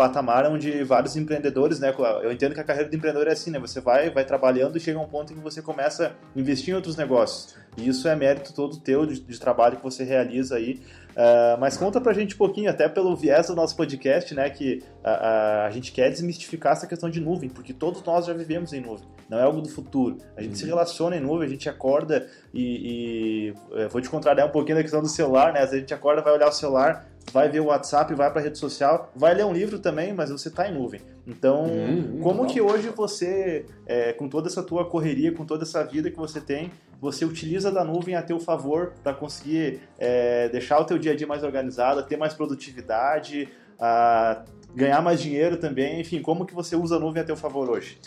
patamar 0.00 0.46
onde 0.46 0.82
vários 0.82 1.14
empreendedores, 1.14 1.78
né? 1.78 1.94
Eu 2.22 2.32
entendo 2.32 2.54
que 2.54 2.60
a 2.60 2.64
carreira 2.64 2.88
do 2.88 2.96
empreendedor 2.96 3.28
é 3.28 3.32
assim, 3.32 3.50
né? 3.50 3.58
Você 3.58 3.82
vai, 3.82 4.08
vai 4.08 4.24
trabalhando 4.24 4.78
e 4.78 4.80
chega 4.80 4.98
a 4.98 5.02
um 5.02 5.06
ponto 5.06 5.30
em 5.30 5.36
que 5.36 5.42
você 5.42 5.60
começa 5.60 6.16
a 6.34 6.38
investir 6.40 6.72
em 6.72 6.74
outros 6.74 6.96
negócios. 6.96 7.54
E 7.76 7.86
isso 7.86 8.08
é 8.08 8.16
mérito 8.16 8.54
todo 8.54 8.78
teu 8.78 9.04
de, 9.04 9.20
de 9.20 9.38
trabalho 9.38 9.76
que 9.76 9.82
você 9.82 10.02
realiza 10.02 10.56
aí. 10.56 10.80
Ah, 11.16 11.57
mas 11.61 11.77
conta 11.77 12.01
pra 12.01 12.12
gente 12.12 12.35
um 12.35 12.38
pouquinho, 12.38 12.70
até 12.70 12.88
pelo 12.88 13.14
viés 13.16 13.49
do 13.49 13.55
nosso 13.57 13.77
podcast, 13.77 14.35
né? 14.35 14.49
Que 14.51 14.83
a, 15.03 15.11
a- 15.11 15.66
a 15.66 15.70
gente 15.70 15.92
quer 15.92 16.11
desmistificar 16.11 16.73
essa 16.73 16.87
questão 16.87 17.11
de 17.11 17.20
nuvem, 17.20 17.49
porque 17.51 17.73
todos 17.73 18.03
nós 18.05 18.27
já 18.27 18.33
vivemos 18.33 18.73
em 18.73 18.81
nuvem. 18.81 19.07
Não 19.29 19.38
é 19.38 19.42
algo 19.42 19.61
do 19.61 19.68
futuro. 19.68 20.18
A 20.37 20.42
gente 20.42 20.59
se 20.59 20.66
relaciona 20.66 21.16
em 21.16 21.20
nuvem, 21.20 21.46
a 21.46 21.51
gente 21.51 21.68
acorda 21.68 22.27
e, 22.55 23.51
e, 23.51 23.55
eh, 23.81 23.88
vou 23.88 24.01
te 24.01 24.09
contrariar 24.11 24.46
um 24.49 24.51
pouquinho 24.51 24.77
da 24.77 24.83
questão 24.83 25.01
do 25.03 25.09
celular, 25.09 25.53
né? 25.53 25.61
Às 25.61 25.66
vezes 25.70 25.77
a 25.77 25.81
gente 25.81 25.94
acorda, 25.94 26.20
vai 26.23 26.33
olhar 26.33 26.49
o 26.49 26.53
celular, 26.53 27.07
vai 27.33 27.49
ver 27.49 27.61
o 27.61 27.66
WhatsApp, 27.66 28.12
vai 28.14 28.31
para 28.33 28.40
rede 28.42 28.59
social, 28.59 29.12
vai 29.14 29.35
ler 29.35 29.44
um 29.44 29.53
livro 29.53 29.79
também, 29.79 30.12
mas 30.12 30.31
você 30.31 30.49
está 30.49 30.68
em 30.68 30.75
nuvem. 30.75 31.01
Então, 31.27 31.64
Hum, 31.64 32.14
hum, 32.16 32.20
como 32.23 32.46
que 32.46 32.61
hoje 32.61 32.88
você, 32.88 33.66
é, 33.87 34.12
com 34.12 34.29
toda 34.29 34.49
essa 34.49 34.62
tua 34.64 34.85
correria, 34.88 35.33
com 35.33 35.44
toda 35.44 35.62
essa 35.62 35.85
vida 35.85 36.11
que 36.11 36.16
você 36.16 36.40
tem, 36.40 36.73
você 37.00 37.24
utiliza 37.24 37.70
da 37.70 37.82
nuvem 37.84 38.14
a 38.14 38.22
teu 38.22 38.38
favor 38.38 38.92
para 39.02 39.14
conseguir 39.14 39.80
é, 39.98 40.48
deixar 40.50 40.78
o 40.78 40.84
teu 40.84 40.98
dia 40.98 41.12
a 41.12 41.16
dia 41.16 41.26
mais 41.26 41.42
organizado, 41.42 42.02
ter 42.02 42.16
mais 42.16 42.34
produtividade, 42.34 43.48
a 43.78 44.42
ganhar 44.74 45.00
mais 45.00 45.20
dinheiro 45.20 45.56
também, 45.56 46.00
enfim, 46.00 46.20
como 46.20 46.44
que 46.44 46.54
você 46.54 46.76
usa 46.76 46.96
a 46.96 46.98
nuvem 46.98 47.22
a 47.22 47.24
teu 47.24 47.36
favor 47.36 47.70
hoje? 47.70 47.98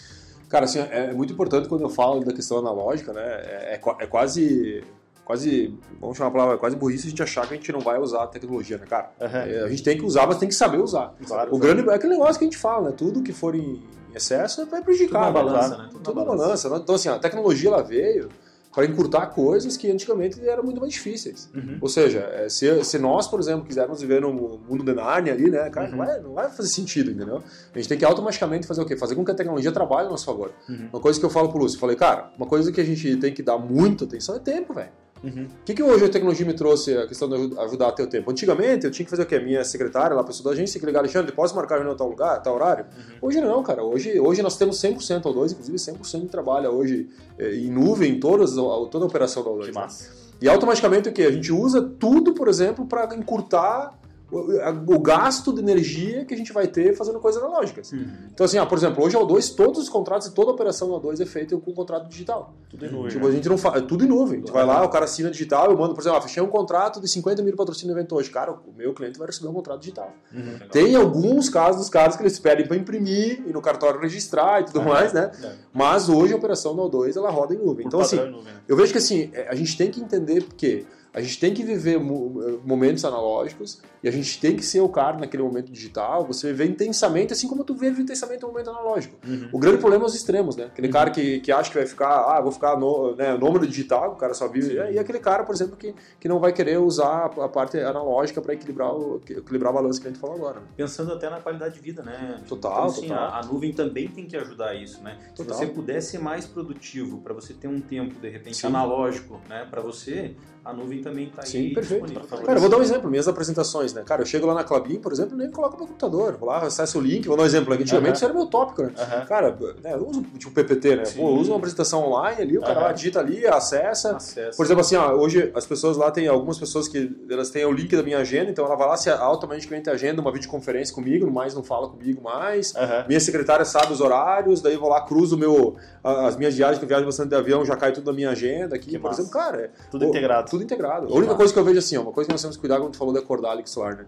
Cara, 0.47 0.65
assim, 0.65 0.79
é 0.79 1.11
muito 1.11 1.33
importante 1.33 1.67
quando 1.67 1.81
eu 1.81 1.89
falo 1.89 2.23
da 2.23 2.31
questão 2.31 2.59
analógica, 2.59 3.11
né? 3.11 3.23
É, 3.23 3.73
é 3.73 4.03
é 4.03 4.07
quase. 4.07 4.83
Quase, 5.25 5.73
vamos 6.01 6.17
chamar 6.17 6.27
a 6.27 6.31
palavra, 6.33 6.57
quase 6.57 6.75
burrice 6.75 7.07
a 7.07 7.09
gente 7.09 7.23
achar 7.23 7.47
que 7.47 7.53
a 7.53 7.55
gente 7.55 7.71
não 7.71 7.79
vai 7.79 7.97
usar 7.97 8.23
a 8.23 8.27
tecnologia, 8.27 8.77
né, 8.77 8.85
cara? 8.85 9.09
É, 9.17 9.63
a 9.63 9.69
gente 9.69 9.81
tem 9.81 9.97
que 9.97 10.03
usar, 10.03 10.27
mas 10.27 10.37
tem 10.37 10.49
que 10.49 10.53
saber 10.53 10.79
usar. 10.79 11.13
Claro. 11.25 11.55
O 11.55 11.57
grande 11.57 11.89
é 11.89 11.93
aquele 11.93 12.11
negócio 12.11 12.37
que 12.37 12.43
a 12.43 12.47
gente 12.47 12.57
fala, 12.57 12.89
né? 12.89 12.95
Tudo 12.95 13.23
que 13.23 13.31
for 13.31 13.55
em 13.55 13.81
excesso 14.13 14.65
vai 14.65 14.81
Tudo 14.81 14.85
prejudicar. 14.85 15.21
na 15.21 15.27
né? 15.27 15.33
balança, 15.33 15.77
né? 15.77 15.89
Tudo 15.91 16.13
na 16.13 16.25
balança. 16.25 16.69
né? 16.69 16.77
Então, 16.83 16.95
assim, 16.95 17.07
a 17.07 17.17
tecnologia 17.17 17.69
ela 17.69 17.81
veio 17.81 18.27
para 18.73 18.85
encurtar 18.85 19.27
coisas 19.27 19.77
que 19.77 19.89
antigamente 19.91 20.39
eram 20.47 20.63
muito 20.63 20.81
mais 20.81 20.93
difíceis. 20.93 21.49
Uhum. 21.53 21.77
Ou 21.79 21.87
seja, 21.87 22.19
é, 22.33 22.49
se, 22.49 22.83
se 22.83 22.97
nós, 22.97 23.27
por 23.27 23.39
exemplo, 23.39 23.65
quisermos 23.65 24.01
viver 24.01 24.21
no 24.21 24.33
mundo 24.33 24.83
de 24.83 24.93
Narnia 24.93 25.31
ali, 25.33 25.49
né, 25.51 25.69
cara, 25.69 25.87
não, 25.87 25.99
Uhum. 25.99 26.05
vai, 26.05 26.19
não 26.19 26.33
vai 26.33 26.49
fazer 26.49 26.69
sentido, 26.69 27.11
entendeu? 27.11 27.43
A 27.73 27.77
gente 27.77 27.87
tem 27.87 27.97
que 27.97 28.03
automaticamente 28.03 28.65
fazer 28.65 28.81
o 28.81 28.85
quê? 28.85 28.97
Fazer 28.97 29.15
com 29.15 29.23
que 29.23 29.31
a 29.31 29.35
tecnologia 29.35 29.71
trabalhe 29.71 30.07
a 30.07 30.09
nosso 30.09 30.25
favor. 30.25 30.51
Uhum. 30.67 30.89
Uma 30.91 30.99
coisa 30.99 31.19
que 31.19 31.25
eu 31.25 31.29
falo 31.29 31.49
pro 31.49 31.59
Lúcio, 31.59 31.75
eu 31.75 31.79
falei, 31.79 31.95
cara, 31.95 32.31
uma 32.35 32.47
coisa 32.47 32.71
que 32.71 32.81
a 32.81 32.83
gente 32.83 33.15
tem 33.17 33.31
que 33.33 33.43
dar 33.43 33.57
muita 33.59 34.05
atenção 34.05 34.35
é 34.35 34.39
tempo, 34.39 34.73
velho. 34.73 34.89
Uhum. 35.23 35.45
O 35.45 35.63
que, 35.65 35.73
que 35.73 35.81
hoje 35.81 36.03
a 36.05 36.09
tecnologia 36.09 36.45
me 36.45 36.53
trouxe 36.53 36.97
a 36.97 37.07
questão 37.07 37.29
de 37.29 37.35
aju- 37.35 37.59
ajudar 37.61 37.87
a 37.87 37.91
ter 37.93 38.03
o 38.03 38.07
tempo? 38.07 38.29
Antigamente 38.29 38.85
eu 38.85 38.91
tinha 38.91 39.05
que 39.05 39.09
fazer 39.09 39.23
o 39.23 39.25
quê? 39.25 39.39
Minha 39.39 39.63
secretária, 39.63 40.15
lá, 40.15 40.23
pessoa 40.23 40.49
da 40.49 40.51
agência, 40.51 40.79
que 40.79 40.85
ligar, 40.85 40.99
Alexandre, 40.99 41.31
posso 41.31 41.55
marcar 41.55 41.75
reunião 41.75 41.93
em 41.93 41.97
tal 41.97 42.09
lugar, 42.09 42.41
tal 42.43 42.55
horário? 42.55 42.85
Hoje 43.21 43.39
não, 43.39 43.63
cara. 43.63 43.83
Hoje, 43.83 44.19
hoje 44.19 44.41
nós 44.41 44.57
temos 44.57 44.77
100% 44.81 45.25
ao 45.25 45.33
2, 45.33 45.53
inclusive 45.53 45.77
100% 45.77 46.21
de 46.21 46.27
trabalho 46.27 46.69
hoje 46.71 47.09
eh, 47.39 47.55
em 47.55 47.71
nuvem, 47.71 48.11
em 48.15 48.19
todas, 48.19 48.51
toda 48.53 49.05
a 49.05 49.07
operação 49.07 49.43
da 49.43 49.49
O2. 49.49 49.59
Que 49.61 49.67
né? 49.67 49.73
massa. 49.73 50.09
E 50.41 50.49
automaticamente 50.49 51.07
o 51.07 51.13
quê? 51.13 51.21
A 51.23 51.31
gente 51.31 51.53
usa 51.53 51.81
tudo, 51.81 52.33
por 52.33 52.49
exemplo, 52.49 52.85
para 52.85 53.15
encurtar 53.15 53.97
o, 54.31 54.95
o, 54.95 54.99
gasto 54.99 55.53
de 55.53 55.59
energia 55.59 56.25
que 56.25 56.33
a 56.33 56.37
gente 56.37 56.51
vai 56.51 56.67
ter 56.67 56.95
fazendo 56.95 57.19
coisas 57.19 57.41
analógicas. 57.41 57.91
Uhum. 57.91 58.07
Então, 58.33 58.45
assim, 58.45 58.57
ah, 58.57 58.65
por 58.65 58.77
exemplo, 58.77 59.03
hoje 59.03 59.15
a 59.15 59.19
O2, 59.19 59.55
todos 59.55 59.83
os 59.83 59.89
contratos 59.89 60.27
e 60.27 60.33
toda 60.33 60.49
a 60.49 60.53
operação 60.53 60.89
da 60.89 60.97
O2 60.97 61.21
é 61.21 61.25
feita 61.25 61.55
com 61.57 61.71
contrato 61.73 62.07
digital. 62.07 62.53
Tudo 62.69 62.85
em 62.85 62.91
nuvem. 62.91 63.11
Tipo, 63.11 63.27
a 63.27 63.31
gente 63.31 63.47
não 63.47 63.57
faz. 63.57 63.75
É 63.75 63.81
tudo 63.81 64.03
em 64.03 64.07
nuvem. 64.07 64.37
A 64.37 64.39
gente 64.39 64.51
vai 64.51 64.65
lá, 64.65 64.83
o 64.83 64.89
cara 64.89 65.05
assina 65.05 65.29
digital, 65.29 65.69
eu 65.69 65.77
mando, 65.77 65.93
por 65.93 66.01
exemplo, 66.01 66.17
ah, 66.17 66.21
fechei 66.21 66.41
um 66.41 66.47
contrato 66.47 66.99
de 66.99 67.07
50 67.07 67.43
mil 67.43 67.55
patrocínio 67.55 67.93
no 67.93 67.99
evento 67.99 68.15
hoje. 68.15 68.31
Cara, 68.31 68.51
o 68.51 68.73
meu 68.75 68.93
cliente 68.93 69.19
vai 69.19 69.27
receber 69.27 69.49
um 69.49 69.53
contrato 69.53 69.79
digital. 69.79 70.11
Uhum. 70.33 70.67
Tem 70.71 70.95
alguns 70.95 71.49
casos 71.49 71.81
dos 71.81 71.89
caras 71.89 72.15
que 72.15 72.23
eles 72.23 72.39
pedem 72.39 72.65
para 72.65 72.75
imprimir 72.75 73.43
e 73.45 73.53
no 73.53 73.61
cartório 73.61 73.99
registrar 73.99 74.61
e 74.61 74.65
tudo 74.65 74.81
mais, 74.81 75.13
né? 75.13 75.31
É. 75.43 75.51
Mas 75.71 76.09
hoje 76.09 76.33
a 76.33 76.37
operação 76.37 76.75
da 76.75 76.83
O2 76.83 77.15
ela 77.15 77.29
roda 77.29 77.53
em 77.53 77.57
nuvem. 77.57 77.83
Por 77.83 77.87
Então, 77.87 77.99
assim, 77.99 78.15
nuvem, 78.15 78.43
né? 78.45 78.61
eu 78.67 78.75
vejo 78.75 78.91
que 78.91 78.97
assim, 78.97 79.29
é, 79.33 79.47
a 79.47 79.55
gente 79.55 79.77
tem 79.77 79.91
que 79.91 80.01
entender 80.01 80.43
que 80.57 80.85
a 81.13 81.21
gente 81.21 81.39
tem 81.39 81.53
que 81.53 81.63
viver 81.63 81.99
mo- 81.99 82.59
momentos 82.65 83.05
analógicos 83.05 83.81
e 84.03 84.07
a 84.07 84.11
gente 84.11 84.39
tem 84.41 84.55
que 84.55 84.65
ser 84.65 84.81
o 84.81 84.89
cara 84.89 85.17
naquele 85.17 85.43
momento 85.43 85.71
digital, 85.71 86.25
você 86.25 86.51
vê 86.51 86.65
intensamente, 86.65 87.31
assim 87.33 87.47
como 87.47 87.63
tu 87.63 87.73
vive 87.75 88.01
intensamente 88.01 88.43
o 88.43 88.47
momento 88.47 88.69
analógico. 88.71 89.15
Uhum. 89.25 89.49
O 89.53 89.59
grande 89.59 89.77
problema 89.77 90.03
é 90.03 90.07
os 90.07 90.15
extremos, 90.15 90.55
né? 90.55 90.65
Aquele 90.65 90.89
cara 90.89 91.11
que, 91.11 91.39
que 91.39 91.51
acha 91.51 91.69
que 91.69 91.77
vai 91.77 91.85
ficar, 91.85 92.09
ah, 92.09 92.41
vou 92.41 92.51
ficar 92.51 92.77
no, 92.77 93.15
né, 93.15 93.37
nômade 93.37 93.67
digital, 93.67 94.13
o 94.13 94.15
cara 94.15 94.33
só 94.33 94.47
vive. 94.47 94.73
E 94.75 94.97
aquele 94.99 95.19
cara, 95.19 95.43
por 95.43 95.53
exemplo, 95.53 95.77
que, 95.77 95.93
que 96.19 96.27
não 96.27 96.39
vai 96.39 96.51
querer 96.51 96.79
usar 96.79 97.25
a 97.25 97.47
parte 97.47 97.77
analógica 97.79 98.41
para 98.41 98.53
equilibrar 98.53 98.93
o, 98.93 99.21
equilibrar 99.29 99.71
a 99.71 99.75
balança 99.75 100.01
que 100.01 100.07
a 100.07 100.09
gente 100.11 100.19
falou 100.19 100.35
agora. 100.35 100.59
né? 100.61 100.65
Pensando 100.75 101.13
até 101.13 101.29
na 101.29 101.39
qualidade 101.39 101.75
de 101.75 101.79
vida, 101.79 102.01
né? 102.01 102.41
Total, 102.47 102.71
então, 102.71 102.85
assim, 102.85 103.07
total. 103.07 103.23
A, 103.23 103.39
a 103.39 103.45
nuvem 103.45 103.71
também 103.71 104.07
tem 104.07 104.25
que 104.25 104.35
ajudar 104.35 104.73
isso, 104.73 105.01
né? 105.03 105.17
Total. 105.35 105.53
Se 105.57 105.65
você 105.65 105.71
puder 105.71 106.01
ser 106.01 106.17
mais 106.17 106.45
produtivo, 106.45 107.19
para 107.21 107.33
você 107.33 107.53
ter 107.53 107.67
um 107.67 107.79
tempo, 107.79 108.19
de 108.19 108.29
repente, 108.29 108.57
Sim. 108.57 108.67
analógico, 108.67 109.39
né? 109.47 109.67
Para 109.69 109.81
você, 109.81 110.35
a 110.65 110.73
nuvem 110.73 111.02
também 111.03 111.25
está 111.27 111.41
aí 111.41 111.47
Sim, 111.47 111.73
perfeito. 111.73 112.13
Cara, 112.27 112.57
eu 112.57 112.61
vou 112.61 112.69
dar 112.69 112.77
um 112.77 112.81
exemplo, 112.81 113.09
minhas 113.09 113.27
apresentações, 113.27 113.93
né? 113.93 114.03
Cara, 114.05 114.21
eu 114.21 114.25
chego 114.25 114.47
lá 114.47 114.53
na 114.53 114.63
Clabin, 114.63 114.99
por 114.99 115.11
exemplo, 115.11 115.37
nem 115.37 115.51
coloco 115.51 115.77
meu 115.77 115.87
computador. 115.87 116.35
Vou 116.39 116.49
lá, 116.49 116.59
acesso 116.59 116.99
o 116.99 117.01
link, 117.01 117.27
vou 117.27 117.37
dar 117.37 117.43
um 117.43 117.45
exemplo. 117.45 117.73
Antigamente 117.73 118.07
Aham. 118.07 118.13
isso 118.13 118.25
era 118.25 118.33
meu 118.33 118.45
tópico, 118.47 118.83
né? 118.83 118.91
Cara, 119.27 119.51
né, 119.83 119.93
eu 119.93 120.07
uso 120.07 120.23
tipo 120.37 120.51
PPT, 120.51 120.95
né? 120.95 121.05
Sim. 121.05 121.19
Pô, 121.19 121.29
eu 121.29 121.35
uso 121.35 121.51
uma 121.51 121.57
apresentação 121.57 122.07
online 122.07 122.41
ali, 122.41 122.57
o 122.57 122.61
cara 122.61 122.79
lá 122.79 122.91
digita 122.91 123.19
ali, 123.19 123.45
acessa. 123.45 124.15
Acesso. 124.15 124.57
Por 124.57 124.65
exemplo, 124.65 124.81
assim, 124.81 124.95
ó, 124.95 125.13
hoje 125.13 125.51
as 125.53 125.65
pessoas 125.65 125.97
lá 125.97 126.09
têm 126.11 126.27
algumas 126.27 126.57
pessoas 126.57 126.87
que 126.87 127.15
elas 127.29 127.49
têm 127.49 127.65
o 127.65 127.71
link 127.71 127.95
da 127.95 128.03
minha 128.03 128.19
agenda, 128.19 128.49
então 128.49 128.65
ela 128.65 128.75
vai 128.75 128.87
lá, 128.87 128.97
se 128.97 129.09
automaticamente 129.09 129.89
agenda 129.89 130.21
uma 130.21 130.31
videoconferência 130.31 130.93
comigo, 130.93 131.29
mais 131.29 131.53
não 131.53 131.63
fala 131.63 131.89
comigo 131.89 132.21
mais. 132.23 132.73
Minha 133.07 133.19
secretária 133.19 133.65
sabe 133.65 133.93
os 133.93 134.01
horários, 134.01 134.61
daí 134.61 134.77
vou 134.77 134.89
lá, 134.89 135.01
cruzo 135.01 135.37
meu, 135.37 135.75
as 136.03 136.35
minhas 136.35 136.55
viagens, 136.55 136.77
que 136.79 136.85
eu 136.85 136.87
viajo 136.89 137.05
bastante 137.05 137.29
de 137.29 137.35
avião, 137.35 137.65
já 137.65 137.75
cai 137.75 137.91
tudo 137.91 138.05
da 138.05 138.13
minha 138.13 138.29
agenda 138.29 138.75
aqui. 138.75 138.91
Que 138.91 138.99
por 138.99 139.07
massa. 139.07 139.21
exemplo, 139.21 139.39
cara, 139.39 139.61
é, 139.61 139.69
Tudo 139.89 140.05
pô, 140.05 140.09
integrado. 140.09 140.49
Tudo 140.49 140.63
integrado. 140.63 140.92
A 140.97 141.17
única 141.17 141.35
coisa 141.35 141.53
que 141.53 141.59
eu 141.59 141.63
vejo 141.63 141.79
assim, 141.79 141.97
ó, 141.97 142.01
uma 142.01 142.11
coisa 142.11 142.27
que 142.27 142.33
nós 142.33 142.41
temos 142.41 142.55
que 142.55 142.61
cuidar 142.61 142.79
quando 142.79 142.91
tu 142.93 142.97
falou 142.97 143.13
de 143.13 143.19
acordar, 143.19 143.51
Alex 143.51 143.69
Solar, 143.71 143.95
né? 143.97 144.05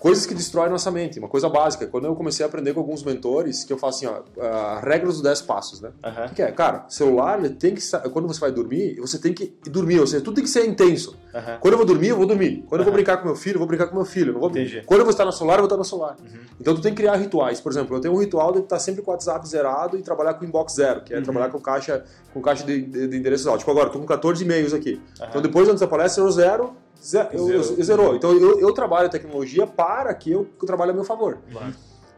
Coisas 0.00 0.24
que 0.26 0.32
destroem 0.34 0.70
nossa 0.70 0.90
mente, 0.90 1.18
uma 1.18 1.28
coisa 1.28 1.48
básica. 1.48 1.86
Quando 1.86 2.04
eu 2.06 2.14
comecei 2.14 2.44
a 2.44 2.48
aprender 2.48 2.72
com 2.72 2.80
alguns 2.80 3.02
mentores, 3.02 3.64
que 3.64 3.72
eu 3.72 3.78
faço 3.78 4.06
assim, 4.06 4.16
ó, 4.40 4.42
a 4.44 4.80
regra 4.80 5.06
dos 5.08 5.20
10 5.20 5.42
passos, 5.42 5.80
né? 5.80 5.90
Aham. 6.04 6.26
O 6.26 6.34
que 6.34 6.42
é? 6.42 6.52
Cara, 6.52 6.84
celular, 6.88 7.40
tem 7.58 7.74
que 7.74 7.82
quando 8.12 8.28
você 8.28 8.38
vai 8.38 8.52
dormir, 8.52 8.96
você 9.00 9.18
tem 9.18 9.32
que 9.34 9.52
dormir, 9.68 9.98
ou 9.98 10.06
seja, 10.06 10.22
tudo 10.22 10.36
tem 10.36 10.44
que 10.44 10.50
ser 10.50 10.64
intenso. 10.66 11.16
Aham. 11.34 11.58
Quando 11.60 11.72
eu 11.74 11.78
vou 11.78 11.86
dormir, 11.86 12.08
eu 12.08 12.16
vou 12.16 12.26
dormir. 12.26 12.64
Quando 12.68 12.82
eu 12.82 12.84
vou 12.84 12.94
brincar 12.94 13.16
com 13.18 13.26
meu 13.26 13.34
filho, 13.36 13.56
eu 13.56 13.58
vou 13.58 13.66
brincar 13.66 13.88
com 13.88 13.96
meu 13.96 14.04
filho. 14.04 14.32
Não 14.32 14.40
vou... 14.40 14.50
Entendi. 14.50 14.82
Quando 14.86 15.00
eu 15.00 15.04
vou 15.04 15.10
estar 15.10 15.24
no 15.24 15.32
celular, 15.32 15.54
eu 15.54 15.58
vou 15.60 15.66
estar 15.66 15.76
no 15.76 15.84
celular. 15.84 16.16
Uhum. 16.20 16.38
Então 16.60 16.74
tu 16.74 16.80
tem 16.80 16.92
que 16.94 16.98
criar 17.02 17.16
rituais. 17.16 17.60
Por 17.60 17.72
exemplo, 17.72 17.96
eu 17.96 18.00
tenho 18.00 18.14
um 18.14 18.18
ritual 18.18 18.52
de 18.52 18.60
estar 18.60 18.78
sempre 18.78 19.02
com 19.02 19.10
o 19.10 19.14
WhatsApp 19.14 19.48
zerado 19.48 19.96
e 19.98 20.02
trabalhar 20.02 20.34
com 20.34 20.44
inbox 20.44 20.74
zero, 20.74 21.02
que 21.02 21.12
é 21.12 21.16
Uhum. 21.18 21.22
trabalhar 21.24 21.50
com 21.50 21.58
caixa, 21.60 22.04
com 22.32 22.40
caixa 22.40 22.64
de, 22.64 22.82
de, 22.82 23.08
de 23.08 23.16
endereços 23.16 23.46
altos. 23.46 23.60
Tipo 23.62 23.72
agora, 23.72 23.90
tô 23.90 23.98
com 23.98 24.06
14 24.06 24.44
e-mails 24.44 24.72
aqui. 24.72 25.00
Então 25.28 25.42
depois, 25.42 25.68
antes 25.68 25.80
da 25.80 25.86
palestra, 25.88 26.22
eu 26.22 26.30
zero, 26.30 26.72
ze- 27.02 27.18
eu, 27.32 27.48
eu, 27.50 27.62
Zerou. 27.62 27.76
eu 27.78 27.84
zerou. 27.84 28.16
Então 28.16 28.32
eu, 28.32 28.60
eu 28.60 28.72
trabalho 28.72 29.08
tecnologia 29.08 29.66
para 29.66 30.12
que 30.14 30.30
eu, 30.32 30.44
que 30.44 30.64
eu 30.64 30.66
trabalhe 30.66 30.90
a 30.90 30.94
meu 30.94 31.04
favor. 31.04 31.38
Claro. 31.50 31.74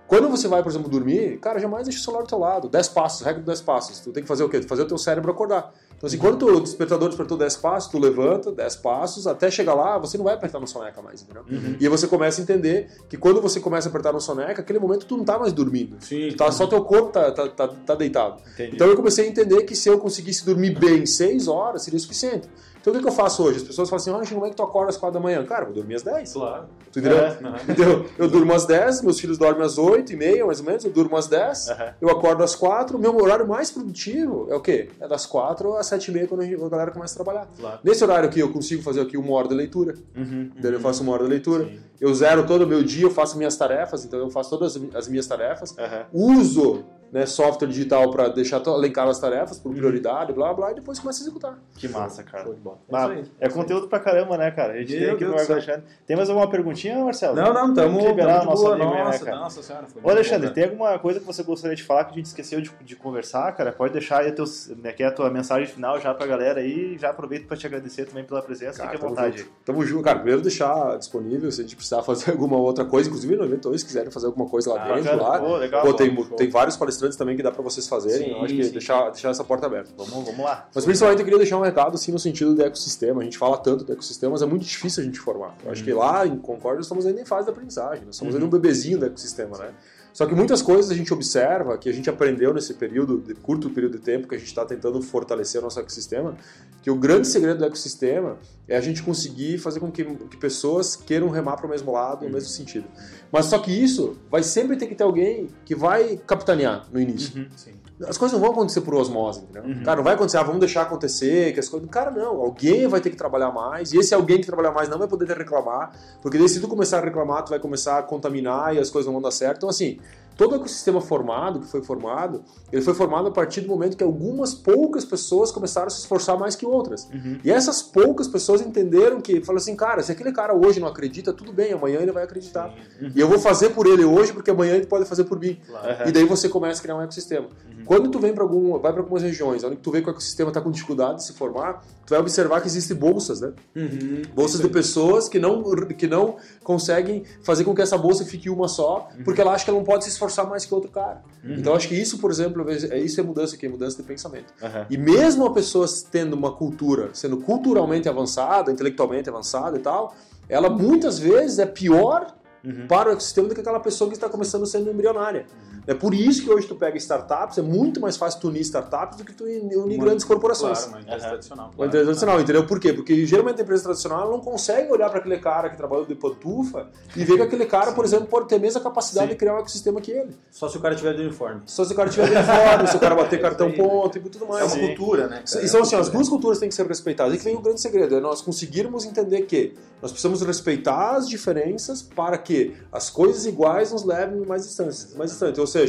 Quando 0.06 0.28
você 0.28 0.48
vai, 0.48 0.60
por 0.60 0.70
exemplo, 0.70 0.90
dormir, 0.90 1.38
cara, 1.38 1.60
jamais 1.60 1.84
deixa 1.84 2.00
o 2.00 2.02
celular 2.02 2.22
do 2.24 2.28
teu 2.28 2.38
lado. 2.38 2.68
10 2.68 2.88
passos, 2.88 3.20
regra 3.24 3.38
dos 3.42 3.46
10 3.46 3.60
passos. 3.60 4.00
Tu 4.00 4.10
tem 4.10 4.24
que 4.24 4.28
fazer 4.28 4.42
o 4.42 4.48
quê? 4.48 4.60
Fazer 4.62 4.82
o 4.82 4.86
teu 4.86 4.98
cérebro 4.98 5.30
acordar. 5.30 5.72
Então, 5.96 6.08
assim, 6.08 6.18
quando 6.18 6.36
tu- 6.38 6.48
o 6.48 6.60
despertador 6.60 7.08
despertou 7.08 7.38
10 7.38 7.54
passos, 7.54 7.92
tu 7.92 7.96
levanta 7.96 8.50
10 8.50 8.74
passos, 8.74 9.28
até 9.28 9.48
chegar 9.52 9.72
lá, 9.74 9.98
você 9.98 10.18
não 10.18 10.24
vai 10.24 10.34
apertar 10.34 10.58
no 10.58 10.66
soneca 10.66 11.00
mais, 11.00 11.22
entendeu? 11.22 11.44
Uhum. 11.48 11.76
E 11.78 11.84
aí 11.84 11.88
você 11.88 12.08
começa 12.08 12.40
a 12.40 12.42
entender 12.42 12.90
que 13.08 13.16
quando 13.16 13.40
você 13.40 13.60
começa 13.60 13.88
a 13.88 13.90
apertar 13.90 14.12
no 14.12 14.20
soneca, 14.20 14.60
aquele 14.62 14.80
momento 14.80 15.06
tu 15.06 15.16
não 15.16 15.24
tá 15.24 15.38
mais 15.38 15.52
dormindo. 15.52 15.96
Sim. 16.00 16.34
Tá, 16.36 16.50
só 16.50 16.66
teu 16.66 16.82
corpo 16.82 17.10
tá, 17.10 17.30
tá, 17.30 17.46
tá, 17.48 17.68
tá 17.68 17.94
deitado. 17.94 18.42
Entendi. 18.54 18.74
Então 18.74 18.88
eu 18.88 18.96
comecei 18.96 19.26
a 19.26 19.28
entender 19.28 19.62
que 19.62 19.76
se 19.76 19.88
eu 19.88 19.96
conseguisse 20.00 20.44
dormir 20.44 20.76
bem 20.76 21.06
6 21.06 21.46
horas, 21.46 21.84
seria 21.84 21.98
o 21.98 22.00
suficiente. 22.00 22.48
Então 22.80 22.92
o 22.92 22.96
que, 22.96 23.02
que 23.02 23.08
eu 23.08 23.12
faço 23.12 23.42
hoje? 23.42 23.58
As 23.58 23.62
pessoas 23.62 23.90
falam 23.90 24.00
assim, 24.20 24.32
ah, 24.32 24.34
como 24.34 24.46
é 24.46 24.50
que 24.50 24.56
tu 24.56 24.62
acorda 24.62 24.88
às 24.88 24.96
4 24.96 25.12
da 25.12 25.20
manhã? 25.22 25.44
Cara, 25.44 25.62
eu 25.62 25.66
vou 25.66 25.74
dormir 25.74 25.96
às 25.96 26.02
10. 26.02 26.32
Claro. 26.32 26.64
Tu 26.90 26.98
entendeu? 26.98 27.18
É. 27.18 27.38
Entendeu? 27.68 28.06
Eu 28.18 28.28
durmo 28.28 28.52
às 28.54 28.64
10, 28.64 29.02
meus 29.02 29.20
filhos 29.20 29.36
dormem 29.36 29.62
às 29.64 29.76
8 29.76 30.12
e 30.12 30.16
meia, 30.16 30.46
mais 30.46 30.60
ou 30.60 30.66
menos, 30.66 30.84
eu 30.84 30.90
durmo 30.90 31.14
às 31.16 31.26
10, 31.26 31.68
Aham. 31.68 31.94
eu 32.00 32.08
acordo 32.08 32.42
às 32.42 32.54
4, 32.56 32.98
meu 32.98 33.14
horário 33.16 33.46
mais 33.46 33.70
produtivo 33.70 34.46
é 34.50 34.54
o 34.54 34.60
quê? 34.60 34.88
É 34.98 35.06
das 35.06 35.26
4 35.26 35.76
às 35.76 35.86
7 35.86 36.08
e 36.10 36.14
meia, 36.14 36.26
quando 36.26 36.42
a 36.42 36.68
galera 36.68 36.90
começa 36.90 37.14
a 37.20 37.22
trabalhar. 37.22 37.48
Claro. 37.58 37.78
Nesse 37.84 38.02
horário 38.02 38.28
aqui, 38.28 38.40
eu 38.40 38.50
consigo 38.50 38.82
fazer 38.82 39.02
aqui 39.02 39.16
uma 39.16 39.32
hora 39.34 39.46
de 39.48 39.54
leitura, 39.54 39.94
Uhum. 40.16 40.50
daí 40.60 40.72
eu 40.72 40.80
faço 40.80 41.02
uma 41.02 41.12
hora 41.12 41.24
de 41.24 41.28
leitura, 41.30 41.64
Sim. 41.66 41.78
eu 42.00 42.14
zero 42.14 42.46
todo 42.46 42.62
o 42.62 42.66
meu 42.66 42.82
dia, 42.82 43.04
eu 43.04 43.10
faço 43.10 43.36
minhas 43.36 43.56
tarefas, 43.56 44.04
então 44.06 44.18
eu 44.18 44.30
faço 44.30 44.48
todas 44.50 44.74
as 44.74 44.82
mi- 44.82 44.90
as 44.94 45.06
minhas 45.06 45.26
tarefas, 45.26 45.76
uso 46.12 46.84
né, 47.12 47.26
software 47.26 47.66
digital 47.68 48.10
para 48.10 48.28
deixar 48.28 48.60
to- 48.60 48.70
elencar 48.76 49.08
as 49.08 49.18
tarefas 49.18 49.58
por 49.58 49.74
prioridade, 49.74 50.32
blá 50.32 50.52
blá, 50.54 50.70
e 50.70 50.74
depois 50.74 50.98
começo 50.98 51.20
a 51.20 51.22
executar. 51.24 51.58
Que 51.76 51.88
massa, 51.88 52.22
cara. 52.22 52.44
Ah, 52.92 53.06
isso 53.06 53.12
aí. 53.12 53.24
é 53.40 53.48
conteúdo 53.48 53.88
pra 53.88 53.98
caramba, 53.98 54.36
né, 54.38 54.50
cara? 54.50 54.74
A 54.74 54.76
gente 54.78 54.92
Meu 54.92 55.00
tem 55.00 55.10
aqui 55.10 55.24
Deus 55.24 55.48
no. 55.48 55.52
Alexandre. 55.54 55.82
Tem 56.06 56.16
mais 56.16 56.28
alguma 56.30 56.48
perguntinha, 56.48 57.04
Marcelo? 57.04 57.34
Não, 57.34 57.52
não, 57.52 57.68
estamos 57.70 58.04
liberar 58.04 58.40
de 58.40 58.46
nosso 58.46 58.62
boa. 58.62 58.74
aí, 58.74 58.78
né, 58.80 59.04
Nossa, 59.04 59.24
cara? 59.24 59.36
nossa 59.38 59.62
senhora. 59.62 59.86
Foi 59.86 60.02
Ô, 60.02 60.10
Alexandre, 60.10 60.48
bom, 60.48 60.54
tem 60.54 60.64
alguma 60.64 60.98
coisa 61.00 61.18
que 61.20 61.26
você 61.26 61.42
gostaria 61.42 61.76
de 61.76 61.82
falar 61.82 62.04
que 62.04 62.12
a 62.12 62.16
gente 62.16 62.26
esqueceu 62.26 62.60
de, 62.60 62.70
de 62.84 62.94
conversar, 62.94 63.50
cara? 63.56 63.72
Pode 63.72 63.92
deixar 63.92 64.20
aí 64.20 64.30
teus, 64.32 64.68
né, 64.68 64.94
é 64.98 65.04
a 65.04 65.10
tua 65.10 65.30
mensagem 65.30 65.66
final 65.66 65.98
já 66.00 66.14
pra 66.14 66.26
galera 66.26 66.60
aí. 66.60 66.96
Já 66.98 67.10
aproveito 67.10 67.46
pra 67.46 67.56
te 67.56 67.66
agradecer 67.66 68.04
também 68.04 68.22
pela 68.24 68.42
presença. 68.42 68.78
Cara, 68.78 68.90
Fique 68.92 69.04
à 69.04 69.08
vontade. 69.08 69.38
junto. 69.38 69.50
Tamo 69.64 69.84
junto. 69.84 70.04
Cara, 70.04 70.16
primeiro 70.18 70.40
deixar 70.42 70.96
disponível 70.98 71.50
se 71.50 71.60
a 71.60 71.64
gente 71.64 71.74
precisar 71.74 72.02
fazer 72.02 72.30
alguma 72.32 72.56
outra 72.58 72.84
coisa, 72.84 73.08
inclusive 73.08 73.34
no 73.34 73.44
evento 73.44 73.76
se 73.76 73.84
quiserem 73.84 74.10
fazer 74.10 74.26
alguma 74.26 74.48
coisa 74.48 74.74
lá 74.74 74.82
Ah, 74.84 74.94
dentro, 74.94 75.04
Bacana. 75.16 75.22
lá. 75.22 75.38
Pô, 75.38 75.56
legal. 75.56 75.82
Pô, 75.82 75.94
tem, 75.94 76.14
tem 76.36 76.50
vários 76.50 76.76
palestrantes 76.76 76.99
também 77.16 77.36
que 77.36 77.42
dá 77.42 77.50
pra 77.50 77.62
vocês 77.62 77.86
fazerem. 77.86 78.28
Sim, 78.28 78.34
eu 78.34 78.44
acho 78.44 78.54
que 78.54 78.64
sim. 78.64 78.72
deixar, 78.72 79.10
deixar 79.10 79.30
essa 79.30 79.44
porta 79.44 79.66
aberta. 79.66 79.90
Vamos, 79.96 80.12
vamos 80.12 80.40
lá. 80.40 80.68
Mas 80.74 80.84
principalmente 80.84 81.18
eu 81.18 81.24
queria 81.24 81.38
deixar 81.38 81.58
um 81.58 81.62
recado 81.62 81.94
assim 81.94 82.12
no 82.12 82.18
sentido 82.18 82.54
do 82.54 82.62
ecossistema. 82.62 83.20
A 83.20 83.24
gente 83.24 83.38
fala 83.38 83.58
tanto 83.58 83.84
do 83.84 83.92
ecossistema, 83.92 84.32
mas 84.32 84.42
é 84.42 84.46
muito 84.46 84.64
difícil 84.64 85.02
a 85.02 85.06
gente 85.06 85.18
formar. 85.18 85.54
Eu 85.64 85.70
acho 85.70 85.82
que 85.82 85.92
lá 85.92 86.26
em 86.26 86.36
Concórdia 86.36 86.82
estamos 86.82 87.06
ainda 87.06 87.20
em 87.20 87.24
fase 87.24 87.46
de 87.46 87.50
aprendizagem. 87.50 88.04
Nós 88.04 88.14
estamos 88.14 88.34
ainda 88.34 88.46
um 88.46 88.50
bebezinho 88.50 88.98
do 88.98 89.06
ecossistema, 89.06 89.58
né? 89.58 89.70
Só 90.12 90.26
que 90.26 90.34
muitas 90.34 90.60
coisas 90.60 90.90
a 90.90 90.94
gente 90.94 91.12
observa, 91.14 91.78
que 91.78 91.88
a 91.88 91.92
gente 91.92 92.10
aprendeu 92.10 92.52
nesse 92.52 92.74
período, 92.74 93.18
de 93.18 93.34
curto 93.34 93.70
período 93.70 93.98
de 93.98 94.04
tempo 94.04 94.26
que 94.26 94.34
a 94.34 94.38
gente 94.38 94.48
está 94.48 94.64
tentando 94.64 95.00
fortalecer 95.00 95.60
o 95.60 95.64
nosso 95.64 95.78
ecossistema, 95.78 96.36
que 96.82 96.90
o 96.90 96.94
grande 96.94 97.28
segredo 97.28 97.58
do 97.58 97.64
ecossistema 97.64 98.38
é 98.66 98.76
a 98.76 98.80
gente 98.80 99.02
conseguir 99.02 99.58
fazer 99.58 99.80
com 99.80 99.90
que, 99.90 100.04
que 100.04 100.36
pessoas 100.36 100.96
queiram 100.96 101.28
remar 101.28 101.56
para 101.56 101.66
o 101.66 101.70
mesmo 101.70 101.92
lado, 101.92 102.24
no 102.24 102.32
mesmo 102.32 102.48
sentido. 102.48 102.86
Mas 103.30 103.46
só 103.46 103.58
que 103.58 103.70
isso 103.70 104.16
vai 104.30 104.42
sempre 104.42 104.76
ter 104.76 104.86
que 104.86 104.94
ter 104.94 105.04
alguém 105.04 105.48
que 105.64 105.74
vai 105.74 106.16
capitanear 106.26 106.86
no 106.92 107.00
início. 107.00 107.48
Sim. 107.56 107.74
As 108.08 108.16
coisas 108.16 108.32
não 108.32 108.40
vão 108.40 108.52
acontecer 108.52 108.80
por 108.80 108.94
osmose, 108.94 109.42
entendeu? 109.42 109.62
Uhum. 109.62 109.82
Cara, 109.82 109.96
não 109.96 110.04
vai 110.04 110.14
acontecer, 110.14 110.38
ah, 110.38 110.42
vamos 110.42 110.60
deixar 110.60 110.82
acontecer, 110.82 111.52
que 111.52 111.60
as 111.60 111.68
coisas. 111.68 111.86
Cara, 111.90 112.10
não. 112.10 112.40
Alguém 112.40 112.86
vai 112.88 112.98
ter 113.00 113.10
que 113.10 113.16
trabalhar 113.16 113.50
mais, 113.50 113.92
e 113.92 113.98
esse 113.98 114.14
alguém 114.14 114.40
que 114.40 114.46
trabalhar 114.46 114.72
mais 114.72 114.88
não 114.88 114.98
vai 114.98 115.06
poder 115.06 115.36
reclamar, 115.36 115.92
porque 116.22 116.38
daí 116.38 116.48
se 116.48 116.60
tu 116.60 116.68
começar 116.68 116.98
a 116.98 117.04
reclamar, 117.04 117.44
tu 117.44 117.50
vai 117.50 117.58
começar 117.58 117.98
a 117.98 118.02
contaminar 118.02 118.74
e 118.74 118.78
as 118.78 118.88
coisas 118.88 119.06
não 119.06 119.12
vão 119.12 119.22
dar 119.22 119.30
certo. 119.30 119.58
Então, 119.58 119.68
assim, 119.68 119.98
todo 120.36 120.52
o 120.52 120.54
ecossistema 120.56 121.00
formado, 121.00 121.60
que 121.60 121.66
foi 121.66 121.82
formado, 121.82 122.42
ele 122.72 122.82
foi 122.82 122.94
formado 122.94 123.28
a 123.28 123.30
partir 123.30 123.60
do 123.60 123.68
momento 123.68 123.96
que 123.96 124.04
algumas 124.04 124.54
poucas 124.54 125.04
pessoas 125.04 125.50
começaram 125.50 125.86
a 125.88 125.90
se 125.90 126.00
esforçar 126.00 126.38
mais 126.38 126.56
que 126.56 126.64
outras. 126.64 127.04
Uhum. 127.12 127.38
E 127.44 127.50
essas 127.50 127.82
poucas 127.82 128.26
pessoas 128.26 128.60
entenderam 128.60 129.20
que, 129.20 129.40
falaram 129.40 129.62
assim, 129.62 129.76
cara, 129.76 130.02
se 130.02 130.10
aquele 130.10 130.32
cara 130.32 130.54
hoje 130.54 130.80
não 130.80 130.88
acredita, 130.88 131.32
tudo 131.32 131.52
bem, 131.52 131.72
amanhã 131.72 132.00
ele 132.00 132.12
vai 132.12 132.24
acreditar. 132.24 132.74
Uhum. 133.00 133.12
E 133.14 133.20
eu 133.20 133.28
vou 133.28 133.38
fazer 133.38 133.70
por 133.70 133.86
ele 133.86 134.04
hoje, 134.04 134.32
porque 134.32 134.50
amanhã 134.50 134.76
ele 134.76 134.86
pode 134.86 135.04
fazer 135.04 135.24
por 135.24 135.38
mim. 135.38 135.58
Claro. 135.66 136.08
E 136.08 136.12
daí 136.12 136.24
você 136.24 136.48
começa 136.48 136.80
a 136.80 136.82
criar 136.82 136.96
um 136.96 137.02
ecossistema. 137.02 137.46
Uhum. 137.46 137.84
Quando 137.84 138.10
tu 138.10 138.18
vem 138.18 138.32
para 138.32 138.42
algum, 138.42 138.78
vai 138.78 138.92
para 138.92 139.02
algumas 139.02 139.22
regiões, 139.22 139.62
onde 139.62 139.76
tu 139.76 139.90
vê 139.90 140.00
que 140.00 140.08
o 140.08 140.10
ecossistema 140.10 140.48
está 140.50 140.60
com 140.60 140.70
dificuldade 140.70 141.16
de 141.16 141.24
se 141.24 141.32
formar, 141.34 141.84
tu 142.06 142.10
vai 142.10 142.18
observar 142.18 142.60
que 142.60 142.66
existem 142.66 142.96
bolsas, 142.96 143.40
né? 143.40 143.52
Uhum. 143.76 144.22
Bolsas 144.34 144.60
de 144.60 144.68
pessoas 144.68 145.28
que 145.28 145.38
não, 145.38 145.62
que 145.98 146.06
não 146.06 146.36
conseguem 146.62 147.24
fazer 147.42 147.64
com 147.64 147.74
que 147.74 147.82
essa 147.82 147.98
bolsa 147.98 148.24
fique 148.24 148.48
uma 148.48 148.68
só, 148.68 149.08
porque 149.24 149.40
ela 149.40 149.52
acha 149.52 149.64
que 149.64 149.70
ela 149.70 149.78
não 149.78 149.84
pode 149.84 150.04
se 150.04 150.10
esforçar 150.10 150.29
mais 150.44 150.64
que 150.64 150.74
outro 150.74 150.90
cara. 150.90 151.22
Uhum. 151.44 151.54
Então 151.54 151.74
acho 151.74 151.88
que 151.88 151.94
isso, 151.94 152.18
por 152.18 152.30
exemplo, 152.30 152.64
é 152.70 152.98
isso 152.98 153.20
é 153.20 153.22
mudança 153.22 153.54
aqui, 153.54 153.68
mudança 153.68 153.96
de 153.96 154.02
pensamento. 154.02 154.52
Aham. 154.62 154.86
E 154.88 154.96
mesmo 154.96 155.44
a 155.44 155.52
pessoa 155.52 155.86
tendo 156.10 156.34
uma 156.34 156.52
cultura, 156.52 157.10
sendo 157.12 157.38
culturalmente 157.38 158.08
avançada, 158.08 158.70
intelectualmente 158.70 159.28
avançada 159.28 159.76
e 159.76 159.80
tal, 159.80 160.14
ela 160.48 160.68
muitas 160.68 161.18
vezes 161.18 161.58
é 161.58 161.66
pior 161.66 162.34
uhum. 162.64 162.86
para 162.86 163.08
o 163.08 163.12
ecossistema 163.12 163.48
do 163.48 163.54
que 163.54 163.60
aquela 163.60 163.80
pessoa 163.80 164.08
que 164.08 164.16
está 164.16 164.28
começando 164.28 164.66
sendo 164.66 164.90
embrionária. 164.90 165.46
Uhum. 165.72 165.79
É 165.90 165.94
por 165.94 166.14
isso 166.14 166.44
que 166.44 166.48
hoje 166.48 166.68
tu 166.68 166.76
pega 166.76 166.96
startups, 166.98 167.58
é 167.58 167.62
muito 167.62 168.00
mais 168.00 168.16
fácil 168.16 168.40
tu 168.40 168.46
unir 168.46 168.60
startups 168.60 169.18
do 169.18 169.24
que 169.24 169.32
tu 169.32 169.42
unir 169.42 169.98
grandes 169.98 170.24
corporações. 170.24 170.84
Claro, 170.84 170.92
uma 170.92 171.00
empresa 171.00 171.24
uhum. 171.24 171.30
tradicional. 171.30 171.64
Claro. 171.66 171.78
Uma 171.80 171.86
empresa 171.86 172.04
tradicional, 172.04 172.40
entendeu? 172.40 172.64
Por 172.64 172.78
quê? 172.78 172.92
Porque 172.92 173.26
geralmente 173.26 173.58
a 173.58 173.64
empresa 173.64 173.82
tradicional 173.82 174.30
não 174.30 174.38
consegue 174.38 174.92
olhar 174.92 175.10
para 175.10 175.18
aquele 175.18 175.38
cara 175.38 175.68
que 175.68 175.76
trabalhou 175.76 176.06
de 176.06 176.14
pantufa 176.14 176.86
e 177.16 177.24
ver 177.24 177.38
que 177.38 177.42
aquele 177.42 177.66
cara, 177.66 177.90
por 177.90 178.04
exemplo, 178.04 178.26
pode 178.26 178.46
ter 178.46 178.54
a 178.54 178.58
mesma 178.60 178.80
capacidade 178.80 179.26
Sim. 179.26 179.32
de 179.32 179.36
criar 179.36 179.56
um 179.56 179.58
ecossistema 179.58 180.00
que 180.00 180.12
ele. 180.12 180.30
Só 180.48 180.68
se 180.68 180.76
o 180.76 180.80
cara 180.80 180.94
tiver 180.94 181.12
de 181.12 181.22
uniforme. 181.22 181.62
Só 181.66 181.84
se 181.84 181.92
o 181.92 181.96
cara 181.96 182.08
tiver 182.08 182.28
de 182.28 182.36
uniforme, 182.36 182.86
se 182.86 182.96
o 182.96 183.00
cara 183.00 183.16
bater 183.16 183.42
cartão 183.42 183.72
ponto 183.72 184.16
e 184.16 184.20
tudo 184.20 184.46
mais. 184.46 184.72
É 184.72 184.78
uma 184.78 184.86
cultura, 184.86 185.26
né? 185.26 185.42
Cara? 185.44 185.64
E 185.64 185.68
são 185.68 185.82
assim, 185.82 185.96
as 185.96 186.08
duas 186.08 186.28
culturas 186.28 186.60
têm 186.60 186.68
que 186.68 186.74
ser 186.76 186.86
respeitadas. 186.86 187.34
E 187.34 187.38
que 187.38 187.44
vem 187.44 187.56
o 187.56 187.60
grande 187.60 187.80
segredo, 187.80 188.14
é 188.14 188.20
nós 188.20 188.40
conseguirmos 188.40 189.04
entender 189.04 189.42
que 189.42 189.74
nós 190.00 190.12
precisamos 190.12 190.40
respeitar 190.42 191.16
as 191.16 191.28
diferenças 191.28 192.00
para 192.00 192.38
que 192.38 192.76
as 192.92 193.10
coisas 193.10 193.44
iguais 193.44 193.90
nos 193.90 194.04
levem 194.04 194.46
mais 194.46 194.62
distâncias, 194.62 195.16
mais 195.16 195.32
distante. 195.32 195.58
Ou 195.58 195.66
seja, 195.66 195.79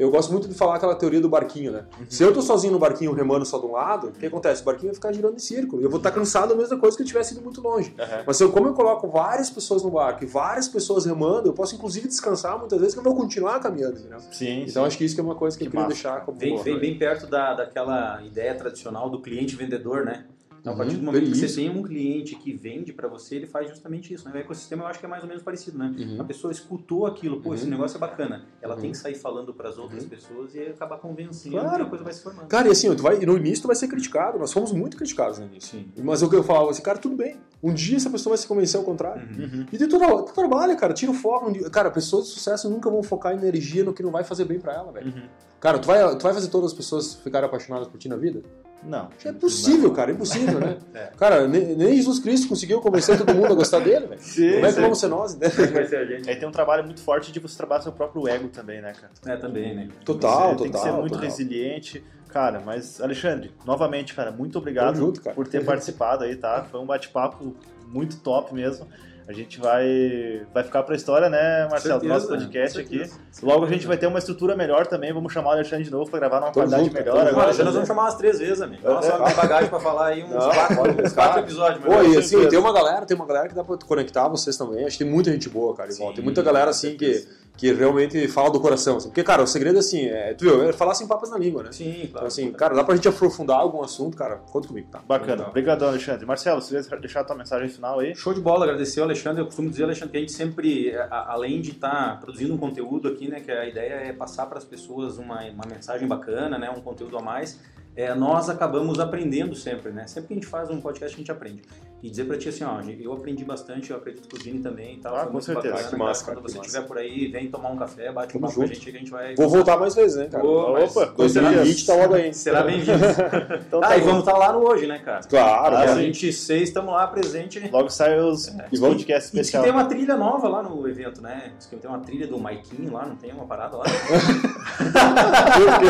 eu 0.00 0.10
gosto 0.10 0.32
muito 0.32 0.48
de 0.48 0.54
falar 0.54 0.76
aquela 0.76 0.94
teoria 0.94 1.20
do 1.20 1.28
barquinho, 1.28 1.72
né? 1.72 1.84
Uhum. 1.98 2.06
Se 2.08 2.22
eu 2.22 2.32
tô 2.32 2.40
sozinho 2.40 2.72
no 2.72 2.78
barquinho 2.78 3.12
remando 3.12 3.44
só 3.44 3.58
de 3.58 3.66
um 3.66 3.72
lado, 3.72 4.08
o 4.08 4.12
que 4.12 4.24
acontece? 4.24 4.62
O 4.62 4.64
barquinho 4.64 4.86
vai 4.86 4.94
ficar 4.94 5.12
girando 5.12 5.34
em 5.34 5.38
círculo. 5.38 5.82
Eu 5.82 5.90
vou 5.90 5.98
estar 5.98 6.10
cansado 6.10 6.48
da 6.48 6.54
mesma 6.54 6.78
coisa 6.78 6.96
que 6.96 7.02
eu 7.02 7.06
tivesse 7.06 7.34
ido 7.34 7.42
muito 7.42 7.60
longe. 7.60 7.94
Uhum. 7.98 8.22
Mas 8.26 8.38
se 8.38 8.42
eu, 8.42 8.50
como 8.50 8.68
eu 8.68 8.72
coloco 8.72 9.06
várias 9.08 9.50
pessoas 9.50 9.82
no 9.82 9.90
barco 9.90 10.24
e 10.24 10.26
várias 10.26 10.68
pessoas 10.68 11.04
remando, 11.04 11.50
eu 11.50 11.52
posso 11.52 11.74
inclusive 11.74 12.08
descansar 12.08 12.58
muitas 12.58 12.78
vezes 12.78 12.94
que 12.94 13.00
eu 13.00 13.04
vou 13.04 13.14
continuar 13.14 13.60
caminhando, 13.60 13.98
entendeu? 13.98 14.20
Sim. 14.32 14.62
Então 14.62 14.84
sim. 14.84 14.86
acho 14.86 14.96
que 14.96 15.04
isso 15.04 15.14
que 15.14 15.20
é 15.20 15.24
uma 15.24 15.34
coisa 15.34 15.58
que, 15.58 15.64
que 15.64 15.68
eu 15.68 15.70
queria 15.70 15.86
massa. 15.86 15.94
deixar 15.94 16.24
como. 16.24 16.38
Vem, 16.38 16.56
vem 16.62 16.78
bem 16.78 16.98
perto 16.98 17.26
da, 17.26 17.52
daquela 17.52 18.22
ideia 18.22 18.54
tradicional 18.54 19.10
do 19.10 19.20
cliente 19.20 19.54
vendedor, 19.54 20.06
né? 20.06 20.24
Então, 20.60 20.74
a 20.74 20.76
partir 20.76 20.96
do 20.96 21.02
momento 21.02 21.24
que 21.24 21.36
você 21.36 21.54
tem 21.54 21.70
um 21.70 21.82
cliente 21.82 22.36
que 22.36 22.52
vende 22.52 22.92
para 22.92 23.08
você, 23.08 23.36
ele 23.36 23.46
faz 23.46 23.68
justamente 23.68 24.12
isso. 24.12 24.28
Né? 24.28 24.34
O 24.34 24.38
ecossistema 24.38 24.84
eu 24.84 24.88
acho 24.88 25.00
que 25.00 25.06
é 25.06 25.08
mais 25.08 25.22
ou 25.22 25.28
menos 25.28 25.42
parecido, 25.42 25.78
né? 25.78 25.94
Uhum. 25.98 26.20
A 26.20 26.24
pessoa 26.24 26.52
escutou 26.52 27.06
aquilo, 27.06 27.40
pô, 27.40 27.54
esse 27.54 27.64
uhum. 27.64 27.70
negócio 27.70 27.96
é 27.96 28.00
bacana. 28.00 28.44
Ela 28.60 28.76
tem 28.76 28.86
uhum. 28.86 28.90
que 28.92 28.98
sair 28.98 29.14
falando 29.14 29.54
para 29.54 29.70
as 29.70 29.78
outras 29.78 30.04
pessoas 30.04 30.54
e 30.54 30.60
acabar 30.60 30.98
convencendo 30.98 31.58
claro. 31.58 31.84
a 31.84 31.86
coisa 31.86 32.04
vai 32.04 32.12
se 32.12 32.22
formando. 32.22 32.46
Cara, 32.46 32.68
e 32.68 32.70
assim, 32.70 32.94
tu 32.94 33.02
vai, 33.02 33.18
no 33.18 33.36
início 33.38 33.62
tu 33.62 33.66
vai 33.68 33.76
ser 33.76 33.88
criticado. 33.88 34.38
Nós 34.38 34.52
fomos 34.52 34.70
muito 34.72 34.96
criticados 34.98 35.38
no 35.38 35.46
início. 35.46 35.78
Sim. 35.78 35.88
Mas 36.02 36.22
o 36.22 36.28
que 36.28 36.36
eu 36.36 36.42
falava 36.42 36.70
assim, 36.70 36.82
cara, 36.82 36.98
tudo 36.98 37.16
bem. 37.16 37.38
Um 37.62 37.72
dia 37.72 37.96
essa 37.96 38.10
pessoa 38.10 38.32
vai 38.32 38.38
se 38.38 38.46
convencer 38.46 38.78
ao 38.78 38.84
contrário. 38.84 39.22
Uhum. 39.22 39.66
E 39.72 39.78
de 39.78 39.86
tu, 39.86 39.98
tu 39.98 40.34
trabalha, 40.34 40.76
cara, 40.76 40.92
tira 40.92 41.10
o 41.10 41.14
foco. 41.14 41.70
Cara, 41.70 41.90
pessoas 41.90 42.26
de 42.26 42.32
sucesso 42.32 42.68
nunca 42.68 42.90
vão 42.90 43.02
focar 43.02 43.32
energia 43.32 43.82
no 43.82 43.94
que 43.94 44.02
não 44.02 44.10
vai 44.10 44.24
fazer 44.24 44.44
bem 44.44 44.60
para 44.60 44.74
ela, 44.74 44.92
velho. 44.92 45.06
Uhum. 45.06 45.28
Cara, 45.58 45.78
tu 45.78 45.86
vai, 45.86 46.16
tu 46.16 46.22
vai 46.22 46.32
fazer 46.32 46.48
todas 46.48 46.72
as 46.72 46.76
pessoas 46.76 47.14
ficarem 47.14 47.46
apaixonadas 47.46 47.88
por 47.88 47.98
ti 47.98 48.08
na 48.08 48.16
vida? 48.16 48.42
Não. 48.82 49.08
É 49.24 49.32
possível, 49.32 49.92
cara, 49.92 50.10
é 50.10 50.14
impossível, 50.14 50.58
né? 50.58 50.78
é. 50.94 51.10
Cara, 51.16 51.46
nem, 51.46 51.76
nem, 51.76 51.96
Jesus 51.96 52.18
Cristo 52.18 52.48
conseguiu 52.48 52.80
convencer 52.80 53.18
todo 53.18 53.34
mundo 53.34 53.52
a 53.52 53.54
gostar 53.54 53.80
dele, 53.80 54.06
velho. 54.06 54.20
Como 54.54 54.66
é 54.66 54.72
que 54.72 54.80
vamos 54.80 54.98
ser 54.98 55.08
nós, 55.08 55.36
né? 55.36 55.48
Vai 55.48 55.86
ser 55.86 55.96
a 55.96 56.04
gente. 56.04 56.28
Aí 56.28 56.36
tem 56.36 56.48
um 56.48 56.52
trabalho 56.52 56.84
muito 56.84 57.00
forte 57.00 57.30
de 57.30 57.38
você 57.38 57.56
trabalhar 57.56 57.82
seu 57.82 57.92
próprio 57.92 58.26
ego 58.26 58.48
também, 58.48 58.80
né, 58.80 58.92
cara? 58.92 59.12
É, 59.26 59.36
também, 59.36 59.74
né? 59.74 59.88
Total, 60.04 60.50
você 60.50 60.56
total. 60.56 60.56
Tem 60.56 60.72
que 60.72 60.78
ser 60.78 60.92
muito 60.92 61.12
total. 61.12 61.24
resiliente. 61.24 62.04
Cara, 62.28 62.62
mas, 62.64 63.00
Alexandre, 63.00 63.52
novamente, 63.66 64.14
cara, 64.14 64.30
muito 64.30 64.56
obrigado 64.56 64.96
junto, 64.96 65.20
por 65.20 65.48
ter 65.48 65.62
participado 65.66 66.24
aí, 66.24 66.36
tá? 66.36 66.64
Foi 66.70 66.80
um 66.80 66.86
bate-papo 66.86 67.56
muito 67.88 68.18
top 68.18 68.54
mesmo. 68.54 68.86
A 69.30 69.32
gente 69.32 69.60
vai, 69.60 70.42
vai 70.52 70.64
ficar 70.64 70.82
para 70.82 70.92
a 70.92 70.96
história, 70.96 71.30
né, 71.30 71.68
Marcelo, 71.70 72.00
do 72.00 72.08
nosso 72.08 72.26
podcast 72.26 72.80
aqui. 72.80 73.08
Logo 73.40 73.64
a 73.64 73.68
gente 73.68 73.86
vai 73.86 73.96
ter 73.96 74.08
uma 74.08 74.18
estrutura 74.18 74.56
melhor 74.56 74.88
também. 74.88 75.12
Vamos 75.12 75.32
chamar 75.32 75.50
o 75.50 75.52
Alexandre 75.52 75.84
de 75.84 75.90
novo 75.92 76.10
para 76.10 76.18
gravar 76.18 76.40
numa 76.40 76.52
qualidade 76.52 76.86
junto, 76.86 76.94
melhor. 76.94 77.28
Agora, 77.28 77.52
já 77.52 77.62
nós 77.62 77.74
vamos 77.74 77.86
chamar 77.86 78.02
umas 78.02 78.16
três 78.16 78.40
vezes, 78.40 78.60
amigo. 78.60 78.82
Nossa, 78.82 79.12
é, 79.12 79.30
é. 79.30 79.34
bagagem 79.34 79.70
para 79.70 79.78
falar 79.78 80.06
aí 80.08 80.24
uns 80.24 80.30
não, 80.30 80.50
quatro, 80.50 81.04
uns 81.04 81.12
quatro 81.12 81.40
episódios. 81.42 81.84
Pô, 81.84 82.02
e 82.02 82.16
assim, 82.16 82.48
tem 82.48 82.58
uma 82.58 82.72
galera, 82.72 83.06
tem 83.06 83.16
uma 83.16 83.24
galera 83.24 83.48
que 83.48 83.54
dá 83.54 83.62
para 83.62 83.76
conectar 83.76 84.26
vocês 84.26 84.56
também. 84.56 84.84
Acho 84.84 84.98
que 84.98 85.04
tem 85.04 85.12
muita 85.12 85.30
gente 85.30 85.48
boa, 85.48 85.76
cara, 85.76 85.92
igual. 85.92 86.08
Sim, 86.08 86.16
tem 86.16 86.24
muita 86.24 86.42
galera 86.42 86.70
assim 86.70 86.96
que 86.96 87.24
que 87.60 87.70
realmente 87.74 88.26
fala 88.26 88.50
do 88.50 88.58
coração. 88.58 88.96
Assim. 88.96 89.08
Porque, 89.08 89.22
cara, 89.22 89.42
o 89.42 89.46
segredo 89.46 89.78
assim, 89.78 90.06
é, 90.06 90.32
tu 90.32 90.46
viu, 90.46 90.62
é 90.70 90.72
falar 90.72 90.94
sem 90.94 91.06
papas 91.06 91.30
na 91.30 91.36
língua, 91.36 91.62
né? 91.62 91.72
Sim, 91.72 91.92
claro. 91.92 92.08
Então, 92.08 92.26
assim, 92.26 92.50
cara, 92.52 92.74
dá 92.74 92.82
pra 92.82 92.94
gente 92.94 93.06
aprofundar 93.06 93.58
algum 93.58 93.82
assunto, 93.82 94.16
cara, 94.16 94.36
conta 94.50 94.66
comigo, 94.66 94.88
tá? 94.90 95.02
Bacana. 95.06 95.46
Obrigado, 95.46 95.84
Alexandre. 95.84 96.24
Marcelo, 96.24 96.62
se 96.62 96.74
quiser 96.74 96.98
deixar 96.98 97.20
a 97.20 97.24
tua 97.24 97.36
mensagem 97.36 97.68
final 97.68 98.00
aí. 98.00 98.14
Show 98.14 98.32
de 98.32 98.40
bola, 98.40 98.64
agradecer 98.64 99.00
ao 99.00 99.04
Alexandre. 99.04 99.42
Eu 99.42 99.44
costumo 99.44 99.68
dizer, 99.68 99.84
Alexandre, 99.84 100.12
que 100.12 100.16
a 100.16 100.20
gente 100.20 100.32
sempre, 100.32 100.96
além 101.10 101.60
de 101.60 101.72
estar 101.72 102.12
tá 102.12 102.16
produzindo 102.16 102.54
um 102.54 102.56
conteúdo 102.56 103.08
aqui, 103.08 103.28
né, 103.28 103.40
que 103.40 103.52
a 103.52 103.68
ideia 103.68 103.92
é 104.08 104.12
passar 104.14 104.46
para 104.46 104.56
as 104.56 104.64
pessoas 104.64 105.18
uma, 105.18 105.42
uma 105.50 105.66
mensagem 105.66 106.08
bacana, 106.08 106.58
né, 106.58 106.70
um 106.70 106.80
conteúdo 106.80 107.18
a 107.18 107.20
mais, 107.20 107.60
é, 107.94 108.14
nós 108.14 108.48
acabamos 108.48 108.98
aprendendo 108.98 109.54
sempre, 109.54 109.92
né? 109.92 110.06
Sempre 110.06 110.28
que 110.28 110.32
a 110.32 110.36
gente 110.36 110.46
faz 110.46 110.70
um 110.70 110.80
podcast, 110.80 111.14
a 111.14 111.18
gente 111.18 111.30
aprende. 111.30 111.60
E 112.02 112.08
dizer 112.08 112.24
pra 112.24 112.38
ti 112.38 112.48
assim, 112.48 112.64
ó, 112.64 112.80
eu 112.80 113.12
aprendi 113.12 113.44
bastante, 113.44 113.90
eu 113.90 113.96
acredito 113.96 114.26
que 114.26 114.34
o 114.34 114.38
Vini 114.38 114.60
também 114.60 114.94
e 114.94 114.98
tal. 114.98 115.14
Ah, 115.14 115.26
com 115.26 115.38
certeza. 115.40 115.74
Bacana, 115.74 115.90
que 115.90 115.96
massa, 115.96 116.24
cara, 116.24 116.38
Quando 116.38 116.50
você 116.50 116.58
estiver 116.58 116.86
por 116.86 116.96
aí, 116.96 117.28
vem 117.28 117.50
tomar 117.50 117.68
um 117.68 117.76
café, 117.76 118.10
bate 118.10 118.34
um 118.36 118.40
papo 118.40 118.54
com 118.54 118.62
a 118.62 118.66
gente 118.66 118.80
que 118.80 118.88
a 118.88 118.98
gente 118.98 119.10
vai... 119.10 119.34
Vou 119.34 119.50
voltar 119.50 119.76
mais 119.76 119.94
vezes, 119.94 120.16
né, 120.16 120.28
cara? 120.30 120.42
Pô, 120.42 120.82
Opa, 120.82 121.12
2020 121.16 121.86
tá 121.86 121.94
logo 121.94 122.14
aí. 122.14 122.32
Será 122.32 122.62
bem-vindo. 122.62 123.04
então, 123.66 123.80
tá 123.80 123.88
ah, 123.88 123.98
e 123.98 124.00
vamos 124.00 124.20
estar 124.20 124.32
tá 124.32 124.38
lá 124.38 124.52
no 124.52 124.66
hoje, 124.66 124.86
né, 124.86 124.98
cara? 124.98 125.20
Claro. 125.28 125.76
Ah, 125.76 125.94
26, 125.94 126.62
estamos 126.62 126.94
lá 126.94 127.06
presente. 127.06 127.60
Logo 127.70 127.90
sai 127.90 128.18
os 128.18 128.48
é. 128.48 128.66
podcasts 128.78 129.26
especiais. 129.26 129.66
E 129.66 129.68
tem 129.68 129.78
uma 129.78 129.84
trilha 129.84 130.16
nova 130.16 130.48
lá 130.48 130.62
no 130.62 130.88
evento, 130.88 131.20
né? 131.20 131.52
Diz 131.58 131.66
que 131.66 131.76
tem 131.76 131.90
uma 131.90 132.00
trilha 132.00 132.26
do 132.26 132.38
Maikinho 132.38 132.94
lá, 132.94 133.04
não 133.04 133.16
tem 133.16 133.30
uma 133.30 133.44
parada 133.44 133.76
lá? 133.76 133.84
que 133.84 133.90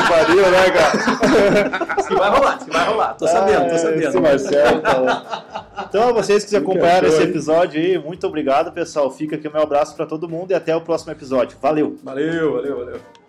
pariu, 0.09 0.51
né, 0.51 0.71
cara? 0.71 1.95
Diz 1.95 2.09
que 2.09 2.15
vai 2.17 2.31
rolar, 2.31 2.57
diz 2.57 2.65
que 2.65 2.73
vai 2.73 2.89
rolar. 2.89 3.15
Tô 3.15 3.29
sabendo, 3.29 3.71
tô 3.71 3.79
sabendo. 3.79 4.09
Esse 4.09 4.21
Marcelo, 4.21 4.81
tá 4.81 5.61
Então, 6.01 6.09
a 6.09 6.13
vocês 6.23 6.45
que 6.47 6.57
acompanharam 6.57 7.07
esse 7.09 7.23
episódio 7.23 7.79
aí, 7.79 7.99
muito 7.99 8.27
obrigado, 8.27 8.73
pessoal. 8.73 9.11
Fica 9.11 9.37
aqui 9.37 9.47
o 9.47 9.53
meu 9.53 9.61
abraço 9.61 9.95
para 9.95 10.07
todo 10.07 10.27
mundo 10.27 10.51
e 10.51 10.55
até 10.55 10.75
o 10.75 10.81
próximo 10.81 11.13
episódio. 11.13 11.59
Valeu! 11.61 11.99
Valeu, 12.03 12.55
valeu, 12.55 12.77
valeu. 12.79 13.20